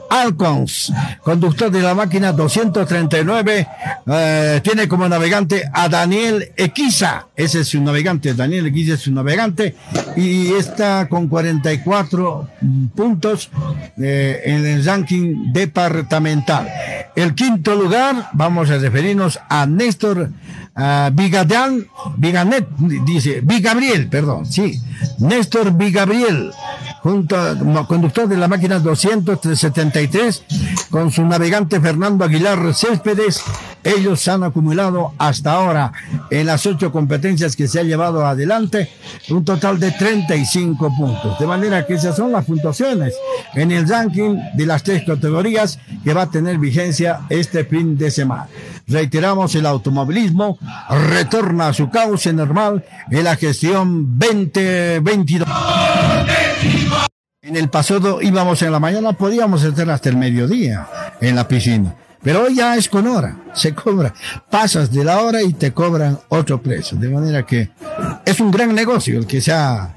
Alcons, 0.08 0.92
conductor 1.22 1.70
de 1.70 1.82
la 1.82 1.94
máquina 1.94 2.32
239, 2.32 3.68
eh, 4.06 4.60
tiene 4.62 4.86
como 4.86 5.08
navegante 5.08 5.64
a 5.72 5.88
Daniel 5.88 6.52
Equiza. 6.56 7.26
Es 7.62 7.68
su 7.68 7.82
navegante, 7.82 8.34
Daniel 8.34 8.72
es 8.76 9.00
su 9.00 9.12
navegante 9.12 9.74
y 10.16 10.52
está 10.52 11.08
con 11.08 11.28
44 11.28 12.48
puntos 12.94 13.50
eh, 13.98 14.42
en 14.44 14.66
el 14.66 14.84
ranking 14.84 15.52
departamental. 15.52 16.68
El 17.16 17.34
quinto 17.34 17.74
lugar, 17.74 18.30
vamos 18.32 18.70
a 18.70 18.78
referirnos 18.78 19.38
a 19.48 19.66
Néstor 19.66 20.30
uh, 20.76 21.10
Vigadán, 21.12 21.86
Viganet, 22.16 22.68
dice, 23.06 23.40
Vigabriel, 23.42 24.08
perdón, 24.08 24.46
sí, 24.46 24.80
Néstor 25.18 25.72
Vigabriel, 25.76 26.50
junto 27.02 27.36
a, 27.36 27.56
conductor 27.86 28.28
de 28.28 28.36
la 28.36 28.48
máquina 28.48 28.78
273, 28.78 30.44
con 30.90 31.10
su 31.10 31.24
navegante 31.24 31.80
Fernando 31.80 32.24
Aguilar 32.24 32.72
Céspedes, 32.74 33.42
ellos 33.84 34.28
han 34.28 34.44
acumulado 34.44 35.12
hasta 35.18 35.52
ahora 35.52 35.92
en 36.30 36.46
las 36.46 36.64
ocho 36.66 36.92
competencias 36.92 37.56
que 37.56 37.66
se 37.66 37.80
ha 37.80 37.82
llevado 37.82 38.24
adelante 38.24 38.88
un 39.30 39.44
total 39.44 39.80
de 39.80 39.90
35 39.90 40.96
puntos. 40.96 41.38
De 41.38 41.46
manera 41.46 41.84
que 41.84 41.94
esas 41.94 42.16
son 42.16 42.30
las 42.30 42.44
puntuaciones 42.44 43.14
en 43.54 43.72
el 43.72 43.88
ranking 43.88 44.36
de 44.54 44.66
las 44.66 44.84
tres 44.84 45.02
categorías 45.04 45.80
que 46.04 46.14
va 46.14 46.22
a 46.22 46.30
tener 46.30 46.58
vigencia 46.58 47.22
este 47.28 47.64
fin 47.64 47.98
de 47.98 48.12
semana. 48.12 48.46
Reiteramos, 48.86 49.54
el 49.54 49.66
automovilismo 49.66 50.58
retorna 51.10 51.68
a 51.68 51.72
su 51.72 51.90
cauce 51.90 52.32
normal 52.32 52.84
en 53.10 53.24
la 53.24 53.36
gestión 53.36 54.18
2022. 54.18 55.48
En 57.44 57.56
el 57.56 57.68
pasado 57.68 58.22
íbamos 58.22 58.62
en 58.62 58.70
la 58.70 58.78
mañana, 58.78 59.14
podíamos 59.14 59.64
estar 59.64 59.90
hasta 59.90 60.08
el 60.08 60.16
mediodía 60.16 60.86
en 61.20 61.34
la 61.34 61.48
piscina. 61.48 61.92
Pero 62.22 62.44
hoy 62.44 62.54
ya 62.54 62.76
es 62.76 62.88
con 62.88 63.04
hora, 63.08 63.36
se 63.52 63.74
cobra. 63.74 64.14
Pasas 64.48 64.92
de 64.92 65.02
la 65.02 65.20
hora 65.20 65.42
y 65.42 65.52
te 65.52 65.72
cobran 65.72 66.20
otro 66.28 66.62
precio. 66.62 66.96
De 66.96 67.08
manera 67.08 67.44
que 67.44 67.70
es 68.24 68.38
un 68.38 68.52
gran 68.52 68.72
negocio 68.72 69.18
el 69.18 69.26
que 69.26 69.40
se 69.40 69.50
ha, 69.50 69.92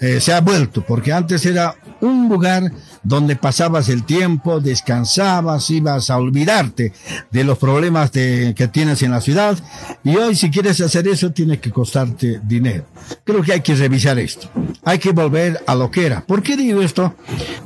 eh, 0.00 0.20
se 0.20 0.32
ha 0.32 0.40
vuelto, 0.40 0.84
porque 0.84 1.12
antes 1.12 1.46
era 1.46 1.72
un 2.00 2.28
lugar 2.28 2.72
donde 3.02 3.36
pasabas 3.36 3.88
el 3.88 4.04
tiempo, 4.04 4.60
descansabas, 4.60 5.70
ibas 5.70 6.10
a 6.10 6.16
olvidarte 6.16 6.92
de 7.30 7.44
los 7.44 7.58
problemas 7.58 8.10
que 8.10 8.70
tienes 8.72 9.02
en 9.02 9.10
la 9.10 9.20
ciudad. 9.20 9.58
Y 10.04 10.16
hoy 10.16 10.34
si 10.34 10.50
quieres 10.50 10.80
hacer 10.80 11.08
eso, 11.08 11.32
tiene 11.32 11.58
que 11.58 11.70
costarte 11.70 12.40
dinero. 12.44 12.84
Creo 13.24 13.42
que 13.42 13.52
hay 13.52 13.60
que 13.60 13.74
revisar 13.74 14.18
esto. 14.18 14.48
Hay 14.84 14.98
que 14.98 15.12
volver 15.12 15.62
a 15.66 15.74
lo 15.74 15.90
que 15.90 16.06
era. 16.06 16.20
¿Por 16.24 16.42
qué 16.42 16.56
digo 16.56 16.82
esto? 16.82 17.14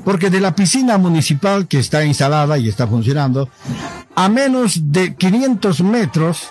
Porque 0.05 0.31
de 0.31 0.41
la 0.41 0.55
piscina 0.55 0.99
municipal 0.99 1.69
que 1.69 1.79
está 1.79 2.05
instalada 2.05 2.59
y 2.59 2.69
está 2.69 2.87
funcionando, 2.87 3.49
a 4.15 4.29
menos 4.29 4.93
de 4.93 5.15
500 5.15 5.83
metros, 5.83 6.49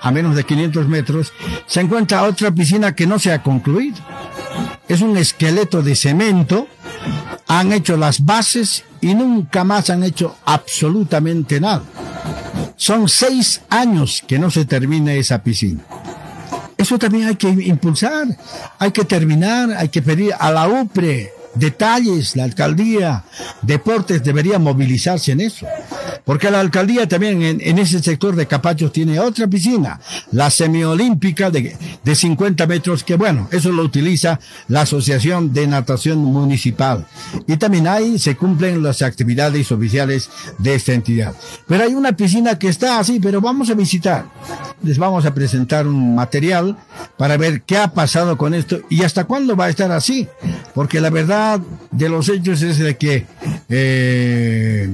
a 0.00 0.10
menos 0.10 0.36
de 0.36 0.44
500 0.44 0.88
metros, 0.88 1.32
se 1.66 1.80
encuentra 1.80 2.22
otra 2.24 2.50
piscina 2.50 2.94
que 2.94 3.06
no 3.06 3.18
se 3.18 3.32
ha 3.32 3.42
concluido. 3.42 3.98
Es 4.88 5.00
un 5.00 5.16
esqueleto 5.16 5.82
de 5.82 5.94
cemento 5.94 6.66
han 7.50 7.72
hecho 7.72 7.96
las 7.96 8.24
bases 8.24 8.84
y 9.00 9.12
nunca 9.14 9.64
más 9.64 9.90
han 9.90 10.04
hecho 10.04 10.36
absolutamente 10.44 11.60
nada. 11.60 11.82
Son 12.76 13.08
seis 13.08 13.60
años 13.68 14.22
que 14.26 14.38
no 14.38 14.50
se 14.50 14.64
termina 14.64 15.12
esa 15.14 15.42
piscina. 15.42 15.82
Eso 16.76 16.98
también 16.98 17.26
hay 17.26 17.34
que 17.34 17.48
impulsar, 17.48 18.26
hay 18.78 18.92
que 18.92 19.04
terminar, 19.04 19.72
hay 19.76 19.88
que 19.88 20.00
pedir 20.00 20.32
a 20.38 20.50
la 20.52 20.68
UPRE 20.68 21.39
detalles, 21.54 22.36
la 22.36 22.44
alcaldía, 22.44 23.24
deportes 23.62 24.22
debería 24.22 24.58
movilizarse 24.58 25.32
en 25.32 25.40
eso. 25.40 25.66
Porque 26.24 26.50
la 26.50 26.60
alcaldía 26.60 27.08
también 27.08 27.42
en, 27.42 27.78
ese 27.78 28.02
sector 28.02 28.36
de 28.36 28.46
Capachos 28.46 28.92
tiene 28.92 29.18
otra 29.18 29.46
piscina, 29.46 30.00
la 30.32 30.50
semiolímpica 30.50 31.50
de, 31.50 31.76
de 32.04 32.14
50 32.14 32.66
metros, 32.66 33.04
que 33.04 33.16
bueno, 33.16 33.48
eso 33.50 33.72
lo 33.72 33.82
utiliza 33.82 34.38
la 34.68 34.82
Asociación 34.82 35.52
de 35.52 35.66
Natación 35.66 36.18
Municipal. 36.18 37.06
Y 37.46 37.56
también 37.56 37.88
ahí 37.88 38.18
se 38.18 38.36
cumplen 38.36 38.82
las 38.82 39.02
actividades 39.02 39.72
oficiales 39.72 40.30
de 40.58 40.74
esta 40.74 40.92
entidad. 40.92 41.34
Pero 41.66 41.84
hay 41.84 41.94
una 41.94 42.12
piscina 42.12 42.58
que 42.58 42.68
está 42.68 42.98
así, 42.98 43.18
pero 43.20 43.40
vamos 43.40 43.70
a 43.70 43.74
visitar. 43.74 44.26
Les 44.82 44.98
vamos 44.98 45.26
a 45.26 45.34
presentar 45.34 45.86
un 45.86 46.14
material 46.14 46.76
para 47.16 47.36
ver 47.36 47.62
qué 47.62 47.76
ha 47.76 47.92
pasado 47.92 48.36
con 48.36 48.54
esto 48.54 48.80
y 48.88 49.02
hasta 49.02 49.24
cuándo 49.24 49.56
va 49.56 49.66
a 49.66 49.70
estar 49.70 49.90
así. 49.92 50.28
Porque 50.74 51.00
la 51.00 51.10
verdad 51.10 51.39
de 51.90 52.08
los 52.08 52.28
hechos 52.28 52.62
es 52.62 52.78
de 52.78 52.96
que, 52.96 53.26
eh, 53.68 54.88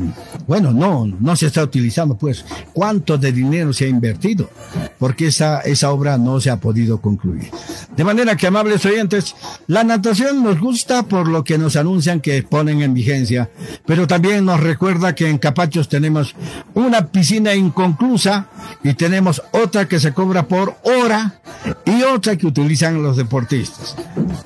bueno, 0.47 0.72
no, 0.72 1.07
no 1.07 1.36
se 1.36 1.47
está 1.47 1.62
utilizando, 1.62 2.16
pues, 2.16 2.44
cuánto 2.72 3.18
de 3.18 3.32
dinero 3.32 3.72
se 3.72 3.84
ha 3.84 3.88
invertido, 3.88 4.51
porque 4.99 5.28
esa, 5.28 5.61
esa 5.61 5.90
obra 5.90 6.18
no 6.18 6.40
se 6.40 6.51
ha 6.51 6.59
podido 6.59 7.01
concluir. 7.01 7.51
De 7.97 8.05
manera 8.05 8.36
que, 8.36 8.47
amables 8.47 8.84
oyentes, 8.84 9.34
la 9.66 9.84
natación 9.84 10.42
nos 10.42 10.59
gusta 10.59 11.03
por 11.05 11.28
lo 11.28 11.44
que 11.44 11.59
nos 11.59 11.76
anuncian 11.76 12.20
que 12.20 12.42
ponen 12.42 12.82
en 12.82 12.94
vigencia, 12.94 13.51
pero 13.86 14.07
también 14.07 14.44
nos 14.44 14.61
recuerda 14.61 15.14
que 15.14 15.28
en 15.28 15.38
Capachos 15.38 15.88
tenemos 15.88 16.34
una 16.74 17.07
piscina 17.07 17.55
inconclusa 17.55 18.49
y 18.82 18.94
tenemos 18.94 19.42
otra 19.53 19.86
que 19.88 20.01
se 20.01 20.12
cobra 20.12 20.49
por 20.49 20.76
hora 20.84 21.40
y 21.97 22.03
otra 22.03 22.36
que 22.36 22.47
utilizan 22.47 23.03
los 23.03 23.16
deportistas. 23.16 23.97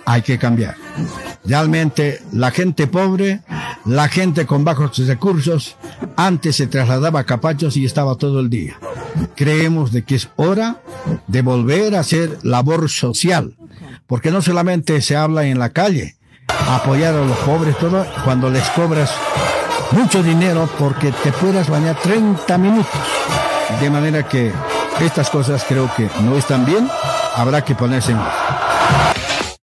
Hay 0.05 0.23
que 0.23 0.39
cambiar. 0.39 0.77
Realmente 1.45 2.23
la 2.33 2.51
gente 2.51 2.87
pobre, 2.87 3.43
la 3.85 4.09
gente 4.09 4.47
con 4.47 4.65
bajos 4.65 4.99
recursos, 5.07 5.77
antes 6.17 6.57
se 6.57 6.67
trasladaba 6.67 7.21
a 7.21 7.25
Capachos 7.25 7.77
y 7.77 7.85
estaba 7.85 8.17
todo 8.17 8.41
el 8.41 8.51
día. 8.51 8.79
Creemos 9.37 9.93
de 9.93 10.05
que 10.05 10.17
es 10.17 10.29
hora 10.37 10.81
de 11.27 11.43
volver 11.43 11.97
a 11.97 12.01
hacer 12.01 12.39
labor 12.43 12.91
social, 12.91 13.57
porque 14.07 14.31
no 14.31 14.43
solamente 14.43 15.01
se 15.01 15.17
habla 15.17 15.45
en 15.45 15.59
la 15.59 15.71
calle, 15.71 16.17
apoyar 16.69 17.15
a 17.15 17.25
los 17.25 17.39
pobres, 17.39 17.77
todo, 17.79 18.07
cuando 18.25 18.51
les 18.51 18.69
cobras 18.71 19.11
mucho 19.93 20.23
dinero 20.23 20.69
porque 20.79 21.13
te 21.13 21.33
puedas 21.33 21.69
bañar 21.69 21.97
30 22.01 22.59
minutos. 22.59 23.01
De 23.81 23.91
manera 23.91 24.29
que 24.29 24.53
estas 25.01 25.31
cosas 25.31 25.65
creo 25.67 25.91
que 25.97 26.09
no 26.23 26.37
están 26.37 26.67
bien, 26.67 26.89
habrá 27.41 27.65
que 27.65 27.75
ponerse 27.75 28.13
en 28.13 28.19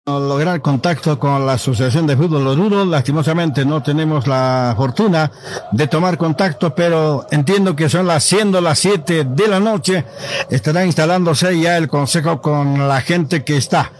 lograr 0.05 0.61
contacto 0.61 1.17
con 1.17 1.45
la 1.45 1.53
Asociación 1.53 2.05
de 2.05 2.17
Fútbol 2.17 2.45
Oruro. 2.45 2.83
Lastimosamente 2.83 3.63
no 3.63 3.81
tenemos 3.81 4.27
la 4.27 4.73
fortuna 4.75 5.31
de 5.71 5.87
tomar 5.87 6.17
contacto, 6.17 6.75
pero 6.75 7.25
entiendo 7.31 7.73
que 7.73 7.87
son 7.87 8.05
las 8.05 8.25
siendo 8.25 8.59
las 8.59 8.79
7 8.79 9.23
de 9.23 9.47
la 9.47 9.61
noche. 9.61 10.03
Estará 10.49 10.85
instalándose 10.85 11.57
ya 11.57 11.77
el 11.77 11.87
consejo 11.87 12.41
con 12.41 12.85
la 12.89 12.99
gente 12.99 13.45
que 13.45 13.55
está. 13.55 13.93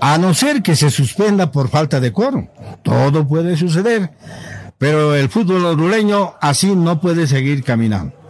A 0.00 0.18
no 0.18 0.34
ser 0.34 0.60
que 0.60 0.74
se 0.74 0.90
suspenda 0.90 1.52
por 1.52 1.68
falta 1.68 2.00
de 2.00 2.10
quórum. 2.10 2.48
Todo 2.82 3.28
puede 3.28 3.56
suceder. 3.56 4.10
Pero 4.76 5.14
el 5.14 5.28
fútbol 5.28 5.64
orureño 5.66 6.34
así 6.40 6.74
no 6.74 7.00
puede 7.00 7.28
seguir 7.28 7.62
caminando 7.62 8.23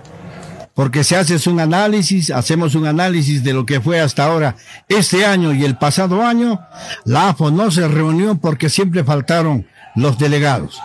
porque 0.75 1.05
si 1.05 1.15
haces 1.15 1.47
un 1.47 1.61
análisis, 1.61 2.31
hacemos 2.31 2.75
un 2.75 2.87
análisis 2.87 3.45
de 3.45 3.53
lo 3.53 3.65
que 3.65 3.81
fue 3.81 4.01
hasta 4.01 4.25
ahora 4.25 4.57
este 4.89 5.25
año 5.25 5.53
y 5.53 5.65
el 5.65 5.77
pasado 5.77 6.23
año, 6.23 6.61
la 7.05 7.31
AFO 7.31 7.51
no 7.51 7.71
se 7.71 7.87
reunió 7.87 8.35
porque 8.35 8.69
siempre 8.69 9.05
faltaron 9.05 9.67
los 9.95 10.19
delegados. 10.19 10.81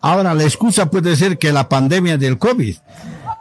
Ahora 0.00 0.34
la 0.34 0.42
excusa 0.42 0.90
puede 0.90 1.14
ser 1.14 1.38
que 1.38 1.52
la 1.52 1.68
pandemia 1.68 2.18
del 2.18 2.38
COVID, 2.38 2.76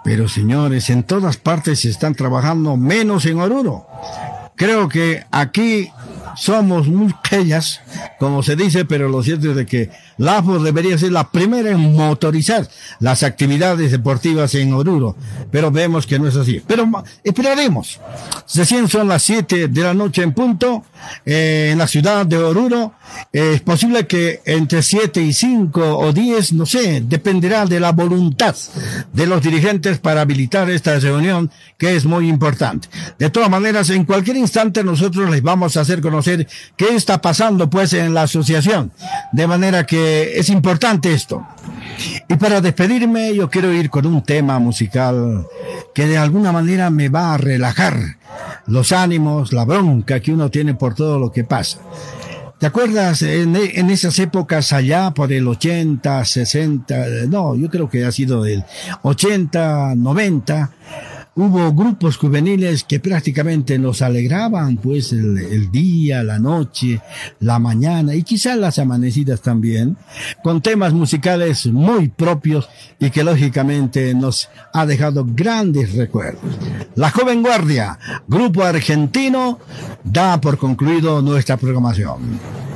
Pero 0.04 0.30
señores, 0.30 0.90
en 0.90 1.04
todas 1.04 1.36
partes 1.38 1.82
se 1.82 1.90
están 1.90 2.16
trabajando 2.16 2.78
menos 2.78 3.26
en 3.26 3.40
Oruro. 3.40 3.88
Creo 4.56 4.88
que 4.88 5.26
aquí 5.32 5.92
somos 6.36 6.88
muy 6.88 7.14
pequeñas, 7.24 7.82
como 8.20 8.44
se 8.44 8.56
dice, 8.56 8.86
pero 8.86 9.10
lo 9.10 9.22
cierto 9.24 9.60
es 9.60 9.68
que 9.68 9.90
la 10.18 10.38
AFO 10.38 10.60
debería 10.60 10.98
ser 10.98 11.12
la 11.12 11.30
primera 11.30 11.72
en 11.72 11.94
motorizar 11.94 12.68
las 13.00 13.24
actividades 13.24 13.92
deportivas 13.92 14.56
en 14.56 14.74
Oruro, 14.74 15.16
pero 15.52 15.72
vemos 15.72 16.08
que 16.08 16.20
no 16.20 16.28
es 16.28 16.36
así. 16.36 16.62
Pero 16.66 16.88
esperaremos. 17.24 18.00
Recién 18.54 18.88
son 18.88 19.08
las 19.08 19.24
7 19.24 19.68
de 19.68 19.82
la 19.82 19.94
noche 19.94 20.24
en 20.24 20.34
punto, 20.34 20.86
eh, 21.26 21.70
en 21.72 21.78
la 21.78 21.88
ciudad 21.88 22.26
de 22.26 22.38
Oruro. 22.38 22.94
Eh, 23.32 23.52
es 23.56 23.62
posible 23.62 24.08
que 24.08 24.42
entre 24.46 24.82
7 24.82 25.22
y 25.22 25.34
5 25.34 25.98
o 25.98 26.12
10, 26.12 26.54
no 26.54 26.66
sé, 26.66 27.02
dependerá 27.06 27.66
de 27.66 27.80
la 27.80 27.92
voluntad 27.92 28.56
de 29.14 29.28
los 29.28 29.42
dirigentes 29.42 30.00
para 30.00 30.22
habilitar 30.22 30.70
esta 30.70 30.98
reunión, 31.00 31.52
que 31.78 31.96
es 31.96 32.06
muy 32.06 32.28
importante. 32.28 32.88
De 33.20 33.30
todas 33.30 33.50
maneras, 33.50 33.90
en 33.90 34.06
cualquier 34.06 34.38
instante 34.38 34.84
nosotros 34.84 35.30
les 35.30 35.42
vamos 35.42 35.78
a 35.78 35.82
hacer 35.82 36.02
conocer 36.02 36.48
qué 36.76 36.96
está 36.96 37.22
pasando 37.22 37.70
pues 37.70 37.94
en 37.94 38.14
la 38.14 38.24
asociación. 38.24 38.92
De 39.32 39.48
manera 39.48 39.86
que 39.86 40.07
es 40.36 40.50
importante 40.50 41.14
esto. 41.14 41.46
Y 42.28 42.36
para 42.36 42.62
despedirme, 42.62 43.34
yo 43.34 43.50
quiero 43.50 43.74
ir 43.74 43.90
con 43.90 44.06
un 44.06 44.24
tema 44.24 44.60
musical 44.60 45.48
que 45.94 46.06
de 46.06 46.18
alguna 46.18 46.52
manera 46.52 46.90
me 46.90 47.10
va 47.10 47.34
a 47.34 47.38
relajar 47.38 48.18
los 48.68 48.92
ánimos, 48.92 49.54
la 49.54 49.66
bronca 49.66 50.20
que 50.20 50.32
uno 50.32 50.50
tiene 50.50 50.76
por 50.76 50.94
todo 50.94 51.18
lo 51.18 51.32
que 51.32 51.44
pasa. 51.44 51.80
¿Te 52.60 52.66
acuerdas 52.66 53.22
en, 53.22 53.56
en, 53.56 53.90
esas 53.92 54.18
épocas 54.18 54.74
allá 54.74 55.12
por 55.12 55.32
el 55.32 55.48
80, 55.48 56.26
60, 56.26 57.06
no, 57.28 57.56
yo 57.56 57.70
creo 57.70 57.88
que 57.88 58.04
ha 58.04 58.12
sido 58.12 58.48
el 58.48 58.64
80, 59.04 59.94
90, 59.96 60.72
hubo 61.38 61.72
grupos 61.72 62.18
juveniles 62.18 62.84
que 62.84 63.00
prácticamente 63.00 63.78
nos 63.78 64.02
alegraban 64.02 64.78
pues 64.78 65.14
el, 65.14 65.38
el, 65.38 65.72
día, 65.72 66.24
la 66.24 66.40
noche, 66.40 67.00
la 67.40 67.60
mañana 67.60 68.16
y 68.16 68.24
quizás 68.24 68.58
las 68.58 68.80
amanecidas 68.80 69.42
también, 69.42 69.98
con 70.44 70.62
temas 70.62 70.94
musicales 70.94 71.68
muy 71.68 72.10
propios 72.10 72.68
y 73.00 73.12
que 73.12 73.24
lógicamente 73.24 74.16
nos 74.16 74.50
ha 74.74 74.86
dejado 74.86 75.26
grandes 75.28 75.94
recuerdos. 75.94 76.58
La 76.96 77.12
Joven 77.12 77.44
Guardia, 77.44 78.00
grupo 78.28 78.64
argentino, 78.64 79.60
da 80.04 80.42
por 80.42 80.58
concluido 80.58 81.22
nuestra 81.22 81.58
programación. 81.58 82.67